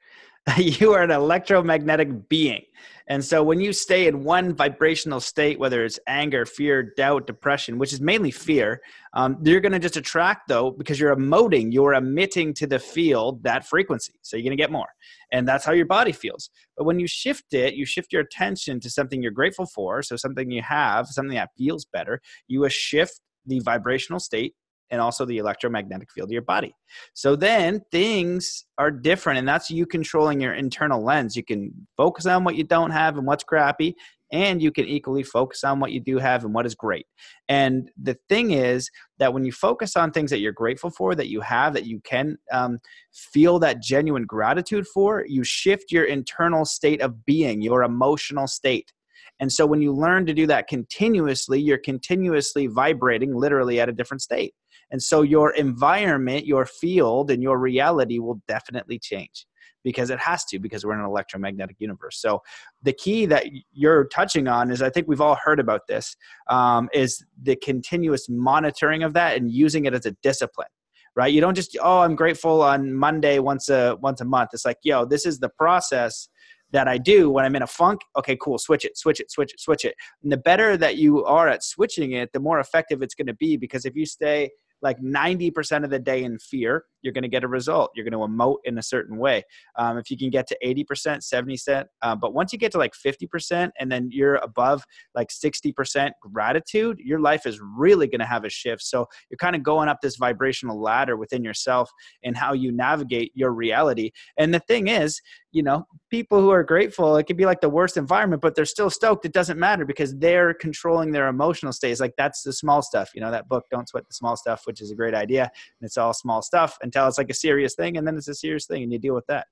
you 0.58 0.92
are 0.92 1.02
an 1.02 1.10
electromagnetic 1.10 2.28
being. 2.28 2.62
And 3.06 3.22
so 3.22 3.42
when 3.42 3.60
you 3.60 3.72
stay 3.74 4.06
in 4.06 4.24
one 4.24 4.54
vibrational 4.54 5.20
state, 5.20 5.58
whether 5.58 5.84
it's 5.84 5.98
anger, 6.06 6.46
fear, 6.46 6.82
doubt, 6.96 7.26
depression, 7.26 7.78
which 7.78 7.92
is 7.92 8.00
mainly 8.00 8.30
fear, 8.30 8.80
um, 9.12 9.38
you're 9.42 9.60
to 9.72 9.78
just 9.78 9.98
attract 9.98 10.48
though 10.48 10.70
because 10.70 10.98
you're 10.98 11.14
emoting, 11.14 11.70
you're 11.70 11.94
emitting 11.94 12.54
to 12.54 12.66
the 12.66 12.78
field 12.78 13.42
that 13.42 13.66
frequency. 13.66 14.14
So 14.22 14.36
you're 14.36 14.44
to 14.56 14.62
get 14.62 14.72
more. 14.72 14.88
And 15.32 15.46
that's 15.46 15.66
how 15.66 15.72
your 15.72 15.86
body 15.86 16.12
feels. 16.12 16.48
But 16.78 16.84
when 16.84 16.98
you 16.98 17.06
shift 17.06 17.52
it, 17.52 17.74
you 17.74 17.84
shift 17.84 18.10
your 18.10 18.22
attention 18.22 18.80
to 18.80 18.90
something 18.90 19.22
you're 19.22 19.32
grateful 19.32 19.66
for. 19.66 20.02
So 20.02 20.16
something 20.16 20.50
you 20.50 20.62
have, 20.62 21.06
something 21.08 21.36
that 21.36 21.50
feels 21.58 21.84
better, 21.84 22.22
you 22.48 22.66
shift 22.70 23.20
the 23.46 23.60
vibrational 23.60 24.20
state 24.20 24.54
and 24.90 25.00
also 25.00 25.24
the 25.24 25.38
electromagnetic 25.38 26.10
field 26.12 26.28
of 26.28 26.32
your 26.32 26.42
body. 26.42 26.74
So 27.14 27.36
then 27.36 27.80
things 27.90 28.64
are 28.78 28.90
different, 28.90 29.38
and 29.38 29.48
that's 29.48 29.70
you 29.70 29.86
controlling 29.86 30.40
your 30.40 30.54
internal 30.54 31.02
lens. 31.02 31.36
You 31.36 31.44
can 31.44 31.72
focus 31.96 32.26
on 32.26 32.44
what 32.44 32.54
you 32.54 32.64
don't 32.64 32.90
have 32.90 33.16
and 33.16 33.26
what's 33.26 33.44
crappy, 33.44 33.96
and 34.30 34.60
you 34.60 34.72
can 34.72 34.84
equally 34.84 35.22
focus 35.22 35.64
on 35.64 35.80
what 35.80 35.92
you 35.92 36.00
do 36.00 36.18
have 36.18 36.44
and 36.44 36.52
what 36.52 36.66
is 36.66 36.74
great. 36.74 37.06
And 37.48 37.90
the 38.00 38.16
thing 38.28 38.50
is 38.50 38.90
that 39.18 39.32
when 39.32 39.44
you 39.44 39.52
focus 39.52 39.96
on 39.96 40.10
things 40.10 40.30
that 40.30 40.40
you're 40.40 40.52
grateful 40.52 40.90
for, 40.90 41.14
that 41.14 41.28
you 41.28 41.40
have, 41.40 41.72
that 41.74 41.86
you 41.86 42.00
can 42.04 42.36
um, 42.52 42.78
feel 43.12 43.58
that 43.60 43.80
genuine 43.80 44.24
gratitude 44.24 44.86
for, 44.86 45.24
you 45.26 45.44
shift 45.44 45.92
your 45.92 46.04
internal 46.04 46.64
state 46.64 47.00
of 47.00 47.24
being, 47.24 47.62
your 47.62 47.82
emotional 47.84 48.46
state. 48.46 48.92
And 49.40 49.52
so 49.52 49.66
when 49.66 49.82
you 49.82 49.92
learn 49.92 50.26
to 50.26 50.34
do 50.34 50.46
that 50.46 50.68
continuously, 50.68 51.60
you're 51.60 51.78
continuously 51.78 52.66
vibrating 52.66 53.34
literally 53.34 53.80
at 53.80 53.88
a 53.88 53.92
different 53.92 54.22
state. 54.22 54.54
And 54.90 55.02
so 55.02 55.22
your 55.22 55.52
environment, 55.54 56.46
your 56.46 56.66
field, 56.66 57.30
and 57.30 57.42
your 57.42 57.58
reality 57.58 58.18
will 58.18 58.40
definitely 58.46 58.98
change 58.98 59.46
because 59.82 60.10
it 60.10 60.18
has 60.18 60.44
to 60.46 60.58
because 60.58 60.84
we're 60.84 60.94
in 60.94 61.00
an 61.00 61.04
electromagnetic 61.06 61.76
universe. 61.78 62.20
So 62.20 62.42
the 62.82 62.92
key 62.92 63.26
that 63.26 63.46
you're 63.72 64.06
touching 64.06 64.48
on 64.48 64.70
is 64.70 64.80
i 64.82 64.88
think 64.88 65.06
we've 65.06 65.20
all 65.20 65.36
heard 65.44 65.60
about 65.60 65.82
this 65.86 66.16
um, 66.48 66.88
is 66.92 67.24
the 67.42 67.56
continuous 67.56 68.28
monitoring 68.28 69.02
of 69.02 69.12
that 69.12 69.36
and 69.36 69.50
using 69.52 69.84
it 69.84 69.94
as 69.94 70.06
a 70.06 70.12
discipline 70.22 70.68
right? 71.16 71.32
You 71.32 71.40
don't 71.40 71.54
just 71.54 71.76
oh 71.80 72.00
i'm 72.00 72.16
grateful 72.16 72.62
on 72.62 72.92
monday 72.92 73.38
once 73.38 73.68
a 73.68 73.96
once 74.00 74.20
a 74.20 74.24
month. 74.24 74.50
It's 74.52 74.64
like 74.64 74.78
yo 74.82 75.04
this 75.04 75.26
is 75.26 75.38
the 75.38 75.48
process 75.48 76.28
that 76.74 76.88
I 76.88 76.98
do 76.98 77.30
when 77.30 77.44
I'm 77.44 77.54
in 77.54 77.62
a 77.62 77.68
funk, 77.68 78.00
okay, 78.18 78.36
cool, 78.40 78.58
switch 78.58 78.84
it, 78.84 78.98
switch 78.98 79.20
it, 79.20 79.30
switch 79.30 79.54
it, 79.54 79.60
switch 79.60 79.84
it. 79.84 79.94
And 80.24 80.32
the 80.32 80.36
better 80.36 80.76
that 80.76 80.96
you 80.96 81.24
are 81.24 81.48
at 81.48 81.62
switching 81.62 82.12
it, 82.12 82.30
the 82.32 82.40
more 82.40 82.58
effective 82.58 83.00
it's 83.00 83.14
going 83.14 83.28
to 83.28 83.34
be 83.34 83.56
because 83.56 83.84
if 83.84 83.94
you 83.94 84.04
stay 84.04 84.50
like 84.82 84.98
90% 84.98 85.84
of 85.84 85.90
the 85.90 86.00
day 86.00 86.24
in 86.24 86.36
fear, 86.40 86.84
you're 87.04 87.12
going 87.12 87.22
to 87.22 87.28
get 87.28 87.44
a 87.44 87.48
result. 87.48 87.92
You're 87.94 88.08
going 88.08 88.12
to 88.12 88.34
emote 88.34 88.56
in 88.64 88.78
a 88.78 88.82
certain 88.82 89.18
way. 89.18 89.44
Um, 89.76 89.98
if 89.98 90.10
you 90.10 90.16
can 90.16 90.30
get 90.30 90.46
to 90.48 90.58
80%, 90.64 90.86
70%, 91.20 91.84
uh, 92.02 92.16
but 92.16 92.32
once 92.32 92.52
you 92.52 92.58
get 92.58 92.72
to 92.72 92.78
like 92.78 92.94
50% 92.94 93.70
and 93.78 93.92
then 93.92 94.08
you're 94.10 94.36
above 94.36 94.82
like 95.14 95.28
60% 95.28 96.10
gratitude, 96.20 96.98
your 96.98 97.20
life 97.20 97.46
is 97.46 97.60
really 97.60 98.08
going 98.08 98.20
to 98.20 98.26
have 98.26 98.44
a 98.44 98.50
shift. 98.50 98.82
So 98.82 99.06
you're 99.30 99.36
kind 99.36 99.54
of 99.54 99.62
going 99.62 99.88
up 99.88 99.98
this 100.00 100.16
vibrational 100.16 100.80
ladder 100.80 101.16
within 101.16 101.44
yourself 101.44 101.90
and 102.24 102.36
how 102.36 102.54
you 102.54 102.72
navigate 102.72 103.32
your 103.34 103.52
reality. 103.52 104.10
And 104.38 104.54
the 104.54 104.60
thing 104.60 104.88
is, 104.88 105.20
you 105.52 105.62
know, 105.62 105.86
people 106.10 106.40
who 106.40 106.50
are 106.50 106.64
grateful, 106.64 107.16
it 107.16 107.24
could 107.24 107.36
be 107.36 107.46
like 107.46 107.60
the 107.60 107.68
worst 107.68 107.96
environment, 107.96 108.42
but 108.42 108.56
they're 108.56 108.64
still 108.64 108.90
stoked. 108.90 109.24
It 109.24 109.32
doesn't 109.32 109.58
matter 109.58 109.84
because 109.84 110.16
they're 110.16 110.52
controlling 110.52 111.12
their 111.12 111.28
emotional 111.28 111.72
states. 111.72 112.00
Like 112.00 112.14
that's 112.18 112.42
the 112.42 112.52
small 112.52 112.82
stuff, 112.82 113.10
you 113.14 113.20
know, 113.20 113.30
that 113.30 113.48
book, 113.48 113.64
Don't 113.70 113.88
Sweat 113.88 114.06
the 114.08 114.14
Small 114.14 114.36
Stuff, 114.36 114.62
which 114.64 114.80
is 114.80 114.90
a 114.90 114.96
great 114.96 115.14
idea. 115.14 115.42
And 115.42 115.86
it's 115.86 115.96
all 115.96 116.12
small 116.12 116.42
stuff 116.42 116.76
until 116.94 117.08
it's 117.08 117.18
like 117.18 117.30
a 117.30 117.34
serious 117.34 117.74
thing. 117.74 117.96
And 117.96 118.06
then 118.06 118.16
it's 118.16 118.28
a 118.28 118.34
serious 118.34 118.66
thing 118.66 118.82
and 118.82 118.92
you 118.92 118.98
deal 118.98 119.14
with 119.14 119.26
that. 119.26 119.46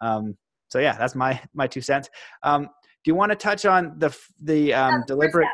Um, 0.00 0.36
so 0.68 0.78
yeah, 0.78 0.96
that's 0.96 1.14
my, 1.14 1.40
my 1.54 1.66
two 1.66 1.80
cents. 1.80 2.08
Um, 2.42 2.64
do 2.64 3.10
you 3.10 3.14
want 3.14 3.32
to 3.32 3.36
touch 3.36 3.66
on 3.66 3.98
the, 3.98 4.16
the 4.42 4.72
um, 4.72 5.04
deliberate? 5.06 5.48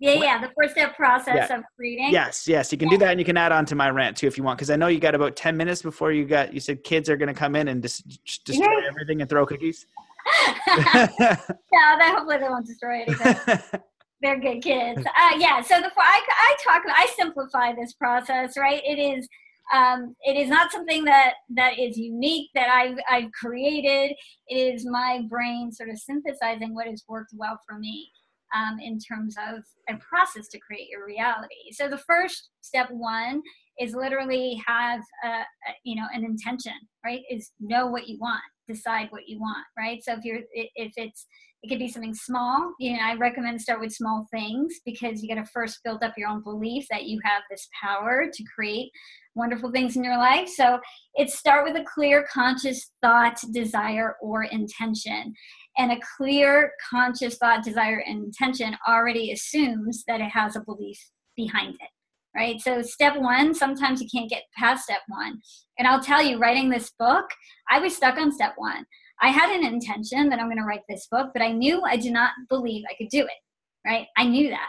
Yeah, 0.00 0.12
yeah, 0.12 0.40
the 0.40 0.52
first 0.56 0.74
step 0.74 0.94
process 0.96 1.48
yeah. 1.50 1.58
of 1.58 1.64
reading. 1.76 2.10
Yes, 2.12 2.46
yes, 2.46 2.70
you 2.70 2.78
can 2.78 2.86
yeah. 2.86 2.92
do 2.92 2.98
that, 2.98 3.10
and 3.10 3.18
you 3.18 3.24
can 3.24 3.36
add 3.36 3.50
on 3.50 3.66
to 3.66 3.74
my 3.74 3.90
rant 3.90 4.16
too 4.16 4.28
if 4.28 4.38
you 4.38 4.44
want, 4.44 4.56
because 4.56 4.70
I 4.70 4.76
know 4.76 4.86
you 4.86 5.00
got 5.00 5.16
about 5.16 5.34
ten 5.34 5.56
minutes 5.56 5.82
before 5.82 6.12
you 6.12 6.24
got. 6.24 6.54
You 6.54 6.60
said 6.60 6.84
kids 6.84 7.10
are 7.10 7.16
going 7.16 7.26
to 7.26 7.34
come 7.34 7.56
in 7.56 7.66
and 7.66 7.82
just 7.82 8.04
destroy 8.44 8.78
yeah. 8.78 8.86
everything 8.86 9.22
and 9.22 9.28
throw 9.28 9.44
cookies. 9.44 9.86
yeah, 10.68 10.76
that 11.18 12.14
hopefully 12.16 12.38
they 12.38 12.48
won't 12.48 12.64
destroy 12.64 13.02
anything. 13.08 13.58
They're 14.20 14.38
good 14.38 14.62
kids. 14.62 15.04
Uh, 15.04 15.36
yeah, 15.36 15.60
so 15.62 15.80
the 15.80 15.90
I, 15.96 16.20
I 16.28 16.56
talk 16.64 16.82
I 16.86 17.08
simplify 17.16 17.72
this 17.72 17.92
process, 17.92 18.56
right? 18.56 18.82
It 18.84 19.00
is 19.00 19.28
um, 19.74 20.14
it 20.22 20.36
is 20.36 20.48
not 20.48 20.72
something 20.72 21.04
that 21.04 21.34
that 21.54 21.78
is 21.78 21.96
unique 21.96 22.50
that 22.54 22.68
I've 22.68 22.98
I've 23.10 23.32
created. 23.32 24.14
It 24.48 24.74
is 24.74 24.86
my 24.86 25.22
brain 25.28 25.72
sort 25.72 25.90
of 25.90 25.98
synthesizing 25.98 26.74
what 26.74 26.86
has 26.86 27.04
worked 27.08 27.32
well 27.36 27.58
for 27.68 27.78
me 27.78 28.10
um, 28.54 28.78
in 28.80 28.98
terms 28.98 29.36
of 29.50 29.62
a 29.88 29.98
process 29.98 30.48
to 30.48 30.58
create 30.58 30.88
your 30.88 31.04
reality. 31.04 31.72
So 31.72 31.88
the 31.88 31.98
first 31.98 32.50
step 32.60 32.88
one 32.90 33.42
is 33.78 33.94
literally 33.94 34.60
have 34.66 35.00
a, 35.24 35.28
a, 35.28 35.44
you 35.84 35.96
know 35.96 36.06
an 36.12 36.24
intention, 36.24 36.72
right? 37.04 37.22
Is 37.30 37.52
know 37.60 37.86
what 37.86 38.08
you 38.08 38.18
want, 38.20 38.42
decide 38.66 39.08
what 39.10 39.28
you 39.28 39.38
want, 39.38 39.64
right? 39.78 40.02
So 40.02 40.14
if 40.14 40.24
you're 40.24 40.40
if 40.52 40.92
it's 40.96 41.26
it 41.62 41.68
could 41.68 41.78
be 41.78 41.88
something 41.88 42.14
small. 42.14 42.72
You 42.78 42.92
know, 42.92 43.02
I 43.02 43.14
recommend 43.14 43.60
start 43.60 43.80
with 43.80 43.92
small 43.92 44.26
things 44.30 44.74
because 44.84 45.22
you 45.22 45.28
got 45.28 45.42
to 45.42 45.50
first 45.52 45.80
build 45.84 46.04
up 46.04 46.14
your 46.16 46.28
own 46.28 46.42
belief 46.42 46.86
that 46.90 47.04
you 47.04 47.18
have 47.24 47.42
this 47.50 47.68
power 47.82 48.26
to 48.32 48.44
create 48.54 48.90
wonderful 49.34 49.70
things 49.70 49.96
in 49.96 50.04
your 50.04 50.18
life. 50.18 50.48
So 50.48 50.78
it 51.14 51.30
start 51.30 51.64
with 51.64 51.80
a 51.80 51.84
clear 51.84 52.26
conscious 52.32 52.92
thought, 53.02 53.40
desire, 53.52 54.16
or 54.22 54.44
intention 54.44 55.34
and 55.78 55.92
a 55.92 56.00
clear 56.16 56.72
conscious 56.90 57.36
thought 57.38 57.64
desire 57.64 58.02
and 58.06 58.24
intention 58.24 58.76
already 58.86 59.32
assumes 59.32 60.04
that 60.06 60.20
it 60.20 60.30
has 60.30 60.56
a 60.56 60.60
belief 60.60 60.98
behind 61.36 61.74
it 61.74 61.90
right 62.36 62.60
so 62.60 62.82
step 62.82 63.16
one 63.16 63.54
sometimes 63.54 64.02
you 64.02 64.08
can't 64.12 64.28
get 64.28 64.42
past 64.56 64.84
step 64.84 65.00
one 65.08 65.40
and 65.78 65.88
i'll 65.88 66.02
tell 66.02 66.22
you 66.22 66.38
writing 66.38 66.68
this 66.68 66.90
book 66.98 67.26
i 67.70 67.78
was 67.78 67.96
stuck 67.96 68.18
on 68.18 68.32
step 68.32 68.52
one 68.56 68.84
i 69.20 69.28
had 69.28 69.50
an 69.50 69.64
intention 69.64 70.28
that 70.28 70.38
i'm 70.38 70.46
going 70.46 70.58
to 70.58 70.64
write 70.64 70.82
this 70.88 71.06
book 71.10 71.30
but 71.32 71.42
i 71.42 71.50
knew 71.50 71.82
i 71.82 71.96
did 71.96 72.12
not 72.12 72.32
believe 72.48 72.84
i 72.90 72.94
could 72.94 73.08
do 73.08 73.20
it 73.20 73.86
right 73.86 74.06
i 74.16 74.24
knew 74.24 74.48
that 74.48 74.68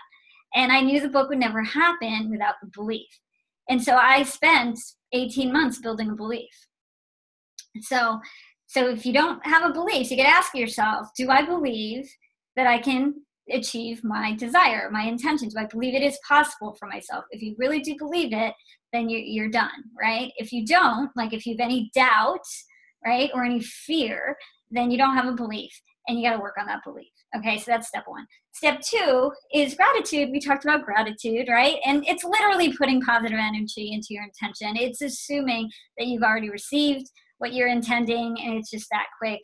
and 0.56 0.72
i 0.72 0.82
knew 0.82 1.00
the 1.00 1.10
book 1.10 1.30
would 1.30 1.40
never 1.40 1.64
happen 1.64 2.30
without 2.30 2.56
the 2.62 2.70
belief 2.74 3.08
and 3.70 3.82
so 3.84 3.96
i 3.96 4.24
spent 4.24 4.80
18 5.14 5.52
months 5.52 5.80
building 5.80 6.10
a 6.10 6.16
belief 6.16 6.68
so 7.82 8.20
so 8.70 8.88
if 8.88 9.04
you 9.04 9.14
don't 9.14 9.44
have 9.48 9.68
a 9.68 9.74
belief, 9.74 10.12
you 10.12 10.18
can 10.18 10.28
ask 10.28 10.54
yourself, 10.54 11.08
do 11.18 11.32
I 11.32 11.44
believe 11.44 12.08
that 12.56 12.68
I 12.68 12.78
can 12.78 13.16
achieve 13.52 14.04
my 14.04 14.36
desire, 14.36 14.92
my 14.92 15.06
intention? 15.06 15.50
Do 15.50 15.58
I 15.58 15.66
believe 15.66 15.96
it 15.96 16.04
is 16.04 16.20
possible 16.28 16.76
for 16.80 16.88
myself? 16.88 17.26
If 17.32 17.42
you 17.42 17.56
really 17.58 17.80
do 17.80 17.96
believe 17.98 18.32
it, 18.32 18.54
then 18.94 19.10
you're, 19.10 19.22
you're 19.22 19.50
done, 19.50 19.86
right? 20.00 20.32
If 20.38 20.52
you 20.52 20.68
don't, 20.68 21.10
like 21.16 21.34
if 21.34 21.48
you 21.48 21.56
have 21.58 21.66
any 21.66 21.90
doubt, 21.96 22.46
right, 23.06 23.30
or 23.34 23.44
any 23.44 23.62
fear, 23.62 24.36
then 24.72 24.92
you 24.92 24.98
don't 24.98 25.16
have 25.16 25.28
a 25.28 25.34
belief 25.34 25.72
and 26.08 26.18
you 26.18 26.28
got 26.28 26.36
to 26.36 26.42
work 26.42 26.56
on 26.60 26.66
that 26.66 26.84
belief. 26.84 27.12
Okay, 27.38 27.58
so 27.58 27.66
that's 27.68 27.88
step 27.88 28.04
one. 28.08 28.26
Step 28.54 28.82
two 28.82 29.32
is 29.54 29.76
gratitude. 29.76 30.30
We 30.32 30.40
talked 30.40 30.66
about 30.66 30.86
gratitude, 30.86 31.48
right? 31.48 31.78
And 31.86 32.04
it's 32.08 32.24
literally 32.24 32.74
putting 32.76 33.02
positive 33.02 33.38
energy 33.40 33.92
into 33.94 34.08
your 34.10 34.24
intention. 34.24 34.76
It's 34.76 35.02
assuming 35.02 35.70
that 35.98 36.08
you've 36.08 36.24
already 36.24 36.50
received 36.50 37.10
what 37.40 37.54
you're 37.54 37.70
intending 37.70 38.38
and 38.40 38.54
it's 38.54 38.70
just 38.70 38.88
that 38.92 39.08
quick 39.18 39.40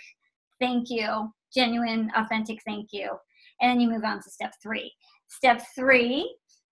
thank 0.59 0.89
you 0.89 1.31
genuine 1.53 2.11
authentic 2.15 2.59
thank 2.65 2.87
you 2.91 3.09
and 3.59 3.71
then 3.71 3.79
you 3.79 3.89
move 3.89 4.03
on 4.03 4.17
to 4.21 4.29
step 4.29 4.53
three 4.61 4.93
step 5.27 5.61
three 5.75 6.37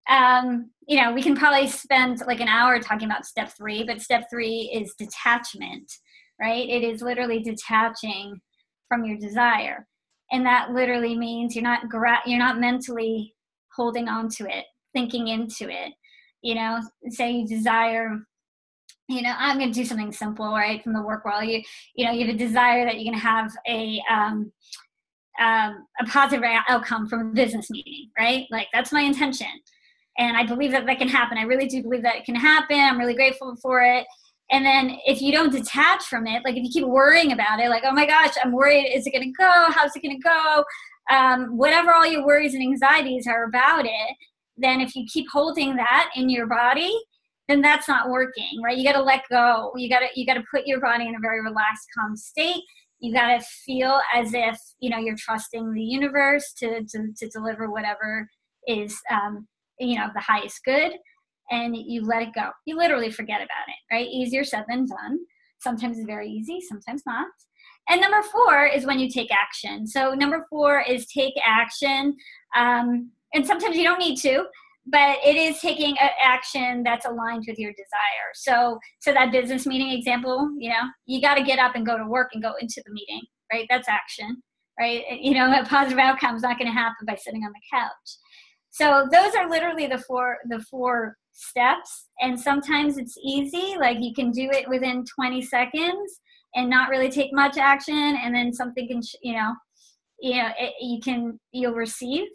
um, 0.10 0.70
you 0.88 1.02
know 1.02 1.12
we 1.12 1.22
can 1.22 1.36
probably 1.36 1.68
spend 1.68 2.22
like 2.26 2.40
an 2.40 2.48
hour 2.48 2.80
talking 2.80 3.08
about 3.08 3.26
step 3.26 3.52
three 3.58 3.84
but 3.84 4.02
step 4.02 4.24
three 4.32 4.72
is 4.74 4.94
detachment 4.98 5.92
right? 6.40 6.68
It 6.68 6.84
is 6.84 7.02
literally 7.02 7.40
detaching 7.40 8.40
from 8.88 9.04
your 9.04 9.18
desire. 9.18 9.88
And 10.32 10.46
that 10.46 10.72
literally 10.72 11.18
means 11.18 11.56
you're 11.56 11.64
not 11.64 11.90
gra- 11.90 12.22
you're 12.26 12.40
not 12.40 12.60
mentally 12.60 13.34
holding 13.76 14.08
on 14.08 14.30
to 14.30 14.46
it 14.46 14.66
thinking 14.94 15.28
into 15.28 15.70
it 15.70 15.94
you 16.42 16.56
know? 16.56 16.80
Say 17.10 17.32
you 17.32 17.48
desire 17.48 18.18
you 19.10 19.22
know 19.22 19.34
i'm 19.38 19.58
going 19.58 19.72
to 19.72 19.80
do 19.80 19.86
something 19.86 20.12
simple 20.12 20.52
right 20.52 20.84
from 20.84 20.92
the 20.92 21.02
work 21.02 21.24
world. 21.24 21.46
You 21.46 21.62
you 21.96 22.06
know 22.06 22.12
you 22.12 22.26
have 22.26 22.36
a 22.36 22.38
desire 22.38 22.84
that 22.84 22.96
you're 22.96 23.06
going 23.06 23.14
to 23.14 23.20
have 23.20 23.52
a 23.68 24.02
um, 24.12 24.52
um, 25.40 25.86
a 26.02 26.06
positive 26.08 26.44
outcome 26.68 27.08
from 27.08 27.22
a 27.22 27.34
business 27.34 27.70
meeting 27.70 28.10
right? 28.20 28.46
Like 28.52 28.68
that's 28.74 28.92
my 28.92 29.02
intention. 29.02 29.48
And 30.18 30.36
i 30.36 30.46
believe 30.46 30.72
that 30.72 30.86
that 30.88 30.98
can 30.98 31.08
happen. 31.08 31.38
I 31.38 31.44
really 31.44 31.68
do 31.68 31.84
believe 31.84 32.04
that 32.04 32.16
it 32.18 32.26
can 32.26 32.36
happen. 32.36 32.80
I'm 32.80 32.98
really 32.98 33.14
grateful 33.14 33.56
for 33.62 33.82
it 33.82 34.06
and 34.52 34.66
then 34.66 34.98
if 35.06 35.22
you 35.22 35.32
don't 35.32 35.52
detach 35.52 36.04
from 36.06 36.26
it 36.28 36.44
like 36.44 36.56
if 36.56 36.64
you 36.64 36.70
keep 36.70 36.86
worrying 36.86 37.32
about 37.32 37.60
it 37.60 37.70
like 37.70 37.84
oh 37.86 37.92
my 37.92 38.06
gosh 38.06 38.34
i'm 38.44 38.52
worried 38.52 38.86
is 38.94 39.06
it 39.06 39.12
to 39.12 39.32
go? 39.32 39.66
How's 39.70 39.96
it 39.96 40.02
to 40.02 40.18
go? 40.18 40.64
Um, 41.10 41.58
whatever 41.58 41.94
all 41.94 42.06
your 42.06 42.26
worries 42.26 42.54
and 42.54 42.64
anxieties 42.64 43.28
are 43.28 43.46
about 43.46 43.86
it 43.86 44.16
then 44.58 44.82
if 44.82 44.96
you 44.96 45.06
keep 45.12 45.28
holding 45.32 45.76
that 45.76 46.10
in 46.16 46.30
your 46.30 46.48
body 46.48 46.98
then 47.48 47.62
that's 47.62 47.88
not 47.88 48.10
working 48.10 48.62
right? 48.64 48.78
You 48.78 48.84
got 48.84 48.98
to 48.98 49.04
let 49.04 49.24
go. 49.30 49.72
You 49.76 49.90
got 49.90 50.00
to 50.00 50.08
you 50.16 50.26
got 50.26 50.36
to 50.36 50.44
put 50.52 50.68
your 50.68 50.80
body 50.80 51.08
in 51.08 51.16
a 51.16 51.20
very 51.20 51.42
relaxed 51.42 51.88
calm 51.98 52.16
state. 52.16 52.62
You 53.00 53.14
got 53.14 53.38
to 53.38 53.46
feel 53.66 54.00
as 54.14 54.34
if 54.34 54.60
you 54.80 54.90
know 54.90 54.98
you're 54.98 55.16
trusting 55.18 55.74
the 55.74 55.84
universe 55.84 56.54
to 56.60 56.84
to, 56.84 57.14
to 57.18 57.30
deliver 57.30 57.70
whatever 57.70 58.28
is 58.68 59.00
um, 59.12 59.48
you 59.80 59.96
know 59.98 60.08
the 60.14 60.22
highest 60.22 60.64
good 60.66 60.94
and 61.52 61.76
you 61.76 62.06
let 62.06 62.22
it 62.22 62.34
go. 62.34 62.50
You 62.66 62.78
literally 62.78 63.12
forget 63.12 63.38
about 63.38 63.68
it 63.68 63.94
right? 63.94 64.08
Easier 64.08 64.44
said 64.44 64.66
than 64.68 64.86
done. 64.86 65.20
Sometimes 65.60 65.98
it's 65.98 66.06
very 66.06 66.30
easy 66.30 66.60
sometimes 66.62 67.04
not. 67.06 67.28
And 67.90 68.02
number 68.02 68.22
four 68.22 68.66
is 68.66 68.86
when 68.86 69.00
you 69.00 69.10
take 69.10 69.32
action. 69.32 69.88
So 69.88 70.14
number 70.14 70.46
four 70.50 70.82
is 70.82 71.08
take 71.08 71.34
action 71.46 72.16
um, 72.56 73.12
and 73.34 73.46
sometimes 73.46 73.78
you 73.78 73.84
don't 73.84 74.00
need 74.00 74.18
to 74.22 74.46
but 74.90 75.18
it 75.24 75.36
is 75.36 75.60
taking 75.60 75.98
action 76.22 76.82
that's 76.82 77.06
aligned 77.06 77.44
with 77.48 77.60
your 77.60 77.72
desire. 77.72 78.32
So 78.34 78.80
so 79.00 79.14
that 79.14 79.32
business 79.32 79.66
meeting 79.66 79.92
example 79.92 80.50
you 80.58 80.70
know 80.70 80.90
you 81.06 81.22
got 81.22 81.36
to 81.36 81.44
get 81.44 81.60
up 81.60 81.76
and 81.76 81.86
go 81.86 81.98
to 81.98 82.06
work 82.06 82.30
and 82.34 82.42
go 82.42 82.54
into 82.60 82.82
the 82.86 82.94
meeting 82.94 83.22
right? 83.52 83.68
That's 83.70 83.90
action 83.90 84.42
right? 84.80 85.04
You 85.22 85.34
know 85.34 85.52
a 85.52 85.66
positive 85.70 86.00
outcome 86.00 86.36
is 86.36 86.42
not 86.42 86.58
going 86.58 86.72
to 86.72 86.74
happen 86.74 87.06
by 87.06 87.16
sitting 87.16 87.44
on 87.44 87.52
the 87.52 87.78
couch. 87.78 88.18
So 88.70 89.08
those 89.12 89.36
are 89.36 89.50
literally 89.50 89.88
the 89.88 90.00
four 90.00 90.38
the 90.50 90.60
four 90.70 91.18
steps 91.38 92.08
and 92.20 92.40
sometimes 92.40 92.98
it's 92.98 93.18
easy 93.24 93.76
like 93.80 93.98
you 94.00 94.14
can 94.14 94.32
do 94.32 94.50
it 94.52 94.68
within 94.68 95.06
20 95.16 95.42
seconds 95.42 96.20
and 96.56 96.70
not 96.70 96.90
really 96.90 97.10
take 97.10 97.32
much 97.32 97.58
action 97.58 98.18
and 98.24 98.34
then 98.34 98.52
something 98.52 98.88
can 98.88 99.02
you 99.22 99.34
know 99.34 99.54
you 100.20 100.36
know 100.36 100.50
it, 100.58 100.74
you 100.82 101.00
can 101.00 101.40
you'll 101.52 101.74
receive. 101.74 102.26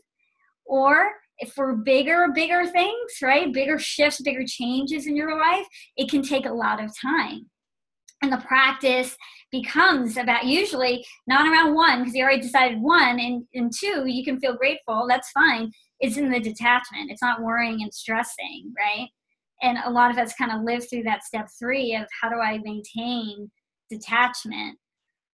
Or 0.65 1.11
if 1.39 1.53
for 1.53 1.77
bigger 1.77 2.29
bigger 2.35 2.67
things 2.67 3.13
right 3.23 3.53
bigger 3.53 3.79
shifts 3.79 4.21
bigger 4.21 4.45
changes 4.47 5.07
in 5.07 5.17
your 5.17 5.37
life 5.39 5.67
it 5.97 6.09
can 6.09 6.23
take 6.23 6.47
a 6.47 6.53
lot 6.53 6.83
of 6.83 6.91
time. 7.01 7.51
And 8.23 8.33
the 8.33 8.39
practice 8.39 9.17
becomes 9.51 10.17
about 10.17 10.45
usually 10.45 11.05
not 11.27 11.47
around 11.47 11.75
one 11.75 11.99
because 11.99 12.15
you 12.15 12.23
already 12.23 12.41
decided 12.41 12.81
one 12.81 13.19
and, 13.19 13.45
and 13.55 13.73
two 13.77 14.05
you 14.07 14.25
can 14.25 14.39
feel 14.39 14.57
grateful 14.57 15.07
that's 15.09 15.31
fine 15.33 15.73
it's 16.03 16.19
in 16.19 16.31
the 16.31 16.41
detachment 16.41 17.11
it's 17.11 17.23
not 17.23 17.41
worrying 17.41 17.83
and 17.83 17.95
stressing 17.95 18.73
right 18.77 19.09
and 19.63 19.79
a 19.85 19.91
lot 19.91 20.11
of 20.11 20.19
us 20.19 20.35
kind 20.35 20.51
of 20.51 20.63
live 20.63 20.87
through 20.89 21.03
that 21.03 21.25
step 21.25 21.49
three 21.59 21.95
of 21.95 22.07
how 22.21 22.29
do 22.29 22.37
i 22.37 22.59
maintain 22.59 23.51
detachment 23.89 24.79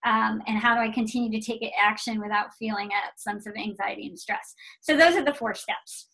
um, 0.06 0.42
and 0.46 0.58
how 0.58 0.76
do 0.76 0.82
I 0.82 0.92
continue 0.92 1.32
to 1.32 1.46
take 1.46 1.68
action 1.82 2.22
without 2.22 2.54
feeling 2.58 2.90
a 2.92 3.20
sense 3.20 3.48
of 3.48 3.56
anxiety 3.56 4.08
and 4.08 4.18
stress. 4.18 4.54
So 4.82 4.96
those 4.96 5.16
are 5.16 5.24
the 5.24 5.34
four 5.34 5.56
steps. 5.56 6.08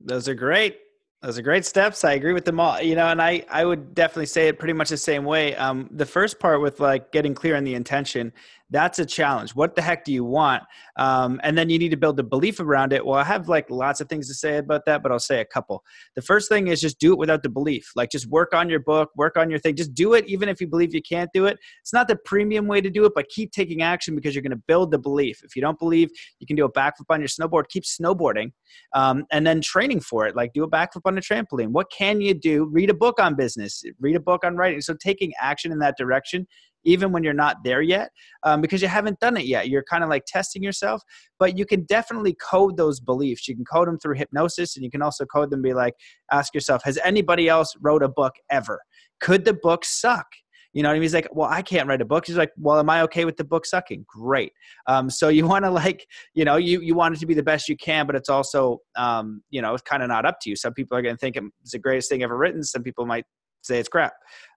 Those 0.00 0.28
are 0.28 0.34
great. 0.34 0.78
Those 1.20 1.36
are 1.36 1.42
great 1.42 1.64
steps. 1.64 2.04
I 2.04 2.12
agree 2.12 2.32
with 2.32 2.44
them 2.44 2.60
all. 2.60 2.80
You 2.80 2.94
know, 2.94 3.08
and 3.08 3.20
I 3.20 3.44
I 3.50 3.64
would 3.64 3.96
definitely 3.96 4.26
say 4.26 4.46
it 4.46 4.60
pretty 4.60 4.74
much 4.74 4.90
the 4.90 4.96
same 4.96 5.24
way. 5.24 5.56
Um, 5.56 5.88
the 5.90 6.06
first 6.06 6.38
part 6.38 6.60
with 6.60 6.78
like 6.78 7.10
getting 7.10 7.34
clear 7.34 7.56
on 7.56 7.64
the 7.64 7.74
intention 7.74 8.32
that's 8.70 8.98
a 8.98 9.06
challenge. 9.06 9.54
What 9.54 9.74
the 9.74 9.82
heck 9.82 10.04
do 10.04 10.12
you 10.12 10.24
want? 10.24 10.62
Um, 10.96 11.40
and 11.42 11.56
then 11.56 11.70
you 11.70 11.78
need 11.78 11.90
to 11.90 11.96
build 11.96 12.20
a 12.20 12.22
belief 12.22 12.60
around 12.60 12.92
it. 12.92 13.04
Well 13.04 13.18
i 13.18 13.24
have 13.24 13.48
like 13.48 13.70
lots 13.70 14.00
of 14.00 14.08
things 14.08 14.28
to 14.28 14.34
say 14.34 14.58
about 14.58 14.84
that 14.86 15.02
but 15.02 15.10
i'll 15.10 15.18
say 15.18 15.40
a 15.40 15.44
couple. 15.44 15.82
The 16.16 16.22
first 16.22 16.48
thing 16.48 16.68
is 16.68 16.80
just 16.80 16.98
do 16.98 17.12
it 17.12 17.18
without 17.18 17.42
the 17.42 17.48
belief. 17.48 17.90
Like 17.96 18.10
just 18.10 18.26
work 18.26 18.54
on 18.54 18.68
your 18.68 18.80
book 18.80 19.10
work 19.16 19.36
on 19.36 19.50
your 19.50 19.58
thing. 19.58 19.76
Just 19.76 19.94
do 19.94 20.14
it 20.14 20.26
even 20.28 20.48
if 20.48 20.60
you 20.60 20.66
believe 20.66 20.94
you 20.94 21.02
can't 21.02 21.30
do 21.32 21.46
it. 21.46 21.58
It's 21.80 21.92
not 21.92 22.08
the 22.08 22.16
premium 22.16 22.66
way 22.66 22.80
to 22.80 22.90
do 22.90 23.04
it 23.04 23.12
but 23.14 23.28
keep 23.28 23.52
taking 23.52 23.82
action 23.82 24.14
because 24.14 24.34
you're 24.34 24.42
going 24.42 24.50
to 24.50 24.62
build 24.66 24.90
the 24.90 24.98
belief. 24.98 25.42
If 25.44 25.56
you 25.56 25.62
don't 25.62 25.78
believe 25.78 26.10
you 26.38 26.46
can 26.46 26.56
do 26.56 26.64
a 26.64 26.72
backflip 26.72 27.06
on 27.10 27.20
your 27.20 27.28
snowboard. 27.28 27.68
Keep 27.68 27.84
snowboarding 27.84 28.52
um, 28.94 29.24
and 29.30 29.46
then 29.46 29.60
training 29.60 30.00
for 30.00 30.26
it. 30.26 30.36
Like 30.36 30.52
do 30.52 30.64
a 30.64 30.70
backflip 30.70 31.02
on 31.06 31.16
a 31.16 31.20
trampoline. 31.20 31.68
What 31.68 31.90
can 31.90 32.20
you 32.20 32.34
do? 32.34 32.66
Read 32.66 32.90
a 32.90 32.94
book 32.94 33.18
on 33.20 33.34
business. 33.34 33.82
Read 34.00 34.16
a 34.16 34.20
book 34.20 34.44
on 34.44 34.56
writing. 34.56 34.80
So 34.80 34.94
taking 34.94 35.32
action 35.40 35.72
in 35.72 35.78
that 35.78 35.96
direction 35.96 36.46
even 36.84 37.12
when 37.12 37.22
you're 37.22 37.32
not 37.32 37.56
there 37.64 37.82
yet 37.82 38.10
um, 38.42 38.60
because 38.60 38.82
you 38.82 38.88
haven't 38.88 39.18
done 39.20 39.36
it 39.36 39.46
yet 39.46 39.68
you're 39.68 39.84
kind 39.84 40.04
of 40.04 40.10
like 40.10 40.24
testing 40.26 40.62
yourself 40.62 41.02
but 41.38 41.56
you 41.58 41.66
can 41.66 41.84
definitely 41.84 42.34
code 42.34 42.76
those 42.76 43.00
beliefs 43.00 43.48
you 43.48 43.54
can 43.54 43.64
code 43.64 43.88
them 43.88 43.98
through 43.98 44.14
hypnosis 44.14 44.76
and 44.76 44.84
you 44.84 44.90
can 44.90 45.02
also 45.02 45.24
code 45.24 45.50
them 45.50 45.62
be 45.62 45.74
like 45.74 45.94
ask 46.32 46.54
yourself 46.54 46.82
has 46.84 46.98
anybody 47.04 47.48
else 47.48 47.74
wrote 47.80 48.02
a 48.02 48.08
book 48.08 48.34
ever 48.50 48.80
could 49.20 49.44
the 49.44 49.54
book 49.54 49.84
suck 49.84 50.26
you 50.74 50.82
know 50.82 50.90
what 50.90 50.92
I 50.92 50.96
mean? 50.96 51.02
He's 51.02 51.14
like, 51.14 51.28
well, 51.32 51.48
I 51.50 51.62
can't 51.62 51.88
write 51.88 52.02
a 52.02 52.04
book. 52.04 52.26
He's 52.26 52.36
like, 52.36 52.52
well, 52.56 52.78
am 52.78 52.90
I 52.90 53.02
okay 53.02 53.24
with 53.24 53.36
the 53.36 53.44
book 53.44 53.64
sucking? 53.64 54.04
Great. 54.06 54.52
Um, 54.86 55.08
so 55.08 55.28
you 55.28 55.46
want 55.46 55.64
to 55.64 55.70
like, 55.70 56.06
you 56.34 56.44
know, 56.44 56.56
you, 56.56 56.80
you 56.80 56.94
want 56.94 57.16
it 57.16 57.20
to 57.20 57.26
be 57.26 57.34
the 57.34 57.42
best 57.42 57.68
you 57.68 57.76
can, 57.76 58.06
but 58.06 58.14
it's 58.14 58.28
also, 58.28 58.80
um, 58.96 59.42
you 59.50 59.62
know, 59.62 59.72
it's 59.72 59.82
kind 59.82 60.02
of 60.02 60.08
not 60.08 60.26
up 60.26 60.38
to 60.42 60.50
you. 60.50 60.56
Some 60.56 60.74
people 60.74 60.96
are 60.96 61.02
going 61.02 61.14
to 61.14 61.18
think 61.18 61.36
it's 61.36 61.72
the 61.72 61.78
greatest 61.78 62.10
thing 62.10 62.22
ever 62.22 62.36
written. 62.36 62.62
Some 62.62 62.82
people 62.82 63.06
might 63.06 63.24
say 63.68 63.78
it's 63.78 63.88
crap. 63.88 64.14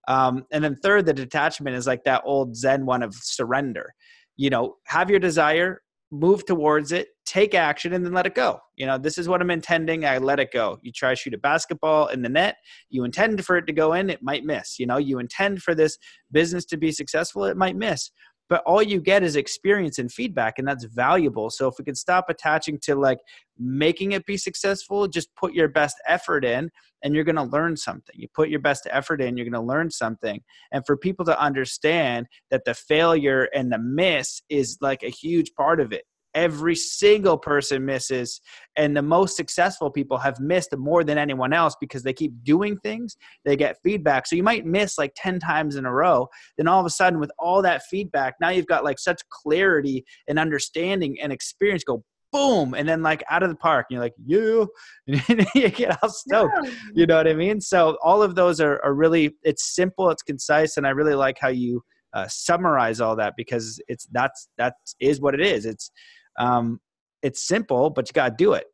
Um, 0.08 0.46
and 0.52 0.64
then 0.64 0.76
third, 0.76 1.06
the 1.06 1.14
detachment 1.14 1.76
is 1.76 1.88
like 1.88 2.04
that 2.06 2.24
old 2.26 2.56
Zen 2.56 2.86
one 2.86 3.04
of 3.04 3.14
surrender. 3.16 3.94
You 4.38 4.50
know, 4.50 4.78
have 4.86 5.10
your 5.10 5.20
desire, 5.20 5.82
move 6.12 6.46
towards 6.46 6.92
it, 6.92 7.10
take 7.26 7.54
action, 7.54 7.94
and 7.94 8.06
then 8.06 8.14
let 8.14 8.26
it 8.26 8.36
go. 8.36 8.60
You 8.76 8.86
know, 8.86 8.98
this 8.98 9.18
is 9.18 9.30
what 9.30 9.42
I'm 9.42 9.52
intending. 9.52 10.06
I 10.06 10.18
let 10.18 10.40
it 10.40 10.52
go. 10.52 10.80
You 10.82 10.92
try 10.92 11.12
to 11.12 11.16
shoot 11.16 11.34
a 11.34 11.38
basketball 11.38 12.08
in 12.08 12.22
the 12.22 12.30
net. 12.30 12.58
You 12.90 13.04
intend 13.04 13.46
for 13.46 13.58
it 13.58 13.68
to 13.68 13.74
go 13.74 13.94
in, 13.94 14.10
it 14.10 14.24
might 14.24 14.44
miss. 14.44 14.80
You 14.80 14.88
know, 14.88 14.98
you 14.98 15.20
intend 15.20 15.62
for 15.62 15.76
this 15.76 15.98
business 16.32 16.66
to 16.66 16.78
be 16.78 16.92
successful, 16.92 17.46
it 17.46 17.58
might 17.58 17.76
miss 17.76 18.12
but 18.52 18.62
all 18.66 18.84
you 18.84 19.00
get 19.00 19.24
is 19.24 19.38
experience 19.38 19.98
and 19.98 20.12
feedback 20.12 20.60
and 20.60 20.68
that's 20.68 20.84
valuable. 20.84 21.50
So 21.50 21.70
if 21.70 21.76
we 21.80 21.86
could 21.86 21.98
stop 21.98 22.26
attaching 22.28 22.80
to 22.80 22.96
like 22.96 23.20
making 23.58 24.12
it 24.12 24.26
be 24.26 24.36
successful 24.36 25.08
just 25.08 25.34
put 25.38 25.54
your 25.54 25.70
best 25.70 25.96
effort 26.06 26.44
in 26.44 26.70
and 27.02 27.16
you're 27.16 27.24
going 27.24 27.38
to 27.38 27.44
learn 27.44 27.78
something. 27.78 28.14
You 28.14 28.28
put 28.36 28.50
your 28.50 28.60
best 28.60 28.86
effort 28.92 29.22
in 29.22 29.38
you're 29.38 29.50
going 29.50 29.54
to 29.54 29.66
learn 29.66 29.90
something. 29.90 30.42
And 30.74 30.86
for 30.86 30.98
people 30.98 31.24
to 31.26 31.42
understand 31.42 32.28
that 32.50 32.66
the 32.66 32.74
failure 32.74 33.48
and 33.56 33.72
the 33.72 33.80
miss 33.80 34.42
is 34.50 34.78
like 34.82 35.02
a 35.02 35.10
huge 35.10 35.54
part 35.56 35.80
of 35.80 35.94
it 35.94 36.04
every 36.34 36.76
single 36.76 37.38
person 37.38 37.86
misses 37.86 38.42
and 38.78 38.96
the 38.96 39.02
most 39.02 39.36
successful 39.36 39.90
people 39.90 40.18
have 40.18 40.40
missed 40.40 40.76
more 40.78 41.04
than 41.04 41.18
anyone 41.18 41.54
else 41.54 41.76
because 41.80 42.04
they 42.04 42.14
keep 42.14 42.32
doing 42.44 42.78
things 42.78 43.18
they 43.46 43.56
get 43.56 43.78
feedback. 43.84 44.26
So 44.28 44.36
you 44.36 44.44
might 44.44 44.66
miss 44.66 44.98
like 44.98 45.14
10 45.16 45.40
times 45.40 45.76
in 45.76 45.86
a 45.86 45.92
row 45.92 46.28
then 46.58 46.68
all 46.68 46.80
of 46.80 46.86
a 46.86 46.90
sudden 46.90 47.20
with 47.20 47.32
all 47.38 47.62
that 47.62 47.84
feedback 47.84 48.36
now 48.40 48.50
you've 48.50 48.68
got 48.68 48.84
like 48.84 49.00
such 49.00 49.22
clarity 49.30 50.06
and 50.28 50.40
understanding 50.40 51.20
and 51.22 51.32
experience 51.32 51.84
go 51.84 52.04
boom 52.32 52.74
and 52.74 52.88
then 52.88 53.04
like 53.04 53.22
out 53.30 53.44
of 53.44 53.50
the 53.50 53.56
park 53.56 53.88
and 53.90 53.96
you're 53.96 54.04
like 54.04 54.14
you 54.26 54.70
you 55.54 55.70
get 55.70 55.98
all 56.02 56.10
stoked 56.10 56.54
yeah. 56.64 56.72
you 56.94 57.06
know 57.06 57.18
what 57.18 57.28
i 57.28 57.34
mean? 57.34 57.60
So 57.60 57.98
all 58.02 58.24
of 58.24 58.36
those 58.36 58.62
are, 58.62 58.80
are 58.86 58.94
really 58.94 59.36
it's 59.44 59.76
simple 59.76 60.10
it's 60.10 60.24
concise 60.24 60.78
and 60.78 60.88
i 60.88 60.92
really 60.92 61.16
like 61.16 61.38
how 61.38 61.50
you 61.50 61.84
uh, 62.14 62.28
summarize 62.28 63.00
all 63.00 63.16
that 63.16 63.34
because 63.38 63.82
it's 63.88 64.08
that's 64.12 64.50
that 64.58 64.76
is 65.00 65.22
what 65.22 65.34
it 65.34 65.42
is. 65.42 65.66
It's 65.66 65.92
um, 66.40 66.80
it's 67.22 67.48
simple, 67.48 67.90
but 67.90 68.08
you 68.10 68.14
got 68.14 68.30
to 68.30 68.36
do 68.36 68.54
it. 68.54 68.66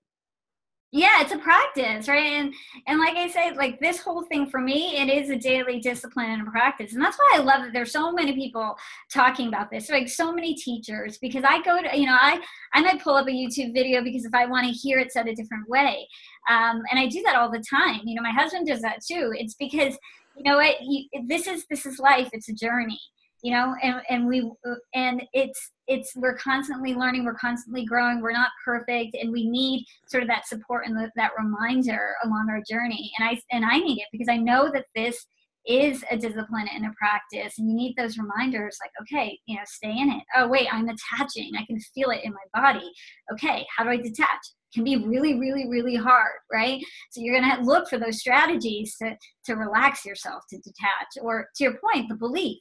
Yeah, 0.94 1.22
it's 1.22 1.34
a 1.34 1.38
practice, 1.38 2.08
right? 2.08 2.24
And 2.24 2.54
and 2.88 2.98
like 2.98 3.18
I 3.18 3.28
said, 3.28 3.58
like 3.58 3.78
this 3.82 4.00
whole 4.00 4.24
thing 4.24 4.50
for 4.50 4.62
me, 4.62 4.96
it 4.98 5.10
is 5.10 5.30
a 5.30 5.36
daily 5.36 5.82
discipline 5.82 6.30
and 6.30 6.48
practice, 6.48 6.94
and 6.94 7.02
that's 7.02 7.18
why 7.18 7.34
I 7.36 7.40
love 7.40 7.64
that 7.64 7.74
there's 7.74 7.92
so 7.92 8.14
many 8.14 8.34
people 8.34 8.74
talking 9.14 9.50
about 9.50 9.70
this, 9.70 9.90
like 9.90 10.08
so 10.08 10.32
many 10.32 10.56
teachers. 10.56 11.18
Because 11.18 11.44
I 11.46 11.62
go 11.62 11.82
to, 11.82 11.98
you 11.98 12.06
know, 12.06 12.16
I 12.18 12.40
I 12.74 12.82
might 12.82 13.04
pull 13.04 13.16
up 13.16 13.28
a 13.28 13.32
YouTube 13.32 13.74
video 13.74 14.02
because 14.02 14.24
if 14.24 14.34
I 14.34 14.46
want 14.46 14.66
to 14.66 14.72
hear 14.72 14.98
it 14.98 15.12
said 15.12 15.28
a 15.28 15.36
different 15.36 15.68
way, 15.68 16.08
um, 16.50 16.82
and 16.90 16.98
I 16.98 17.08
do 17.08 17.22
that 17.24 17.36
all 17.36 17.52
the 17.52 17.64
time. 17.70 18.00
You 18.06 18.16
know, 18.16 18.22
my 18.22 18.32
husband 18.32 18.66
does 18.68 18.82
that 18.82 19.00
too. 19.06 19.34
It's 19.36 19.56
because 19.56 19.98
you 20.38 20.44
know 20.44 20.56
what, 20.56 20.78
you, 20.82 21.04
this 21.28 21.48
is 21.48 21.66
this 21.70 21.86
is 21.86 22.00
life. 22.00 22.30
It's 22.32 22.48
a 22.48 22.54
journey, 22.54 23.00
you 23.44 23.52
know 23.52 23.76
and, 23.82 24.02
and 24.10 24.28
we 24.28 24.52
and 24.94 25.24
it's 25.34 25.72
it's 25.88 26.12
we're 26.16 26.38
constantly 26.38 26.94
learning 26.94 27.24
we're 27.24 27.34
constantly 27.36 27.86
growing 27.86 28.22
we're 28.22 28.32
not 28.32 28.50
perfect 28.64 29.16
and 29.16 29.32
we 29.32 29.50
need 29.50 29.86
sort 30.08 30.24
of 30.24 30.30
that 30.30 30.48
support 30.48 30.86
and 30.86 30.96
the, 30.96 31.10
that 31.16 31.32
reminder 31.38 32.16
along 32.24 32.48
our 32.50 32.62
journey. 32.70 33.12
And 33.18 33.30
i 33.30 33.40
and 33.52 33.66
i 33.66 33.78
need 33.78 34.00
it 34.00 34.08
because 34.12 34.30
i 34.30 34.38
know 34.38 34.72
that 34.74 34.86
this 34.96 35.26
is 35.68 36.04
a 36.10 36.18
discipline 36.18 36.68
and 36.74 36.86
a 36.86 36.92
practice 36.98 37.60
and 37.60 37.70
you 37.70 37.76
need 37.76 37.94
those 37.98 38.18
reminders 38.18 38.78
like 38.82 38.92
okay 39.02 39.38
you 39.48 39.56
know 39.56 39.64
stay 39.66 39.92
in 39.98 40.10
it. 40.10 40.24
Oh 40.36 40.48
wait 40.48 40.68
i'm 40.72 40.90
attaching. 40.90 41.52
I 41.58 41.66
can 41.66 41.80
feel 41.94 42.10
it 42.10 42.24
in 42.24 42.34
my 42.34 42.62
body. 42.62 42.90
Okay 43.34 43.66
how 43.76 43.84
do 43.84 43.90
i 43.92 43.98
detach? 43.98 44.40
Can 44.74 44.84
be 44.84 44.98
really 44.98 45.40
really 45.40 45.68
really 45.70 45.96
hard 45.96 46.34
right? 46.52 46.82
So 47.12 47.22
you're 47.22 47.40
going 47.40 47.56
to 47.56 47.64
look 47.64 47.90
for 47.90 47.98
those 47.98 48.20
strategies 48.20 48.96
to 49.02 49.16
to 49.46 49.56
relax 49.56 50.06
yourself 50.06 50.44
to 50.50 50.58
detach. 50.58 51.22
Or 51.22 51.48
to 51.56 51.64
your 51.64 51.78
point 51.78 52.10
the 52.10 52.16
belief 52.16 52.60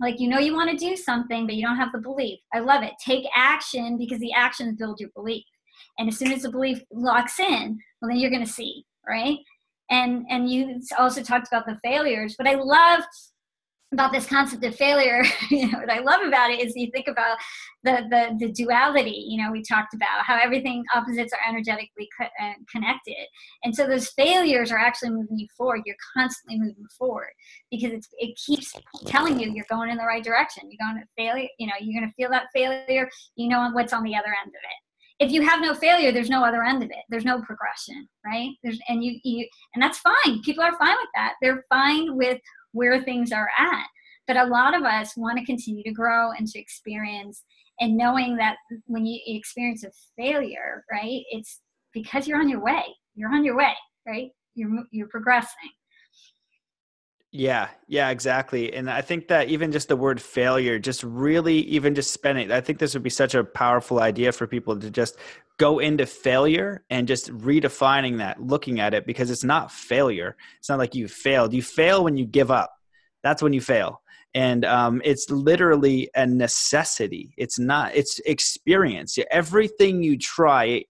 like 0.00 0.20
you 0.20 0.28
know 0.28 0.38
you 0.38 0.54
want 0.54 0.70
to 0.70 0.76
do 0.76 0.96
something 0.96 1.46
but 1.46 1.54
you 1.54 1.64
don't 1.64 1.76
have 1.76 1.92
the 1.92 1.98
belief. 1.98 2.38
I 2.54 2.60
love 2.60 2.82
it. 2.82 2.92
Take 3.04 3.24
action 3.34 3.98
because 3.98 4.18
the 4.20 4.32
actions 4.32 4.76
build 4.76 5.00
your 5.00 5.10
belief. 5.14 5.44
And 5.98 6.08
as 6.08 6.18
soon 6.18 6.32
as 6.32 6.42
the 6.42 6.50
belief 6.50 6.82
locks 6.92 7.38
in 7.38 7.78
well 8.00 8.10
then 8.10 8.18
you're 8.18 8.30
going 8.30 8.44
to 8.44 8.52
see 8.52 8.84
right? 9.06 9.38
And 9.90 10.26
and 10.28 10.50
you 10.50 10.80
also 10.98 11.22
talked 11.22 11.48
about 11.48 11.64
the 11.66 11.78
failures 11.82 12.34
but 12.36 12.46
i 12.46 12.54
love 12.54 13.02
about 13.92 14.12
this 14.12 14.26
concept 14.26 14.64
of 14.64 14.76
failure, 14.76 15.22
you 15.50 15.70
know, 15.70 15.78
what 15.78 15.90
I 15.90 16.00
love 16.00 16.20
about 16.26 16.50
it 16.50 16.60
is 16.60 16.76
you 16.76 16.90
think 16.90 17.08
about 17.08 17.38
the, 17.84 18.06
the, 18.10 18.46
the 18.46 18.52
duality, 18.52 19.24
you 19.28 19.42
know, 19.42 19.50
we 19.50 19.62
talked 19.62 19.94
about 19.94 20.24
how 20.24 20.38
everything 20.38 20.84
opposites 20.94 21.32
are 21.32 21.48
energetically 21.48 22.08
co- 22.18 22.26
uh, 22.26 22.52
connected. 22.70 23.26
And 23.64 23.74
so 23.74 23.86
those 23.86 24.08
failures 24.10 24.70
are 24.70 24.78
actually 24.78 25.10
moving 25.10 25.38
you 25.38 25.46
forward. 25.56 25.82
You're 25.86 25.96
constantly 26.14 26.58
moving 26.58 26.86
forward 26.98 27.32
because 27.70 27.92
it's, 27.92 28.08
it 28.18 28.36
keeps 28.36 28.74
telling 29.06 29.40
you 29.40 29.50
you're 29.50 29.64
going 29.70 29.90
in 29.90 29.96
the 29.96 30.04
right 30.04 30.24
direction. 30.24 30.70
You're 30.70 30.86
going 30.86 31.02
to 31.02 31.08
failure, 31.16 31.48
you 31.58 31.66
know, 31.66 31.74
you're 31.80 31.98
going 31.98 32.10
to 32.10 32.14
feel 32.14 32.30
that 32.30 32.48
failure. 32.54 33.08
You 33.36 33.48
know 33.48 33.70
what's 33.72 33.92
on 33.92 34.02
the 34.02 34.14
other 34.14 34.34
end 34.44 34.48
of 34.48 34.54
it 34.54 34.84
if 35.20 35.32
you 35.32 35.42
have 35.42 35.60
no 35.60 35.74
failure 35.74 36.12
there's 36.12 36.30
no 36.30 36.44
other 36.44 36.62
end 36.62 36.82
of 36.82 36.90
it 36.90 37.04
there's 37.08 37.24
no 37.24 37.40
progression 37.42 38.08
right 38.24 38.50
there's 38.62 38.78
and 38.88 39.02
you 39.02 39.18
you 39.24 39.46
and 39.74 39.82
that's 39.82 39.98
fine 39.98 40.40
people 40.44 40.62
are 40.62 40.78
fine 40.78 40.94
with 40.94 41.08
that 41.14 41.34
they're 41.42 41.64
fine 41.68 42.16
with 42.16 42.38
where 42.78 43.02
things 43.02 43.32
are 43.32 43.48
at. 43.58 43.86
But 44.26 44.36
a 44.36 44.46
lot 44.46 44.76
of 44.76 44.84
us 44.84 45.16
want 45.16 45.38
to 45.38 45.44
continue 45.44 45.82
to 45.82 45.92
grow 45.92 46.30
and 46.32 46.46
to 46.46 46.58
experience, 46.58 47.42
and 47.80 47.96
knowing 47.96 48.36
that 48.36 48.56
when 48.86 49.04
you 49.06 49.20
experience 49.26 49.84
a 49.84 49.90
failure, 50.16 50.84
right, 50.90 51.22
it's 51.30 51.60
because 51.92 52.28
you're 52.28 52.40
on 52.40 52.48
your 52.48 52.62
way. 52.62 52.84
You're 53.14 53.34
on 53.34 53.44
your 53.44 53.56
way, 53.56 53.74
right? 54.06 54.30
You're 54.54 54.70
you're 54.92 55.08
progressing. 55.08 55.70
Yeah, 57.30 57.68
yeah, 57.88 58.08
exactly. 58.08 58.72
And 58.72 58.90
I 58.90 59.02
think 59.02 59.28
that 59.28 59.48
even 59.48 59.70
just 59.70 59.88
the 59.88 59.96
word 59.96 60.20
failure, 60.20 60.78
just 60.78 61.02
really 61.02 61.58
even 61.76 61.94
just 61.94 62.12
spending, 62.12 62.50
I 62.50 62.62
think 62.62 62.78
this 62.78 62.94
would 62.94 63.02
be 63.02 63.10
such 63.10 63.34
a 63.34 63.44
powerful 63.44 64.00
idea 64.00 64.32
for 64.32 64.46
people 64.46 64.78
to 64.78 64.90
just 64.90 65.18
go 65.58 65.80
into 65.80 66.06
failure 66.06 66.84
and 66.88 67.08
just 67.08 67.30
redefining 67.30 68.18
that, 68.18 68.40
looking 68.40 68.80
at 68.80 68.94
it 68.94 69.06
because 69.06 69.30
it's 69.30 69.44
not 69.44 69.70
failure. 69.70 70.36
It's 70.58 70.68
not 70.68 70.78
like 70.78 70.94
you 70.94 71.08
failed. 71.08 71.52
You 71.52 71.62
fail 71.62 72.04
when 72.04 72.16
you 72.16 72.24
give 72.24 72.50
up. 72.50 72.72
That's 73.22 73.42
when 73.42 73.52
you 73.52 73.60
fail. 73.60 74.00
And 74.34 74.64
um, 74.64 75.02
it's 75.04 75.30
literally 75.30 76.10
a 76.14 76.26
necessity. 76.26 77.34
It's 77.36 77.58
not, 77.58 77.94
it's 77.94 78.20
experience. 78.20 79.18
Everything 79.30 80.02
you 80.02 80.16
try 80.16 80.84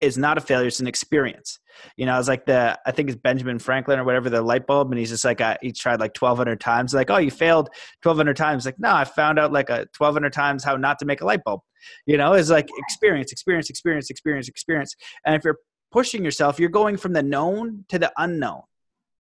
is 0.00 0.18
not 0.18 0.36
a 0.36 0.40
failure, 0.40 0.66
it's 0.66 0.80
an 0.80 0.86
experience. 0.86 1.58
You 1.96 2.06
know, 2.06 2.18
it's 2.18 2.28
like 2.28 2.46
the 2.46 2.78
I 2.86 2.90
think 2.90 3.08
it's 3.08 3.18
Benjamin 3.18 3.58
Franklin 3.58 3.98
or 3.98 4.04
whatever 4.04 4.30
the 4.30 4.42
light 4.42 4.66
bulb, 4.66 4.90
and 4.90 4.98
he's 4.98 5.10
just 5.10 5.24
like 5.24 5.40
uh, 5.40 5.56
he 5.62 5.72
tried 5.72 6.00
like 6.00 6.14
twelve 6.14 6.38
hundred 6.38 6.60
times. 6.60 6.94
Like, 6.94 7.10
oh, 7.10 7.18
you 7.18 7.30
failed 7.30 7.70
twelve 8.02 8.16
hundred 8.16 8.36
times. 8.36 8.66
Like, 8.66 8.78
no, 8.78 8.94
I 8.94 9.04
found 9.04 9.38
out 9.38 9.52
like 9.52 9.70
a 9.70 9.86
twelve 9.92 10.14
hundred 10.14 10.32
times 10.32 10.64
how 10.64 10.76
not 10.76 10.98
to 11.00 11.04
make 11.04 11.20
a 11.20 11.26
light 11.26 11.44
bulb. 11.44 11.60
You 12.06 12.16
know, 12.16 12.32
it's 12.32 12.50
like 12.50 12.68
experience, 12.78 13.32
experience, 13.32 13.70
experience, 13.70 14.10
experience, 14.10 14.48
experience. 14.48 14.94
And 15.24 15.34
if 15.34 15.44
you're 15.44 15.58
pushing 15.92 16.24
yourself, 16.24 16.58
you're 16.58 16.68
going 16.68 16.96
from 16.96 17.12
the 17.12 17.22
known 17.22 17.84
to 17.88 17.98
the 17.98 18.12
unknown. 18.16 18.62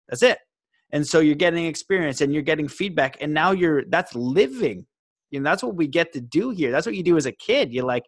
That's 0.09 0.23
it. 0.23 0.37
And 0.91 1.07
so 1.07 1.19
you're 1.19 1.35
getting 1.35 1.65
experience 1.65 2.21
and 2.21 2.33
you're 2.33 2.43
getting 2.43 2.67
feedback, 2.67 3.17
and 3.21 3.33
now 3.33 3.51
you're 3.51 3.85
that's 3.85 4.13
living. 4.15 4.85
You 5.31 5.39
know, 5.39 5.49
that's 5.49 5.63
what 5.63 5.75
we 5.75 5.87
get 5.87 6.11
to 6.13 6.21
do 6.21 6.49
here. 6.49 6.71
That's 6.71 6.85
what 6.85 6.95
you 6.95 7.03
do 7.03 7.15
as 7.15 7.25
a 7.25 7.31
kid. 7.31 7.71
You're 7.71 7.85
like, 7.85 8.03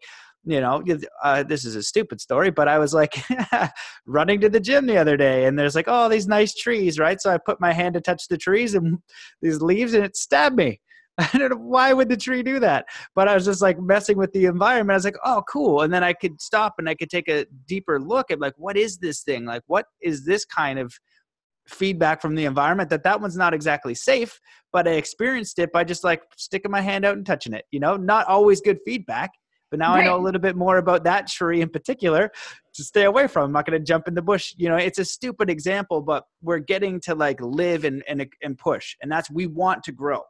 you 0.46 0.60
know, 0.60 0.84
uh, 1.24 1.44
this 1.44 1.64
is 1.64 1.76
a 1.76 1.84
stupid 1.84 2.20
story, 2.20 2.52
but 2.52 2.68
I 2.68 2.78
was 2.78 2.94
like 2.94 3.16
running 4.06 4.42
to 4.42 4.50
the 4.50 4.60
gym 4.60 4.86
the 4.86 4.98
other 4.98 5.16
day, 5.16 5.46
and 5.46 5.58
there's 5.58 5.76
like, 5.76 5.88
oh, 5.88 6.10
these 6.10 6.28
nice 6.28 6.54
trees, 6.54 7.00
right? 7.00 7.22
So 7.22 7.32
I 7.32 7.38
put 7.38 7.62
my 7.62 7.72
hand 7.72 7.94
to 7.94 8.02
touch 8.02 8.28
the 8.28 8.38
trees 8.38 8.76
and 8.76 9.00
these 9.42 9.62
leaves, 9.62 9.94
and 9.94 10.04
it 10.04 10.16
stabbed 10.16 10.56
me. 10.56 10.80
I 11.18 11.30
don't 11.38 11.52
know 11.52 11.58
why 11.58 11.94
would 11.94 12.10
the 12.10 12.18
tree 12.18 12.44
do 12.44 12.60
that, 12.60 12.86
but 13.16 13.28
I 13.28 13.36
was 13.36 13.46
just 13.46 13.62
like 13.62 13.80
messing 13.80 14.18
with 14.18 14.34
the 14.34 14.46
environment. 14.46 14.92
I 14.92 14.98
was 14.98 15.06
like, 15.06 15.18
oh, 15.24 15.44
cool, 15.50 15.82
and 15.82 15.94
then 15.94 16.04
I 16.04 16.14
could 16.14 16.42
stop 16.42 16.76
and 16.78 16.90
I 16.90 16.96
could 16.96 17.10
take 17.10 17.30
a 17.30 17.46
deeper 17.68 18.00
look 18.00 18.32
at 18.32 18.40
like, 18.40 18.54
what 18.58 18.76
is 18.76 18.98
this 18.98 19.22
thing? 19.22 19.46
Like, 19.46 19.64
what 19.68 19.86
is 20.02 20.26
this 20.26 20.44
kind 20.44 20.80
of 20.80 20.94
feedback 21.68 22.22
from 22.22 22.36
the 22.36 22.44
environment 22.44 22.90
that 22.90 23.04
that 23.04 23.22
one's 23.22 23.38
not 23.38 23.54
exactly 23.54 23.96
safe 23.96 24.38
but 24.74 24.86
i 24.86 24.92
experienced 24.92 25.60
it 25.60 25.72
by 25.72 25.82
just 25.82 26.04
like 26.04 26.22
sticking 26.36 26.70
my 26.70 26.82
hand 26.82 27.06
out 27.06 27.16
and 27.16 27.26
touching 27.26 27.54
it 27.54 27.64
you 27.72 27.80
know 27.80 27.96
not 27.96 28.28
always 28.28 28.60
good 28.60 28.80
feedback 28.86 29.32
but 29.74 29.80
now 29.80 29.96
right. 29.96 30.04
I 30.04 30.06
know 30.06 30.18
a 30.18 30.22
little 30.22 30.40
bit 30.40 30.56
more 30.56 30.78
about 30.78 31.04
that 31.06 31.26
tree 31.26 31.60
in 31.60 31.68
particular 31.68 32.32
to 32.76 32.84
stay 32.84 33.06
away 33.06 33.26
from. 33.26 33.46
I'm 33.46 33.52
not 33.52 33.66
going 33.66 33.80
to 33.80 33.84
jump 33.84 34.08
in 34.08 34.14
the 34.14 34.22
bush. 34.22 34.54
You 34.56 34.70
know, 34.70 34.76
it's 34.76 35.00
a 35.00 35.06
stupid 35.06 35.50
example, 35.50 36.00
but 36.00 36.26
we're 36.44 36.60
getting 36.60 37.00
to 37.00 37.16
like 37.16 37.42
live 37.42 37.84
and, 37.84 38.04
and, 38.08 38.24
and 38.44 38.56
push. 38.56 38.96
And 39.02 39.12
that's, 39.12 39.32
we 39.32 39.48
want 39.48 39.82
to 39.86 39.92
grow. 39.92 40.22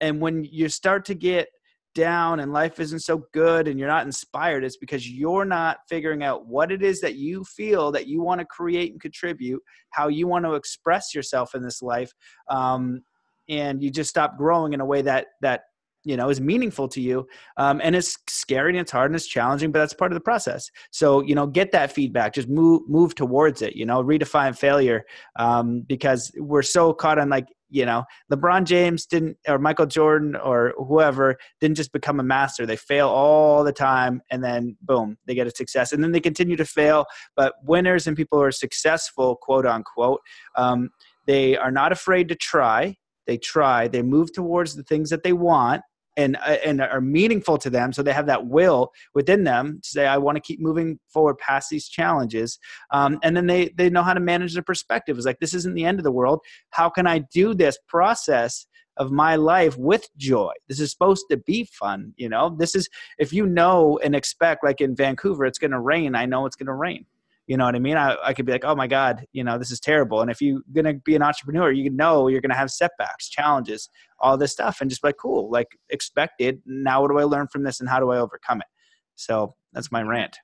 And 0.00 0.20
when 0.20 0.42
you 0.42 0.68
start 0.68 1.04
to 1.04 1.14
get 1.14 1.46
down 1.94 2.40
and 2.40 2.52
life 2.52 2.80
isn't 2.80 2.98
so 2.98 3.22
good 3.32 3.68
and 3.68 3.78
you're 3.78 3.86
not 3.86 4.06
inspired, 4.06 4.64
it's 4.64 4.76
because 4.76 5.08
you're 5.08 5.44
not 5.44 5.78
figuring 5.88 6.24
out 6.24 6.48
what 6.48 6.72
it 6.72 6.82
is 6.82 7.00
that 7.02 7.14
you 7.14 7.44
feel 7.44 7.92
that 7.92 8.08
you 8.08 8.20
want 8.20 8.40
to 8.40 8.44
create 8.44 8.90
and 8.90 9.00
contribute, 9.00 9.62
how 9.90 10.08
you 10.08 10.26
want 10.26 10.44
to 10.44 10.54
express 10.54 11.14
yourself 11.14 11.54
in 11.54 11.62
this 11.62 11.80
life. 11.80 12.12
Um, 12.48 13.02
and 13.48 13.84
you 13.84 13.92
just 13.92 14.10
stop 14.10 14.36
growing 14.36 14.72
in 14.72 14.80
a 14.80 14.84
way 14.84 15.02
that 15.02 15.26
that 15.42 15.60
you 16.04 16.16
know 16.16 16.30
is 16.30 16.40
meaningful 16.40 16.88
to 16.88 17.00
you 17.00 17.26
um, 17.56 17.80
and 17.82 17.94
it's 17.94 18.16
scary 18.28 18.70
and 18.70 18.80
it's 18.80 18.90
hard 18.90 19.10
and 19.10 19.16
it's 19.16 19.26
challenging 19.26 19.70
but 19.70 19.78
that's 19.78 19.94
part 19.94 20.12
of 20.12 20.14
the 20.14 20.20
process. 20.20 20.70
So 20.90 21.20
you 21.22 21.34
know 21.34 21.46
get 21.46 21.72
that 21.72 21.92
feedback 21.92 22.34
just 22.34 22.48
move 22.48 22.82
move 22.88 23.14
towards 23.14 23.62
it 23.62 23.76
you 23.76 23.86
know 23.86 24.02
redefine 24.02 24.56
failure 24.56 25.04
um, 25.36 25.82
because 25.82 26.32
we're 26.36 26.62
so 26.62 26.92
caught 26.92 27.18
on 27.18 27.28
like 27.28 27.46
you 27.72 27.86
know 27.86 28.02
lebron 28.32 28.64
james 28.64 29.06
didn't 29.06 29.36
or 29.46 29.56
michael 29.56 29.86
jordan 29.86 30.34
or 30.34 30.74
whoever 30.76 31.36
didn't 31.60 31.76
just 31.76 31.92
become 31.92 32.18
a 32.18 32.22
master. 32.22 32.66
They 32.66 32.76
fail 32.76 33.08
all 33.08 33.62
the 33.64 33.72
time 33.72 34.22
and 34.30 34.42
then 34.42 34.76
boom 34.82 35.18
they 35.26 35.34
get 35.34 35.46
a 35.46 35.50
success 35.50 35.92
and 35.92 36.02
then 36.02 36.12
they 36.12 36.20
continue 36.20 36.56
to 36.56 36.64
fail. 36.64 37.06
But 37.36 37.54
winners 37.62 38.06
and 38.06 38.16
people 38.16 38.38
who 38.38 38.44
are 38.44 38.52
successful 38.52 39.36
quote 39.36 39.66
unquote 39.66 40.20
um, 40.56 40.90
they 41.26 41.56
are 41.56 41.70
not 41.70 41.92
afraid 41.92 42.28
to 42.28 42.34
try. 42.34 42.96
They 43.26 43.36
try. 43.36 43.86
They 43.86 44.02
move 44.02 44.32
towards 44.32 44.74
the 44.74 44.82
things 44.82 45.10
that 45.10 45.22
they 45.22 45.32
want 45.32 45.82
and 46.16 46.36
uh, 46.36 46.56
and 46.64 46.80
are 46.80 47.00
meaningful 47.00 47.58
to 47.58 47.70
them 47.70 47.92
so 47.92 48.02
they 48.02 48.12
have 48.12 48.26
that 48.26 48.46
will 48.46 48.90
within 49.14 49.44
them 49.44 49.80
to 49.82 49.88
say 49.88 50.06
i 50.06 50.18
want 50.18 50.36
to 50.36 50.40
keep 50.40 50.60
moving 50.60 50.98
forward 51.08 51.38
past 51.38 51.70
these 51.70 51.88
challenges. 51.88 52.58
Um, 52.90 53.18
and 53.22 53.36
then 53.36 53.46
they 53.46 53.70
they 53.76 53.90
know 53.90 54.02
how 54.02 54.14
to 54.14 54.20
manage 54.20 54.54
their 54.54 54.62
perspective. 54.62 55.16
It's 55.16 55.26
like 55.26 55.40
this 55.40 55.54
isn't 55.54 55.74
the 55.74 55.84
end 55.84 55.98
of 55.98 56.04
the 56.04 56.12
world. 56.12 56.40
How 56.70 56.88
can 56.88 57.06
i 57.06 57.18
do 57.18 57.54
this 57.54 57.78
process 57.88 58.66
of 58.96 59.10
my 59.10 59.36
life 59.36 59.76
with 59.78 60.08
joy? 60.16 60.52
This 60.68 60.80
is 60.80 60.90
supposed 60.90 61.26
to 61.30 61.36
be 61.36 61.64
fun 61.64 62.12
you 62.16 62.28
know? 62.28 62.54
This 62.58 62.74
is 62.74 62.88
if 63.18 63.32
you 63.32 63.46
know 63.46 63.98
and 64.02 64.14
expect 64.14 64.64
like 64.64 64.80
in 64.80 64.94
vancouver 64.94 65.44
it's 65.44 65.58
going 65.58 65.70
to 65.70 65.80
rain 65.80 66.14
i 66.14 66.26
know 66.26 66.46
it's 66.46 66.56
going 66.56 66.66
to 66.66 66.74
rain 66.74 67.04
you 67.50 67.56
know 67.56 67.64
what 67.64 67.74
I 67.74 67.80
mean? 67.80 67.96
I, 67.96 68.16
I 68.22 68.32
could 68.32 68.46
be 68.46 68.52
like, 68.52 68.64
oh 68.64 68.76
my 68.76 68.86
God, 68.86 69.26
you 69.32 69.42
know, 69.42 69.58
this 69.58 69.72
is 69.72 69.80
terrible. 69.80 70.20
And 70.20 70.30
if 70.30 70.40
you're 70.40 70.60
going 70.72 70.84
to 70.84 70.94
be 70.94 71.16
an 71.16 71.22
entrepreneur, 71.22 71.72
you 71.72 71.90
know 71.90 72.28
you're 72.28 72.40
going 72.40 72.52
to 72.52 72.56
have 72.56 72.70
setbacks, 72.70 73.28
challenges, 73.28 73.90
all 74.20 74.38
this 74.38 74.52
stuff, 74.52 74.80
and 74.80 74.88
just 74.88 75.02
like, 75.02 75.16
cool, 75.20 75.50
like 75.50 75.66
expected. 75.88 76.62
Now, 76.64 77.02
what 77.02 77.10
do 77.10 77.18
I 77.18 77.24
learn 77.24 77.48
from 77.48 77.64
this 77.64 77.80
and 77.80 77.88
how 77.88 77.98
do 77.98 78.12
I 78.12 78.18
overcome 78.18 78.60
it? 78.60 78.68
So 79.16 79.56
that's 79.72 79.90
my 79.90 80.00
rant. 80.00 80.38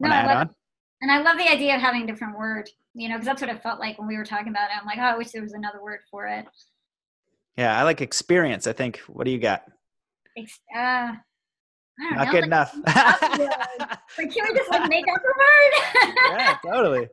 No, 0.00 0.10
I 0.10 0.26
love, 0.26 0.48
and 1.00 1.12
I 1.12 1.22
love 1.22 1.38
the 1.38 1.48
idea 1.48 1.76
of 1.76 1.80
having 1.80 2.02
a 2.02 2.06
different 2.08 2.36
word, 2.36 2.68
you 2.94 3.08
know, 3.08 3.14
because 3.14 3.26
that's 3.26 3.42
what 3.42 3.50
it 3.50 3.62
felt 3.62 3.78
like 3.78 4.00
when 4.00 4.08
we 4.08 4.16
were 4.16 4.24
talking 4.24 4.48
about 4.48 4.70
it. 4.70 4.76
I'm 4.76 4.86
like, 4.86 4.98
oh, 4.98 5.02
I 5.02 5.16
wish 5.16 5.30
there 5.30 5.42
was 5.42 5.52
another 5.52 5.80
word 5.80 6.00
for 6.10 6.26
it. 6.26 6.46
Yeah, 7.56 7.78
I 7.78 7.84
like 7.84 8.00
experience. 8.00 8.66
I 8.66 8.72
think. 8.72 8.96
What 9.06 9.24
do 9.24 9.30
you 9.30 9.38
got? 9.38 9.62
Uh, 10.76 11.12
not 12.00 12.26
know, 12.26 12.32
good 12.32 12.40
like, 12.40 12.44
enough. 12.44 12.74
like, 12.86 14.32
can 14.32 14.44
we 14.48 14.54
just 14.54 14.70
like 14.70 14.88
make 14.88 15.04
up 15.08 15.20
a 15.20 15.32
word? 15.38 16.14
yeah, 16.38 16.56
totally. 16.64 17.08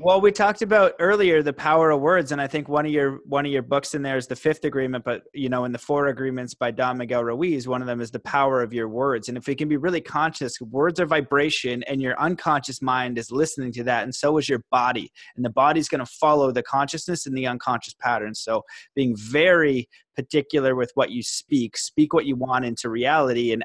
Well, 0.00 0.20
we 0.20 0.32
talked 0.32 0.60
about 0.60 0.92
earlier 0.98 1.42
the 1.42 1.52
power 1.54 1.90
of 1.90 2.00
words, 2.00 2.30
and 2.30 2.38
I 2.38 2.46
think 2.46 2.68
one 2.68 2.84
of 2.84 2.92
your 2.92 3.20
one 3.24 3.46
of 3.46 3.52
your 3.52 3.62
books 3.62 3.94
in 3.94 4.02
there 4.02 4.18
is 4.18 4.26
the 4.26 4.36
fifth 4.36 4.64
agreement. 4.64 5.02
But 5.02 5.22
you 5.32 5.48
know, 5.48 5.64
in 5.64 5.72
the 5.72 5.78
four 5.78 6.08
agreements 6.08 6.52
by 6.52 6.72
Don 6.72 6.98
Miguel 6.98 7.24
Ruiz, 7.24 7.66
one 7.66 7.80
of 7.80 7.86
them 7.86 8.02
is 8.02 8.10
the 8.10 8.18
power 8.18 8.60
of 8.60 8.74
your 8.74 8.88
words. 8.88 9.28
And 9.28 9.38
if 9.38 9.46
we 9.46 9.54
can 9.54 9.66
be 9.66 9.76
really 9.76 10.00
conscious, 10.00 10.60
words 10.60 11.00
are 11.00 11.06
vibration, 11.06 11.84
and 11.84 12.02
your 12.02 12.20
unconscious 12.20 12.82
mind 12.82 13.16
is 13.18 13.30
listening 13.30 13.72
to 13.72 13.84
that, 13.84 14.02
and 14.02 14.14
so 14.14 14.36
is 14.36 14.48
your 14.48 14.62
body, 14.70 15.10
and 15.36 15.44
the 15.44 15.50
body's 15.50 15.88
going 15.88 16.04
to 16.04 16.12
follow 16.20 16.52
the 16.52 16.62
consciousness 16.62 17.24
and 17.24 17.34
the 17.34 17.46
unconscious 17.46 17.94
patterns. 17.98 18.40
So, 18.40 18.62
being 18.94 19.14
very 19.16 19.88
particular 20.14 20.74
with 20.74 20.90
what 20.94 21.10
you 21.10 21.22
speak. 21.22 21.76
Speak 21.76 22.12
what 22.12 22.26
you 22.26 22.36
want 22.36 22.64
into 22.64 22.88
reality. 22.88 23.52
And 23.52 23.64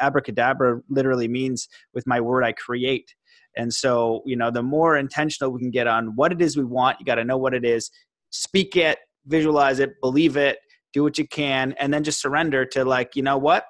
abracadabra 0.00 0.80
literally 0.88 1.28
means 1.28 1.68
with 1.94 2.06
my 2.06 2.20
word, 2.20 2.44
I 2.44 2.52
create. 2.52 3.14
And 3.60 3.74
so, 3.74 4.22
you 4.24 4.36
know, 4.36 4.50
the 4.50 4.62
more 4.62 4.96
intentional 4.96 5.50
we 5.50 5.60
can 5.60 5.70
get 5.70 5.86
on 5.86 6.16
what 6.16 6.32
it 6.32 6.40
is 6.40 6.56
we 6.56 6.64
want, 6.64 6.98
you 6.98 7.04
got 7.04 7.16
to 7.16 7.24
know 7.24 7.36
what 7.36 7.52
it 7.52 7.62
is, 7.62 7.90
speak 8.30 8.74
it, 8.74 8.98
visualize 9.26 9.80
it, 9.80 10.00
believe 10.00 10.38
it, 10.38 10.56
do 10.94 11.02
what 11.02 11.18
you 11.18 11.28
can, 11.28 11.74
and 11.78 11.92
then 11.92 12.02
just 12.02 12.22
surrender 12.22 12.64
to 12.64 12.86
like, 12.86 13.14
you 13.16 13.22
know 13.22 13.36
what? 13.36 13.66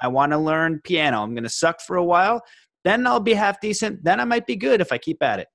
I 0.00 0.08
want 0.08 0.32
to 0.32 0.38
learn 0.38 0.80
piano. 0.82 1.22
I'm 1.22 1.34
going 1.34 1.44
to 1.44 1.48
suck 1.48 1.80
for 1.80 1.96
a 1.96 2.04
while. 2.04 2.42
Then 2.82 3.06
I'll 3.06 3.20
be 3.20 3.32
half 3.32 3.60
decent. 3.60 4.02
Then 4.02 4.18
I 4.18 4.24
might 4.24 4.44
be 4.44 4.56
good 4.56 4.80
if 4.80 4.90
I 4.90 4.98
keep 4.98 5.22
at 5.22 5.38
it. 5.38 5.46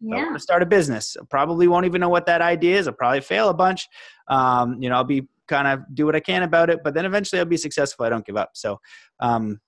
Yeah. 0.00 0.16
I 0.16 0.22
want 0.22 0.36
to 0.36 0.40
start 0.40 0.62
a 0.62 0.66
business. 0.66 1.16
I 1.20 1.24
probably 1.28 1.66
won't 1.66 1.86
even 1.86 2.00
know 2.00 2.08
what 2.08 2.26
that 2.26 2.40
idea 2.40 2.78
is. 2.78 2.86
I'll 2.86 2.94
probably 2.94 3.20
fail 3.20 3.48
a 3.48 3.54
bunch. 3.54 3.88
Um, 4.28 4.80
you 4.80 4.88
know, 4.88 4.94
I'll 4.94 5.02
be 5.02 5.26
kind 5.48 5.66
of 5.66 5.80
do 5.92 6.06
what 6.06 6.14
I 6.14 6.20
can 6.20 6.44
about 6.44 6.70
it, 6.70 6.84
but 6.84 6.94
then 6.94 7.04
eventually 7.04 7.40
I'll 7.40 7.46
be 7.46 7.56
successful. 7.56 8.06
I 8.06 8.10
don't 8.10 8.24
give 8.24 8.36
up. 8.36 8.50
So, 8.54 8.78
um, 9.18 9.58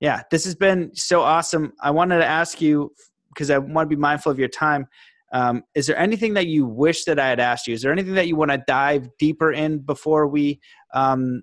yeah, 0.00 0.20
this 0.30 0.44
has 0.44 0.54
been 0.54 0.90
so 0.94 1.22
awesome. 1.22 1.72
I 1.80 1.90
wanted 1.90 2.18
to 2.18 2.26
ask 2.26 2.60
you 2.60 2.92
because 3.34 3.50
I 3.50 3.58
want 3.58 3.88
to 3.90 3.96
be 3.96 4.00
mindful 4.00 4.30
of 4.32 4.38
your 4.38 4.48
time. 4.48 4.86
Um, 5.32 5.64
is 5.74 5.88
there 5.88 5.98
anything 5.98 6.34
that 6.34 6.46
you 6.46 6.64
wish 6.64 7.04
that 7.04 7.18
I 7.18 7.28
had 7.28 7.40
asked 7.40 7.66
you? 7.66 7.74
Is 7.74 7.82
there 7.82 7.92
anything 7.92 8.14
that 8.14 8.28
you 8.28 8.36
want 8.36 8.52
to 8.52 8.62
dive 8.68 9.08
deeper 9.18 9.52
in 9.52 9.78
before 9.78 10.28
we, 10.28 10.60
um, 10.94 11.42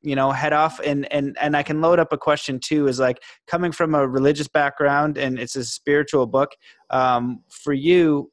you 0.00 0.16
know, 0.16 0.32
head 0.32 0.54
off? 0.54 0.80
And 0.80 1.10
and 1.12 1.36
and 1.38 1.54
I 1.54 1.62
can 1.62 1.82
load 1.82 1.98
up 1.98 2.12
a 2.12 2.18
question 2.18 2.58
too. 2.58 2.88
Is 2.88 2.98
like 2.98 3.22
coming 3.46 3.72
from 3.72 3.94
a 3.94 4.08
religious 4.08 4.48
background 4.48 5.18
and 5.18 5.38
it's 5.38 5.54
a 5.54 5.64
spiritual 5.64 6.26
book. 6.26 6.52
Um, 6.88 7.42
for 7.50 7.74
you, 7.74 8.32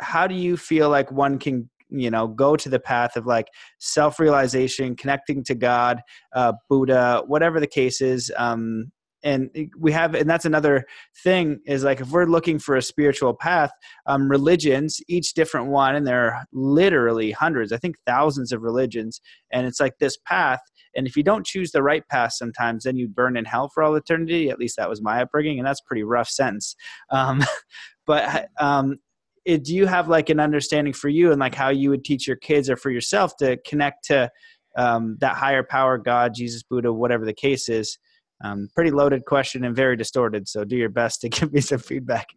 how 0.00 0.26
do 0.26 0.34
you 0.34 0.56
feel 0.56 0.90
like 0.90 1.10
one 1.10 1.38
can 1.38 1.68
you 1.90 2.10
know 2.10 2.26
go 2.26 2.56
to 2.56 2.68
the 2.68 2.80
path 2.80 3.16
of 3.16 3.26
like 3.26 3.48
self-realization 3.78 4.96
connecting 4.96 5.44
to 5.44 5.54
god 5.54 6.00
uh, 6.34 6.52
buddha 6.68 7.22
whatever 7.26 7.60
the 7.60 7.66
case 7.66 8.00
is 8.00 8.32
um, 8.36 8.90
and 9.24 9.50
we 9.78 9.90
have 9.90 10.14
and 10.14 10.30
that's 10.30 10.44
another 10.44 10.84
thing 11.24 11.58
is 11.66 11.82
like 11.82 12.00
if 12.00 12.10
we're 12.10 12.26
looking 12.26 12.58
for 12.58 12.76
a 12.76 12.82
spiritual 12.82 13.34
path 13.34 13.72
um, 14.06 14.30
religions 14.30 15.00
each 15.08 15.34
different 15.34 15.66
one 15.66 15.96
and 15.96 16.06
there 16.06 16.26
are 16.26 16.44
literally 16.52 17.32
hundreds 17.32 17.72
i 17.72 17.76
think 17.76 17.96
thousands 18.06 18.52
of 18.52 18.62
religions 18.62 19.20
and 19.50 19.66
it's 19.66 19.80
like 19.80 19.98
this 19.98 20.16
path 20.26 20.60
and 20.94 21.06
if 21.06 21.16
you 21.16 21.22
don't 21.22 21.46
choose 21.46 21.72
the 21.72 21.82
right 21.82 22.06
path 22.08 22.32
sometimes 22.32 22.84
then 22.84 22.96
you 22.96 23.08
burn 23.08 23.36
in 23.36 23.44
hell 23.44 23.68
for 23.68 23.82
all 23.82 23.94
eternity 23.96 24.50
at 24.50 24.58
least 24.58 24.76
that 24.76 24.88
was 24.88 25.02
my 25.02 25.22
upbringing 25.22 25.58
and 25.58 25.66
that's 25.66 25.80
pretty 25.80 26.02
rough 26.04 26.28
sentence. 26.28 26.76
Um, 27.10 27.42
but 28.06 28.48
um, 28.60 28.98
it, 29.44 29.64
do 29.64 29.74
you 29.74 29.86
have 29.86 30.08
like 30.08 30.30
an 30.30 30.40
understanding 30.40 30.92
for 30.92 31.08
you 31.08 31.30
and 31.30 31.40
like 31.40 31.54
how 31.54 31.70
you 31.70 31.90
would 31.90 32.04
teach 32.04 32.26
your 32.26 32.36
kids 32.36 32.70
or 32.70 32.76
for 32.76 32.90
yourself 32.90 33.36
to 33.38 33.56
connect 33.66 34.04
to 34.06 34.30
um, 34.76 35.16
that 35.20 35.36
higher 35.36 35.62
power 35.62 35.98
god 35.98 36.34
jesus 36.34 36.64
buddha 36.64 36.92
whatever 36.92 37.24
the 37.24 37.32
case 37.32 37.68
is 37.68 37.96
um, 38.44 38.68
pretty 38.74 38.90
loaded 38.90 39.24
question 39.24 39.64
and 39.64 39.74
very 39.74 39.96
distorted. 39.96 40.46
So 40.48 40.64
do 40.64 40.76
your 40.76 40.90
best 40.90 41.20
to 41.22 41.28
give 41.30 41.52
me 41.52 41.60
some 41.60 41.80
feedback. 41.80 42.28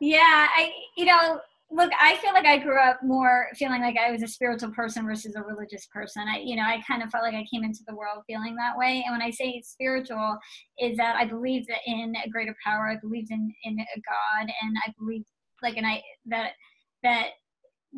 yeah, 0.00 0.48
I 0.56 0.72
you 0.96 1.06
know 1.06 1.40
look 1.72 1.90
i 1.98 2.16
feel 2.16 2.32
like 2.32 2.44
i 2.44 2.58
grew 2.58 2.78
up 2.78 3.02
more 3.02 3.48
feeling 3.54 3.80
like 3.80 3.96
i 3.96 4.10
was 4.10 4.22
a 4.22 4.28
spiritual 4.28 4.70
person 4.70 5.06
versus 5.06 5.34
a 5.34 5.42
religious 5.42 5.86
person 5.86 6.26
i 6.28 6.38
you 6.38 6.54
know 6.54 6.62
i 6.62 6.82
kind 6.86 7.02
of 7.02 7.10
felt 7.10 7.24
like 7.24 7.34
i 7.34 7.46
came 7.50 7.64
into 7.64 7.80
the 7.86 7.94
world 7.94 8.22
feeling 8.26 8.54
that 8.54 8.76
way 8.76 9.02
and 9.06 9.12
when 9.12 9.22
i 9.22 9.30
say 9.30 9.60
spiritual 9.64 10.36
is 10.78 10.96
that 10.96 11.16
i 11.16 11.24
believe 11.24 11.66
that 11.66 11.78
in 11.86 12.14
a 12.24 12.28
greater 12.28 12.54
power 12.64 12.88
i 12.88 12.96
believed 13.00 13.30
in 13.30 13.52
in 13.64 13.78
a 13.78 14.00
god 14.00 14.52
and 14.62 14.76
i 14.86 14.92
believe 14.98 15.24
like 15.62 15.76
and 15.76 15.86
i 15.86 16.00
that 16.26 16.52
that 17.02 17.28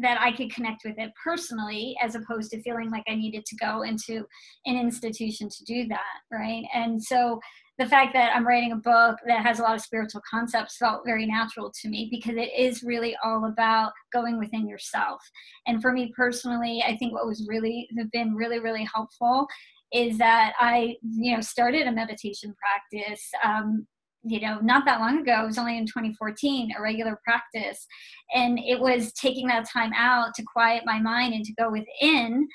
that 0.01 0.20
I 0.20 0.32
could 0.32 0.53
connect 0.53 0.82
with 0.84 0.99
it 0.99 1.12
personally 1.22 1.97
as 2.03 2.14
opposed 2.14 2.51
to 2.51 2.62
feeling 2.62 2.90
like 2.90 3.05
I 3.09 3.14
needed 3.14 3.45
to 3.47 3.57
go 3.57 3.82
into 3.82 4.24
an 4.66 4.76
institution 4.76 5.49
to 5.49 5.64
do 5.64 5.86
that, 5.88 6.20
right? 6.32 6.64
And 6.74 7.03
so 7.03 7.40
the 7.78 7.86
fact 7.86 8.12
that 8.14 8.34
I'm 8.34 8.47
writing 8.47 8.72
a 8.72 8.76
book 8.76 9.18
that 9.26 9.45
has 9.45 9.59
a 9.59 9.62
lot 9.62 9.74
of 9.74 9.80
spiritual 9.80 10.22
concepts 10.28 10.76
felt 10.76 11.03
very 11.05 11.26
natural 11.26 11.72
to 11.82 11.88
me 11.88 12.09
because 12.11 12.36
it 12.36 12.51
is 12.57 12.82
really 12.82 13.16
all 13.24 13.47
about 13.47 13.92
going 14.12 14.38
within 14.38 14.68
yourself. 14.68 15.20
And 15.66 15.82
for 15.82 15.92
me 15.92 16.12
personally, 16.16 16.84
I 16.86 16.97
think 16.97 17.12
what 17.12 17.26
was 17.26 17.47
really 17.49 17.88
been 18.12 18.34
really 18.34 18.61
really 18.61 18.86
helpful 18.92 19.47
is 19.92 20.18
that 20.18 20.53
I 20.59 20.97
you 21.03 21.34
know 21.34 21.40
started 21.40 21.86
a 21.86 21.92
meditation 21.92 22.55
practice 22.55 23.28
um, 23.42 23.86
you 24.25 24.41
know, 24.41 24.59
not 24.62 24.85
that 24.87 25.01
long 25.01 25.20
ago, 25.20 25.43
it 25.43 25.47
was 25.47 25.59
only 25.59 25.77
in 25.77 25.87
2014, 25.87 26.70
a 26.77 26.83
regular 26.83 27.18
practice. 27.25 27.87
And 28.35 28.59
it 28.59 28.81
was 28.81 29.12
taking 29.12 29.47
that 29.49 29.68
time 29.68 29.93
out 29.95 30.35
to 30.35 30.45
quiet 30.51 30.85
my 30.87 30.99
mind 30.99 31.35
and 31.35 31.45
to 31.45 31.55
go 31.55 31.70
within. 31.70 32.49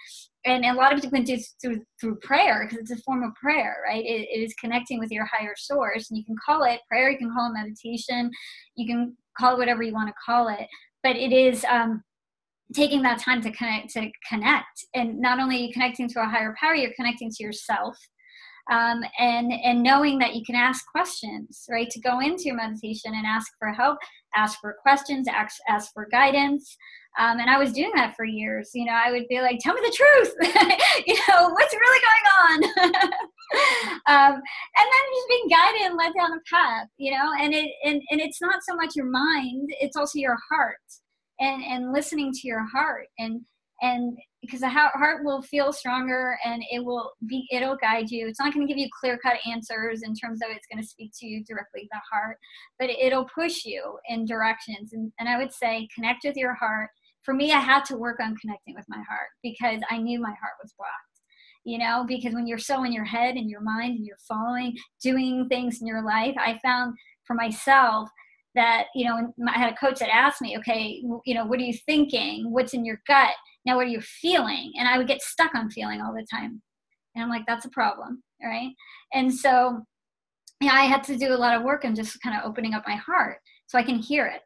And 0.45 0.65
a 0.65 0.74
lot 0.74 0.93
of 0.93 1.01
people 1.01 1.17
can 1.17 1.24
do 1.24 1.38
through, 1.61 1.82
through 2.01 2.15
prayer 2.17 2.65
because 2.65 2.80
it's 2.80 2.99
a 2.99 3.03
form 3.03 3.24
of 3.24 3.36
prayer, 3.36 3.78
right? 3.88 4.03
It, 4.03 4.28
it 4.30 4.41
is 4.43 4.53
connecting 4.55 4.99
with 4.99 5.11
your 5.11 5.26
higher 5.26 5.53
source. 5.55 6.09
And 6.09 6.17
you 6.17 6.26
can 6.26 6.36
call 6.43 6.63
it 6.63 6.80
prayer, 6.89 7.11
you 7.11 7.17
can 7.17 7.32
call 7.32 7.51
it 7.51 7.53
meditation, 7.53 8.32
you 8.76 8.88
can 8.88 9.15
call 9.38 9.55
it 9.55 9.59
whatever 9.59 9.84
you 9.84 9.93
want 9.93 10.09
to 10.09 10.15
call 10.26 10.47
it. 10.47 10.67
But 11.03 11.17
it 11.17 11.32
is 11.32 11.63
um, 11.65 12.03
taking 12.74 13.01
that 13.03 13.20
time 13.20 13.41
to 13.41 13.51
connect 13.51 13.89
to 13.93 14.09
connect 14.28 14.86
and 14.93 15.20
not 15.20 15.39
only 15.39 15.55
are 15.55 15.59
you 15.59 15.74
connecting 15.74 16.07
to 16.07 16.22
a 16.22 16.26
higher 16.26 16.53
power 16.59 16.76
you're 16.76 16.93
connecting 16.95 17.30
to 17.32 17.43
yourself 17.43 17.97
um, 18.70 19.01
and 19.17 19.51
and 19.51 19.82
knowing 19.82 20.20
that 20.20 20.36
you 20.36 20.43
can 20.45 20.55
ask 20.55 20.86
questions 20.91 21.65
right? 21.70 21.89
To 21.89 21.99
go 21.99 22.20
into 22.20 22.43
your 22.45 22.55
meditation 22.55 23.13
and 23.13 23.26
ask 23.26 23.51
for 23.59 23.72
help 23.72 23.97
ask 24.36 24.59
for 24.59 24.76
questions 24.82 25.28
ask, 25.28 25.57
ask 25.67 25.91
for 25.93 26.07
guidance. 26.11 26.78
Um, 27.17 27.39
and 27.39 27.49
i 27.49 27.57
was 27.57 27.74
doing 27.74 27.91
that 27.95 28.15
for 28.15 28.26
years. 28.26 28.70
You 28.74 28.86
know 28.86 28.93
i 28.93 29.11
would 29.11 29.28
be 29.30 29.41
like 29.41 29.59
tell 29.59 29.74
me 29.74 29.82
the 29.82 29.97
truth. 29.97 30.34
You 31.07 31.15
know 31.28 31.49
what's 31.49 31.74
really 31.74 32.01
going 32.09 32.93
on? 32.93 33.11
Um, 34.05 34.34
and 34.34 34.41
then 34.93 35.03
just 35.15 35.28
being 35.28 35.47
guided 35.49 35.82
and 35.88 35.97
led 35.97 36.13
down 36.15 36.38
a 36.38 36.55
path 36.55 36.88
you 36.97 37.11
know? 37.11 37.32
And 37.39 37.51
it 37.51 37.72
and, 37.84 37.99
and 38.11 38.22
it's 38.22 38.39
not 38.39 38.61
so 38.67 38.76
much 38.76 38.95
your 38.95 39.09
mind 39.09 39.70
it's 39.82 39.97
also 39.97 40.20
your 40.20 40.38
heart 40.51 40.78
and 41.39 41.63
and 41.63 41.91
listening 41.91 42.32
to 42.32 42.47
your 42.47 42.63
heart 42.67 43.07
and 43.17 43.41
and 43.82 44.17
because 44.41 44.61
the 44.61 44.69
heart 44.69 45.23
will 45.23 45.41
feel 45.41 45.73
stronger 45.73 46.37
and 46.45 46.63
it 46.71 46.83
will 46.83 47.11
be 47.27 47.45
it'll 47.51 47.75
guide 47.75 48.09
you. 48.09 48.27
It's 48.27 48.39
not 48.39 48.53
going 48.53 48.65
to 48.65 48.71
give 48.71 48.79
you 48.79 48.89
clear 48.99 49.17
cut 49.17 49.37
answers 49.45 50.01
in 50.03 50.15
terms 50.15 50.41
of 50.41 50.49
it's 50.49 50.67
going 50.71 50.81
to 50.81 50.87
speak 50.87 51.11
to 51.19 51.27
you 51.27 51.43
directly 51.43 51.87
the 51.91 51.99
heart 52.11 52.37
but 52.77 52.89
it'll 52.89 53.25
push 53.25 53.65
you 53.65 53.97
in 54.07 54.25
directions. 54.25 54.93
And, 54.93 55.11
and 55.19 55.27
i 55.27 55.37
would 55.37 55.53
say 55.53 55.87
connect 55.93 56.21
with 56.23 56.35
your 56.35 56.53
heart. 56.53 56.89
For 57.23 57.33
me 57.33 57.51
i 57.51 57.59
had 57.59 57.85
to 57.85 57.97
work 57.97 58.19
on 58.21 58.37
connecting 58.37 58.75
with 58.75 58.85
my 58.87 59.03
heart 59.09 59.29
because 59.43 59.81
i 59.89 59.97
knew 59.97 60.19
my 60.19 60.29
heart 60.29 60.53
was 60.61 60.73
blocked 60.77 60.93
you 61.65 61.77
know 61.77 62.05
because 62.07 62.33
when 62.33 62.47
you're 62.47 62.57
so 62.57 62.83
in 62.85 62.93
your 62.93 63.05
head 63.05 63.35
and 63.35 63.49
your 63.49 63.61
mind 63.61 63.97
and 63.97 64.05
you're 64.05 64.17
following 64.27 64.75
doing 65.03 65.47
things 65.49 65.81
in 65.81 65.85
your 65.85 66.01
life 66.01 66.33
i 66.39 66.57
found 66.63 66.95
for 67.25 67.35
myself 67.35 68.09
that 68.55 68.85
you 68.95 69.05
know 69.05 69.31
i 69.47 69.59
had 69.59 69.71
a 69.71 69.75
coach 69.75 69.99
that 69.99 70.09
asked 70.09 70.41
me 70.41 70.57
okay 70.57 71.01
you 71.25 71.35
know 71.35 71.45
what 71.45 71.59
are 71.59 71.63
you 71.63 71.77
thinking? 71.85 72.51
What's 72.51 72.73
in 72.73 72.85
your 72.85 73.01
gut 73.07 73.33
now 73.66 73.76
what 73.76 73.86
are 73.86 73.89
you 73.89 74.01
feeling? 74.01 74.72
And 74.78 74.88
i 74.88 74.97
would 74.97 75.07
get 75.07 75.22
stuck 75.22 75.55
on 75.55 75.70
feeling 75.70 76.01
all 76.01 76.14
the 76.14 76.26
time. 76.32 76.62
And 77.16 77.24
i'm 77.24 77.30
like 77.30 77.45
that's 77.47 77.66
a 77.66 77.70
problem 77.70 78.24
right? 78.41 78.72
And 79.14 79.34
so 79.34 79.82
yeah 80.62 80.74
i 80.74 80.84
had 80.84 81.03
to 81.05 81.18
do 81.18 81.34
a 81.34 81.38
lot 81.43 81.55
of 81.55 81.64
work 81.64 81.84
and 81.84 81.95
just 81.95 82.22
kind 82.22 82.38
of 82.38 82.45
opening 82.45 82.74
up 82.74 82.84
my 82.88 82.95
heart 82.95 83.38
so 83.68 83.78
i 83.78 83.84
can 83.84 83.99
hear 83.99 84.26
it. 84.26 84.41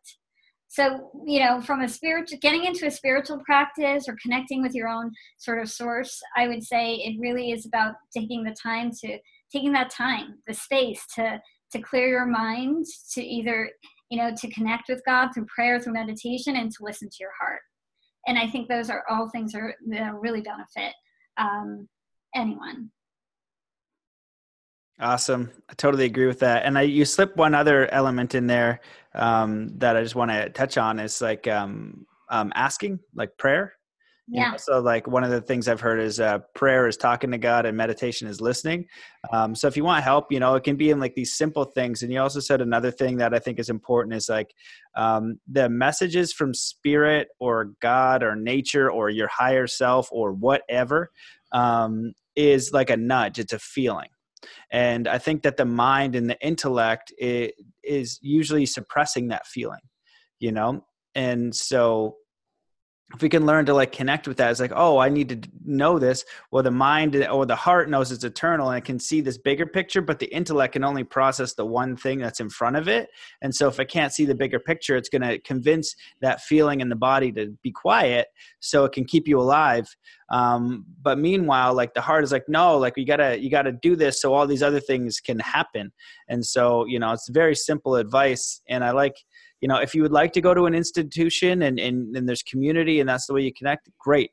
So 0.67 1.11
you 1.25 1.39
know 1.39 1.61
from 1.61 1.81
a 1.81 1.89
spiritual 1.89 2.39
getting 2.41 2.65
into 2.65 2.87
a 2.87 2.91
spiritual 2.91 3.39
practice 3.45 4.05
or 4.07 4.17
connecting 4.21 4.61
with 4.61 4.73
your 4.73 4.87
own 4.87 5.11
sort 5.37 5.59
of 5.59 5.69
source 5.69 6.19
i 6.35 6.47
would 6.47 6.63
say 6.63 6.95
it 6.95 7.19
really 7.19 7.51
is 7.51 7.65
about 7.65 7.93
taking 8.15 8.43
the 8.43 8.55
time 8.61 8.89
to 9.01 9.19
taking 9.51 9.71
that 9.73 9.91
time 9.91 10.39
the 10.47 10.53
space 10.53 11.05
to 11.15 11.39
to 11.71 11.79
clear 11.79 12.07
your 12.07 12.25
mind 12.25 12.85
to 13.13 13.21
either 13.23 13.69
you 14.09 14.17
know 14.17 14.31
to 14.35 14.49
connect 14.51 14.89
with 14.89 15.01
god 15.05 15.29
through 15.33 15.45
prayer 15.45 15.79
through 15.79 15.93
meditation 15.93 16.55
and 16.55 16.71
to 16.71 16.83
listen 16.83 17.07
to 17.07 17.17
your 17.19 17.31
heart 17.39 17.61
and 18.27 18.37
i 18.37 18.47
think 18.47 18.67
those 18.67 18.89
are 18.89 19.03
all 19.09 19.29
things 19.29 19.55
are, 19.55 19.75
that 19.87 20.13
really 20.15 20.41
benefit 20.41 20.93
um, 21.37 21.87
anyone. 22.35 22.91
Awesome. 24.99 25.51
I 25.69 25.73
totally 25.73 26.05
agree 26.05 26.27
with 26.27 26.39
that. 26.39 26.65
And 26.65 26.77
I, 26.77 26.83
you 26.83 27.03
slip 27.03 27.35
one 27.35 27.55
other 27.55 27.91
element 27.91 28.35
in 28.35 28.47
there 28.47 28.79
um, 29.15 29.77
that 29.79 29.95
i 29.97 30.01
just 30.01 30.15
want 30.15 30.31
to 30.31 30.49
touch 30.49 30.77
on 30.77 30.99
is 30.99 31.21
like 31.21 31.47
um, 31.47 32.05
um 32.29 32.51
asking 32.55 32.99
like 33.15 33.37
prayer 33.37 33.73
yeah. 34.27 34.51
know, 34.51 34.57
so 34.57 34.79
like 34.79 35.07
one 35.07 35.23
of 35.23 35.31
the 35.31 35.41
things 35.41 35.67
I've 35.67 35.81
heard 35.81 35.99
is 35.99 36.19
uh, 36.19 36.39
prayer 36.55 36.87
is 36.87 36.95
talking 36.95 37.31
to 37.31 37.37
God 37.37 37.65
and 37.65 37.75
meditation 37.75 38.27
is 38.27 38.39
listening. 38.39 38.85
Um, 39.31 39.53
so 39.53 39.67
if 39.67 39.75
you 39.75 39.83
want 39.83 40.03
help, 40.03 40.31
you 40.31 40.39
know, 40.39 40.55
it 40.55 40.63
can 40.63 40.77
be 40.77 40.91
in 40.91 40.99
like 40.99 41.15
these 41.15 41.35
simple 41.35 41.65
things. 41.65 42.03
And 42.03 42.11
you 42.11 42.21
also 42.21 42.39
said 42.39 42.61
another 42.61 42.91
thing 42.91 43.17
that 43.17 43.33
I 43.33 43.39
think 43.39 43.59
is 43.59 43.69
important 43.69 44.15
is 44.15 44.29
like 44.29 44.53
um, 44.95 45.39
the 45.51 45.67
messages 45.67 46.31
from 46.31 46.53
spirit 46.53 47.27
or 47.39 47.71
God 47.81 48.23
or 48.23 48.35
nature 48.35 48.89
or 48.89 49.09
your 49.09 49.27
higher 49.27 49.67
self 49.67 50.07
or 50.11 50.31
whatever 50.31 51.11
um, 51.51 52.13
is 52.35 52.71
like 52.71 52.89
a 52.89 52.97
nudge. 52.97 53.39
It's 53.39 53.53
a 53.53 53.59
feeling. 53.59 54.09
And 54.71 55.07
I 55.07 55.17
think 55.17 55.43
that 55.43 55.57
the 55.57 55.65
mind 55.65 56.15
and 56.15 56.29
the 56.29 56.39
intellect 56.39 57.13
is 57.17 58.19
usually 58.21 58.65
suppressing 58.65 59.27
that 59.29 59.47
feeling, 59.47 59.81
you 60.39 60.51
know? 60.51 60.85
And 61.15 61.55
so 61.55 62.17
if 63.13 63.21
we 63.21 63.29
can 63.29 63.45
learn 63.45 63.65
to 63.65 63.73
like 63.73 63.91
connect 63.91 64.27
with 64.27 64.37
that 64.37 64.51
it's 64.51 64.59
like 64.59 64.73
oh 64.75 64.97
i 64.97 65.09
need 65.09 65.29
to 65.29 65.49
know 65.65 65.99
this. 65.99 66.25
Well 66.51 66.63
the 66.63 66.71
mind 66.71 67.15
or 67.15 67.45
the 67.45 67.55
heart 67.55 67.89
knows 67.89 68.11
it's 68.11 68.23
eternal 68.23 68.69
and 68.69 68.77
it 68.77 68.85
can 68.85 68.99
see 68.99 69.21
this 69.21 69.37
bigger 69.37 69.65
picture 69.65 70.01
but 70.01 70.19
the 70.19 70.33
intellect 70.33 70.73
can 70.73 70.83
only 70.83 71.03
process 71.03 71.53
the 71.53 71.65
one 71.65 71.95
thing 71.95 72.19
that's 72.19 72.39
in 72.39 72.49
front 72.49 72.75
of 72.75 72.87
it. 72.87 73.09
And 73.41 73.53
so 73.53 73.67
if 73.67 73.79
it 73.79 73.89
can't 73.89 74.13
see 74.13 74.25
the 74.25 74.35
bigger 74.35 74.59
picture 74.59 74.95
it's 74.95 75.09
going 75.09 75.21
to 75.21 75.39
convince 75.39 75.95
that 76.21 76.41
feeling 76.41 76.81
in 76.81 76.89
the 76.89 76.95
body 76.95 77.31
to 77.33 77.57
be 77.61 77.71
quiet 77.71 78.27
so 78.59 78.85
it 78.85 78.91
can 78.91 79.05
keep 79.05 79.27
you 79.27 79.39
alive. 79.39 79.87
Um, 80.29 80.85
but 81.01 81.17
meanwhile 81.17 81.73
like 81.73 81.93
the 81.93 82.01
heart 82.01 82.23
is 82.23 82.31
like 82.31 82.47
no 82.47 82.77
like 82.77 82.93
you 82.97 83.05
gotta 83.05 83.39
you 83.39 83.51
gotta 83.51 83.71
do 83.71 83.95
this 83.95 84.21
so 84.21 84.33
all 84.33 84.47
these 84.47 84.63
other 84.63 84.79
things 84.79 85.19
can 85.19 85.39
happen. 85.39 85.91
And 86.27 86.45
so 86.45 86.85
you 86.85 86.99
know 86.99 87.11
it's 87.11 87.29
very 87.29 87.55
simple 87.55 87.95
advice 87.95 88.61
and 88.67 88.83
i 88.83 88.91
like 88.91 89.17
you 89.63 89.69
know 89.69 89.77
if 89.77 89.95
you 89.95 90.01
would 90.01 90.11
like 90.11 90.33
to 90.33 90.41
go 90.41 90.53
to 90.53 90.65
an 90.65 90.75
institution 90.75 91.63
and, 91.63 91.79
and, 91.79 92.15
and 92.17 92.27
there's 92.27 92.43
community 92.43 92.99
and 92.99 93.07
that's 93.09 93.27
the 93.27 93.33
way 93.33 93.41
you 93.41 93.53
connect 93.61 93.89
great 93.97 94.31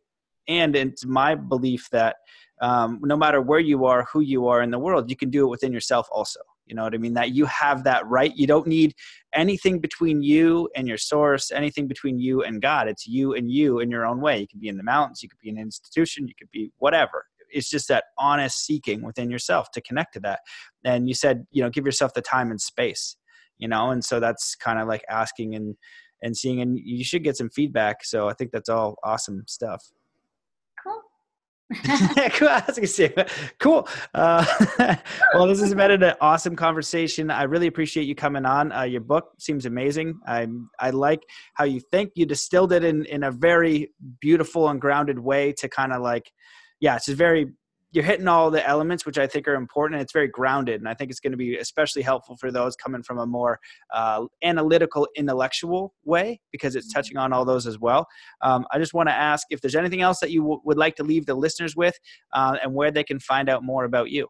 and 0.49 0.74
it's 0.74 1.07
my 1.07 1.37
belief 1.37 1.89
that 1.93 2.16
um, 2.61 2.99
no 3.03 3.16
matter 3.16 3.41
where 3.41 3.61
you 3.61 3.87
are 3.91 4.01
who 4.12 4.20
you 4.20 4.49
are 4.49 4.61
in 4.61 4.70
the 4.70 4.83
world 4.87 5.09
you 5.09 5.16
can 5.22 5.31
do 5.31 5.45
it 5.47 5.51
within 5.55 5.72
yourself 5.72 6.09
also 6.18 6.41
You 6.70 6.76
know 6.76 6.85
what 6.85 6.95
I 6.95 6.99
mean? 6.99 7.14
That 7.14 7.31
you 7.33 7.47
have 7.47 7.83
that 7.85 8.07
right. 8.07 8.33
You 8.37 8.47
don't 8.47 8.68
need 8.68 8.95
anything 9.33 9.81
between 9.81 10.22
you 10.22 10.68
and 10.76 10.87
your 10.87 10.99
source, 10.99 11.51
anything 11.51 11.89
between 11.89 12.20
you 12.20 12.45
and 12.45 12.62
God. 12.62 12.87
It's 12.87 13.07
you 13.09 13.35
and 13.35 13.51
you 13.51 13.81
in 13.81 13.91
your 13.91 14.07
own 14.07 14.20
way. 14.20 14.39
You 14.41 14.47
could 14.47 14.61
be 14.61 14.68
in 14.68 14.76
the 14.76 14.85
mountains, 14.85 15.20
you 15.22 15.28
could 15.28 15.41
be 15.41 15.49
in 15.49 15.59
an 15.59 15.62
institution, 15.64 16.28
you 16.28 16.35
could 16.39 16.51
be 16.53 16.70
whatever. 16.78 17.26
It's 17.53 17.68
just 17.68 17.89
that 17.89 18.05
honest 18.16 18.64
seeking 18.64 19.03
within 19.03 19.28
yourself 19.31 19.72
to 19.72 19.81
connect 19.81 20.14
to 20.14 20.20
that. 20.20 20.41
And 20.85 21.09
you 21.09 21.14
said, 21.14 21.47
you 21.51 21.61
know, 21.62 21.70
give 21.70 21.85
yourself 21.85 22.14
the 22.14 22.22
time 22.22 22.53
and 22.53 22.61
space, 22.61 23.16
you 23.61 23.68
know, 23.68 23.90
and 23.90 24.04
so 24.04 24.18
that's 24.18 24.56
kind 24.56 24.80
of 24.80 24.88
like 24.88 25.04
asking 25.08 25.54
and 25.54 25.76
and 26.22 26.36
seeing 26.36 26.61
and 26.61 26.78
you 26.78 27.04
should 27.04 27.24
get 27.24 27.36
some 27.36 27.50
feedback. 27.50 28.04
So 28.04 28.28
I 28.28 28.34
think 28.34 28.50
that's 28.50 28.68
all 28.68 28.96
awesome 29.04 29.44
stuff. 29.46 29.82
Cool. 30.82 31.00
cool. 32.32 32.48
I 32.48 32.64
was 32.66 32.76
gonna 32.76 32.86
say, 32.86 33.14
cool. 33.58 33.86
Uh, 34.12 34.44
well, 35.34 35.46
this 35.46 35.61
has 35.61 35.72
been 35.74 36.02
an 36.02 36.14
awesome 36.20 36.56
conversation. 36.56 37.30
I 37.30 37.44
really 37.44 37.68
appreciate 37.68 38.04
you 38.04 38.14
coming 38.14 38.44
on. 38.44 38.72
Uh, 38.72 38.82
your 38.82 39.00
book 39.00 39.30
seems 39.38 39.66
amazing. 39.66 40.18
I 40.26 40.48
I 40.80 40.90
like 40.90 41.22
how 41.54 41.64
you 41.64 41.80
think. 41.80 42.12
You 42.16 42.26
distilled 42.26 42.72
it 42.72 42.82
in 42.82 43.04
in 43.06 43.22
a 43.22 43.30
very 43.30 43.92
beautiful 44.20 44.68
and 44.68 44.80
grounded 44.80 45.18
way 45.18 45.52
to 45.58 45.68
kind 45.68 45.92
of 45.92 46.02
like, 46.02 46.32
yeah, 46.80 46.96
it's 46.96 47.06
just 47.06 47.18
very 47.18 47.52
you're 47.93 48.05
hitting 48.05 48.28
all 48.28 48.51
the 48.51 48.66
elements 48.66 49.05
which 49.05 49.18
i 49.18 49.26
think 49.26 49.47
are 49.49 49.55
important 49.55 50.01
it's 50.01 50.12
very 50.12 50.28
grounded 50.28 50.80
and 50.80 50.88
i 50.88 50.95
think 50.95 51.11
it's 51.11 51.20
going 51.20 51.32
to 51.32 51.36
be 51.36 51.57
especially 51.57 52.03
helpful 52.03 52.36
for 52.36 52.51
those 52.51 52.76
coming 52.76 53.03
from 53.03 53.18
a 53.18 53.26
more 53.26 53.59
uh, 53.95 54.24
analytical 54.43 55.09
intellectual 55.16 55.95
way 56.05 56.41
because 56.53 56.76
it's 56.76 56.93
touching 56.93 57.16
on 57.16 57.32
all 57.32 57.45
those 57.45 57.66
as 57.66 57.78
well 57.78 58.07
um, 58.43 58.64
i 58.72 58.78
just 58.78 58.95
want 58.95 59.09
to 59.09 59.14
ask 59.14 59.47
if 59.51 59.61
there's 59.61 59.76
anything 59.76 60.01
else 60.01 60.20
that 60.20 60.30
you 60.30 60.41
w- 60.41 60.61
would 60.64 60.78
like 60.78 60.97
to 60.97 61.03
leave 61.03 61.26
the 61.26 61.34
listeners 61.34 61.76
with 61.76 61.99
uh, 62.32 62.57
and 62.62 62.74
where 62.74 62.91
they 62.91 63.05
can 63.05 63.18
find 63.18 63.49
out 63.49 63.62
more 63.62 63.84
about 63.84 64.11
you 64.11 64.26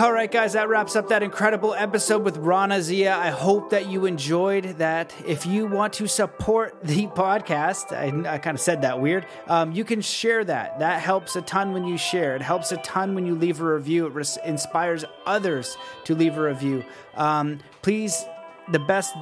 All 0.00 0.12
right, 0.12 0.30
guys, 0.30 0.52
that 0.52 0.68
wraps 0.68 0.94
up 0.94 1.08
that 1.08 1.24
incredible 1.24 1.74
episode 1.74 2.22
with 2.22 2.36
Raana 2.36 2.80
Zia. 2.80 3.16
I 3.16 3.30
hope 3.30 3.70
that 3.70 3.88
you 3.88 4.06
enjoyed 4.06 4.78
that. 4.78 5.12
If 5.26 5.44
you 5.44 5.66
want 5.66 5.94
to 5.94 6.06
support 6.06 6.78
the 6.84 7.08
podcast, 7.08 7.90
I, 7.92 8.34
I 8.34 8.38
kind 8.38 8.54
of 8.54 8.60
said 8.60 8.82
that 8.82 9.00
weird, 9.00 9.26
um, 9.48 9.72
you 9.72 9.82
can 9.82 10.00
share 10.00 10.44
that. 10.44 10.78
That 10.78 11.00
helps 11.00 11.34
a 11.34 11.42
ton 11.42 11.72
when 11.72 11.84
you 11.84 11.98
share. 11.98 12.36
It 12.36 12.42
helps 12.42 12.70
a 12.70 12.76
ton 12.76 13.16
when 13.16 13.26
you 13.26 13.34
leave 13.34 13.60
a 13.60 13.74
review. 13.74 14.06
It 14.06 14.12
res- 14.12 14.38
inspires 14.44 15.04
others 15.26 15.76
to 16.04 16.14
leave 16.14 16.38
a 16.38 16.42
review. 16.42 16.84
Um, 17.16 17.58
please, 17.82 18.24
the 18.70 18.78
best, 18.78 19.16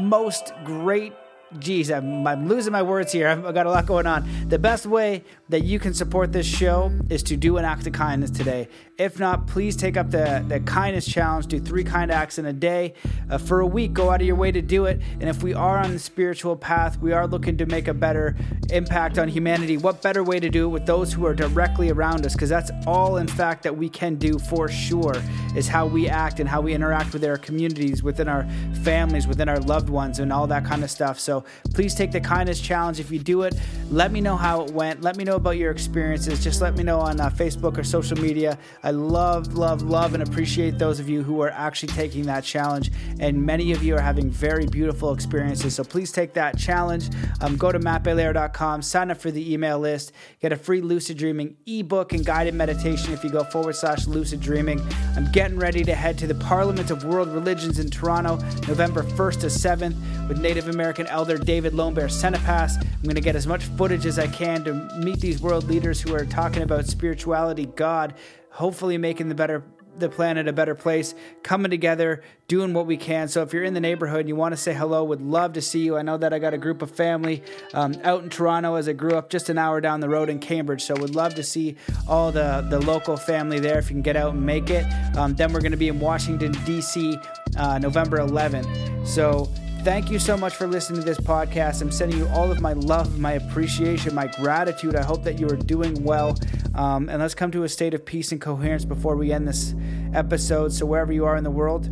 most 0.00 0.52
great 0.64 1.12
geez, 1.58 1.90
I'm, 1.90 2.26
I'm, 2.26 2.48
losing 2.48 2.72
my 2.72 2.82
words 2.82 3.12
here. 3.12 3.28
I've 3.28 3.54
got 3.54 3.66
a 3.66 3.70
lot 3.70 3.86
going 3.86 4.06
on. 4.06 4.28
The 4.48 4.58
best 4.58 4.86
way 4.86 5.24
that 5.48 5.62
you 5.62 5.78
can 5.78 5.94
support 5.94 6.32
this 6.32 6.46
show 6.46 6.92
is 7.08 7.22
to 7.24 7.36
do 7.36 7.56
an 7.56 7.64
act 7.64 7.86
of 7.86 7.92
kindness 7.92 8.30
today. 8.30 8.68
If 8.98 9.18
not, 9.18 9.46
please 9.46 9.76
take 9.76 9.96
up 9.96 10.10
the, 10.10 10.44
the 10.48 10.60
kindness 10.60 11.06
challenge. 11.06 11.46
Do 11.46 11.60
three 11.60 11.84
kind 11.84 12.10
acts 12.10 12.38
in 12.38 12.46
a 12.46 12.52
day. 12.52 12.94
Uh, 13.30 13.38
for 13.38 13.60
a 13.60 13.66
week, 13.66 13.92
go 13.92 14.10
out 14.10 14.20
of 14.20 14.26
your 14.26 14.36
way 14.36 14.50
to 14.52 14.62
do 14.62 14.86
it. 14.86 15.00
And 15.20 15.28
if 15.28 15.42
we 15.42 15.54
are 15.54 15.78
on 15.78 15.92
the 15.92 15.98
spiritual 15.98 16.56
path, 16.56 16.98
we 17.00 17.12
are 17.12 17.26
looking 17.26 17.56
to 17.58 17.66
make 17.66 17.88
a 17.88 17.94
better 17.94 18.36
impact 18.70 19.18
on 19.18 19.28
humanity, 19.28 19.76
what 19.76 20.02
better 20.02 20.22
way 20.22 20.40
to 20.40 20.48
do 20.48 20.66
it 20.66 20.68
with 20.68 20.86
those 20.86 21.12
who 21.12 21.26
are 21.26 21.34
directly 21.34 21.90
around 21.90 22.26
us? 22.26 22.32
Because 22.32 22.48
that's 22.48 22.70
all, 22.86 23.16
in 23.18 23.28
fact, 23.28 23.62
that 23.62 23.76
we 23.76 23.88
can 23.88 24.16
do 24.16 24.38
for 24.38 24.68
sure 24.68 25.14
is 25.54 25.68
how 25.68 25.86
we 25.86 26.08
act 26.08 26.40
and 26.40 26.48
how 26.48 26.60
we 26.60 26.74
interact 26.74 27.12
with 27.12 27.24
our 27.24 27.36
communities, 27.36 28.02
within 28.02 28.28
our 28.28 28.46
families, 28.82 29.26
within 29.26 29.48
our 29.48 29.60
loved 29.60 29.88
ones, 29.88 30.18
and 30.18 30.32
all 30.32 30.46
that 30.46 30.64
kind 30.64 30.82
of 30.82 30.90
stuff. 30.90 31.18
So 31.18 31.35
please 31.74 31.94
take 31.94 32.12
the 32.12 32.20
kindness 32.20 32.60
challenge. 32.60 33.00
If 33.00 33.10
you 33.10 33.18
do 33.18 33.42
it, 33.42 33.54
let 33.90 34.12
me 34.12 34.20
know 34.20 34.36
how 34.36 34.62
it 34.62 34.72
went. 34.72 35.02
Let 35.02 35.16
me 35.16 35.24
know 35.24 35.36
about 35.36 35.56
your 35.56 35.70
experiences. 35.70 36.42
Just 36.42 36.60
let 36.60 36.76
me 36.76 36.82
know 36.82 37.00
on 37.00 37.20
uh, 37.20 37.30
Facebook 37.30 37.78
or 37.78 37.84
social 37.84 38.18
media. 38.18 38.58
I 38.82 38.90
love, 38.90 39.54
love, 39.54 39.82
love, 39.82 40.14
and 40.14 40.22
appreciate 40.22 40.78
those 40.78 41.00
of 41.00 41.08
you 41.08 41.22
who 41.22 41.40
are 41.40 41.50
actually 41.50 41.92
taking 41.92 42.24
that 42.26 42.44
challenge. 42.44 42.90
And 43.20 43.44
many 43.44 43.72
of 43.72 43.82
you 43.82 43.96
are 43.96 44.00
having 44.00 44.30
very 44.30 44.66
beautiful 44.66 45.12
experiences. 45.12 45.74
So 45.74 45.84
please 45.84 46.12
take 46.12 46.34
that 46.34 46.58
challenge. 46.58 47.10
Um, 47.40 47.56
go 47.56 47.72
to 47.72 47.78
mattbelair.com, 47.78 48.82
sign 48.82 49.10
up 49.10 49.18
for 49.18 49.30
the 49.30 49.52
email 49.52 49.78
list, 49.78 50.12
get 50.40 50.52
a 50.52 50.56
free 50.56 50.80
lucid 50.80 51.16
dreaming 51.16 51.56
ebook 51.66 52.12
and 52.12 52.24
guided 52.24 52.54
meditation 52.54 53.12
if 53.12 53.22
you 53.22 53.30
go 53.30 53.44
forward 53.44 53.74
slash 53.76 54.06
lucid 54.06 54.40
dreaming. 54.40 54.80
I'm 55.16 55.30
getting 55.32 55.58
ready 55.58 55.84
to 55.84 55.94
head 55.94 56.18
to 56.18 56.26
the 56.26 56.34
Parliament 56.34 56.90
of 56.90 57.04
World 57.04 57.28
Religions 57.28 57.78
in 57.78 57.90
Toronto, 57.90 58.36
November 58.68 59.02
1st 59.02 59.40
to 59.40 59.46
7th, 59.46 60.28
with 60.28 60.40
Native 60.40 60.68
American 60.68 61.06
elder 61.26 61.42
David 61.42 61.74
Lone 61.74 61.92
Bear 61.92 62.06
Senepass. 62.06 62.76
I'm 62.80 63.02
going 63.02 63.16
to 63.16 63.20
get 63.20 63.34
as 63.34 63.48
much 63.48 63.64
footage 63.64 64.06
as 64.06 64.16
I 64.16 64.28
can 64.28 64.62
to 64.62 64.74
meet 64.96 65.18
these 65.18 65.42
world 65.42 65.64
leaders 65.64 66.00
who 66.00 66.14
are 66.14 66.24
talking 66.24 66.62
about 66.62 66.86
spirituality, 66.86 67.66
God, 67.66 68.14
hopefully 68.50 68.96
making 68.96 69.28
the 69.28 69.34
better 69.34 69.64
the 69.98 70.08
planet 70.10 70.46
a 70.46 70.52
better 70.52 70.74
place, 70.74 71.14
coming 71.42 71.70
together, 71.70 72.22
doing 72.48 72.74
what 72.74 72.84
we 72.86 72.98
can. 72.98 73.28
So 73.28 73.40
if 73.40 73.54
you're 73.54 73.64
in 73.64 73.72
the 73.72 73.80
neighborhood 73.80 74.20
and 74.20 74.28
you 74.28 74.36
want 74.36 74.52
to 74.52 74.56
say 74.56 74.74
hello, 74.74 75.02
would 75.04 75.22
love 75.22 75.54
to 75.54 75.62
see 75.62 75.80
you. 75.80 75.96
I 75.96 76.02
know 76.02 76.18
that 76.18 76.34
I 76.34 76.38
got 76.38 76.52
a 76.52 76.58
group 76.58 76.82
of 76.82 76.90
family 76.90 77.42
um, 77.72 77.94
out 78.04 78.22
in 78.22 78.28
Toronto 78.28 78.74
as 78.74 78.90
I 78.90 78.92
grew 78.92 79.16
up 79.16 79.30
just 79.30 79.48
an 79.48 79.56
hour 79.56 79.80
down 79.80 80.00
the 80.00 80.08
road 80.10 80.28
in 80.28 80.38
Cambridge. 80.38 80.82
So 80.82 80.94
would 81.00 81.14
love 81.14 81.34
to 81.36 81.42
see 81.42 81.76
all 82.06 82.30
the, 82.30 82.66
the 82.68 82.78
local 82.78 83.16
family 83.16 83.58
there 83.58 83.78
if 83.78 83.88
you 83.88 83.94
can 83.94 84.02
get 84.02 84.16
out 84.16 84.34
and 84.34 84.44
make 84.44 84.68
it. 84.68 84.84
Um, 85.16 85.34
then 85.34 85.50
we're 85.52 85.62
going 85.62 85.72
to 85.72 85.78
be 85.78 85.88
in 85.88 85.98
Washington, 85.98 86.52
D.C. 86.66 87.18
Uh, 87.56 87.78
November 87.78 88.18
11th. 88.18 89.08
So 89.08 89.50
thank 89.86 90.10
you 90.10 90.18
so 90.18 90.36
much 90.36 90.56
for 90.56 90.66
listening 90.66 90.98
to 90.98 91.06
this 91.06 91.20
podcast. 91.20 91.80
I'm 91.80 91.92
sending 91.92 92.18
you 92.18 92.26
all 92.34 92.50
of 92.50 92.60
my 92.60 92.72
love, 92.72 93.20
my 93.20 93.34
appreciation, 93.34 94.16
my 94.16 94.26
gratitude. 94.26 94.96
I 94.96 95.04
hope 95.04 95.22
that 95.22 95.38
you 95.38 95.46
are 95.46 95.54
doing 95.54 96.02
well. 96.02 96.36
Um, 96.74 97.08
and 97.08 97.22
let's 97.22 97.36
come 97.36 97.52
to 97.52 97.62
a 97.62 97.68
state 97.68 97.94
of 97.94 98.04
peace 98.04 98.32
and 98.32 98.40
coherence 98.40 98.84
before 98.84 99.14
we 99.14 99.30
end 99.30 99.46
this 99.46 99.76
episode. 100.12 100.72
So, 100.72 100.86
wherever 100.86 101.12
you 101.12 101.24
are 101.24 101.36
in 101.36 101.44
the 101.44 101.52
world, 101.52 101.88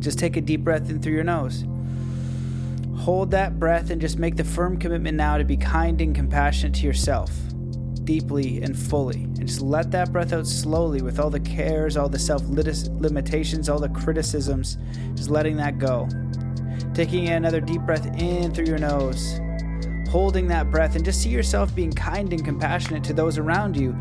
just 0.00 0.20
take 0.20 0.36
a 0.36 0.40
deep 0.40 0.60
breath 0.60 0.88
in 0.88 1.02
through 1.02 1.14
your 1.14 1.24
nose. 1.24 1.64
Hold 2.96 3.32
that 3.32 3.58
breath 3.58 3.90
and 3.90 4.00
just 4.00 4.16
make 4.16 4.36
the 4.36 4.44
firm 4.44 4.78
commitment 4.78 5.16
now 5.16 5.36
to 5.36 5.42
be 5.42 5.56
kind 5.56 6.00
and 6.00 6.14
compassionate 6.14 6.76
to 6.76 6.86
yourself, 6.86 7.32
deeply 8.04 8.62
and 8.62 8.78
fully. 8.78 9.24
And 9.24 9.48
just 9.48 9.60
let 9.60 9.90
that 9.90 10.12
breath 10.12 10.32
out 10.32 10.46
slowly 10.46 11.02
with 11.02 11.18
all 11.18 11.28
the 11.30 11.40
cares, 11.40 11.96
all 11.96 12.08
the 12.08 12.20
self 12.20 12.44
limitations, 12.46 13.68
all 13.68 13.80
the 13.80 13.88
criticisms, 13.88 14.78
just 15.16 15.28
letting 15.28 15.56
that 15.56 15.80
go. 15.80 16.08
Taking 16.94 17.28
another 17.28 17.60
deep 17.60 17.82
breath 17.82 18.06
in 18.20 18.52
through 18.52 18.66
your 18.66 18.78
nose, 18.78 19.40
holding 20.08 20.48
that 20.48 20.70
breath, 20.70 20.96
and 20.96 21.04
just 21.04 21.22
see 21.22 21.28
yourself 21.28 21.74
being 21.74 21.92
kind 21.92 22.32
and 22.32 22.44
compassionate 22.44 23.04
to 23.04 23.12
those 23.12 23.38
around 23.38 23.76
you 23.76 23.96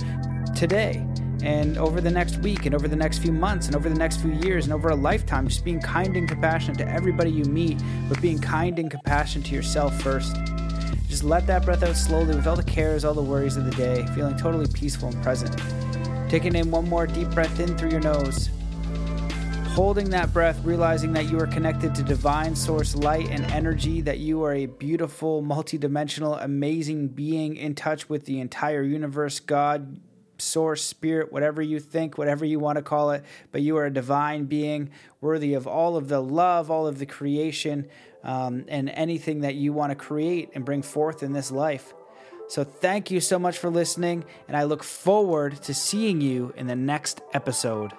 today 0.55 1.05
and 1.43 1.77
over 1.77 2.01
the 2.01 2.09
next 2.09 2.37
week 2.39 2.65
and 2.65 2.75
over 2.75 2.87
the 2.87 2.95
next 2.95 3.19
few 3.19 3.31
months 3.31 3.67
and 3.67 3.75
over 3.75 3.89
the 3.89 3.95
next 3.95 4.17
few 4.17 4.31
years 4.31 4.65
and 4.65 4.73
over 4.73 4.89
a 4.89 4.95
lifetime. 4.95 5.47
Just 5.47 5.63
being 5.63 5.79
kind 5.79 6.17
and 6.17 6.27
compassionate 6.27 6.77
to 6.79 6.89
everybody 6.89 7.31
you 7.31 7.45
meet, 7.45 7.81
but 8.09 8.19
being 8.21 8.39
kind 8.39 8.79
and 8.79 8.89
compassionate 8.89 9.47
to 9.47 9.55
yourself 9.55 9.99
first. 10.01 10.35
Just 11.07 11.23
let 11.23 11.47
that 11.47 11.65
breath 11.65 11.83
out 11.83 11.95
slowly 11.95 12.35
with 12.35 12.47
all 12.47 12.55
the 12.55 12.63
cares, 12.63 13.05
all 13.05 13.13
the 13.13 13.21
worries 13.21 13.55
of 13.55 13.65
the 13.65 13.71
day, 13.71 14.05
feeling 14.15 14.37
totally 14.37 14.67
peaceful 14.67 15.09
and 15.09 15.23
present. 15.23 15.55
Taking 16.29 16.55
in 16.55 16.69
one 16.69 16.87
more 16.87 17.07
deep 17.07 17.29
breath 17.29 17.59
in 17.59 17.77
through 17.77 17.91
your 17.91 18.01
nose 18.01 18.49
holding 19.80 20.09
that 20.09 20.34
breath, 20.34 20.59
realizing 20.65 21.13
that 21.13 21.30
you 21.30 21.39
are 21.39 21.47
connected 21.47 21.95
to 21.95 22.03
divine 22.03 22.53
source 22.53 22.97
light 22.97 23.30
and 23.30 23.45
energy, 23.45 24.01
that 24.01 24.19
you 24.19 24.43
are 24.43 24.53
a 24.53 24.65
beautiful, 24.65 25.41
multidimensional, 25.41 26.38
amazing 26.43 27.07
being 27.07 27.55
in 27.55 27.73
touch 27.73 28.09
with 28.09 28.25
the 28.25 28.41
entire 28.41 28.84
universe, 28.84 29.39
God, 29.39 30.01
source, 30.38 30.84
spirit, 30.84 31.32
whatever 31.32 31.61
you 31.61 31.80
think, 31.80 32.17
whatever 32.17 32.43
you 32.43 32.59
want 32.59 32.75
to 32.75 32.82
call 32.82 33.11
it, 33.11 33.23
but 33.53 33.61
you 33.61 33.77
are 33.77 33.86
a 33.86 33.89
divine 33.89 34.47
being 34.47 34.89
worthy 35.21 35.53
of 35.53 35.65
all 35.65 35.95
of 35.95 36.09
the 36.09 36.19
love, 36.19 36.69
all 36.69 36.86
of 36.86 36.99
the 36.99 37.05
creation, 37.05 37.88
um, 38.25 38.65
and 38.67 38.89
anything 38.89 39.39
that 39.39 39.55
you 39.55 39.71
want 39.71 39.91
to 39.91 39.95
create 39.95 40.49
and 40.55 40.65
bring 40.65 40.82
forth 40.82 41.23
in 41.23 41.32
this 41.32 41.51
life. 41.51 41.93
So, 42.49 42.65
thank 42.65 43.11
you 43.11 43.21
so 43.21 43.39
much 43.39 43.57
for 43.57 43.69
listening, 43.69 44.25
and 44.49 44.57
I 44.57 44.63
look 44.63 44.84
forward 44.84 45.61
to 45.63 45.73
seeing 45.73 46.19
you 46.19 46.53
in 46.57 46.67
the 46.67 46.75
next 46.75 47.21
episode. 47.32 47.93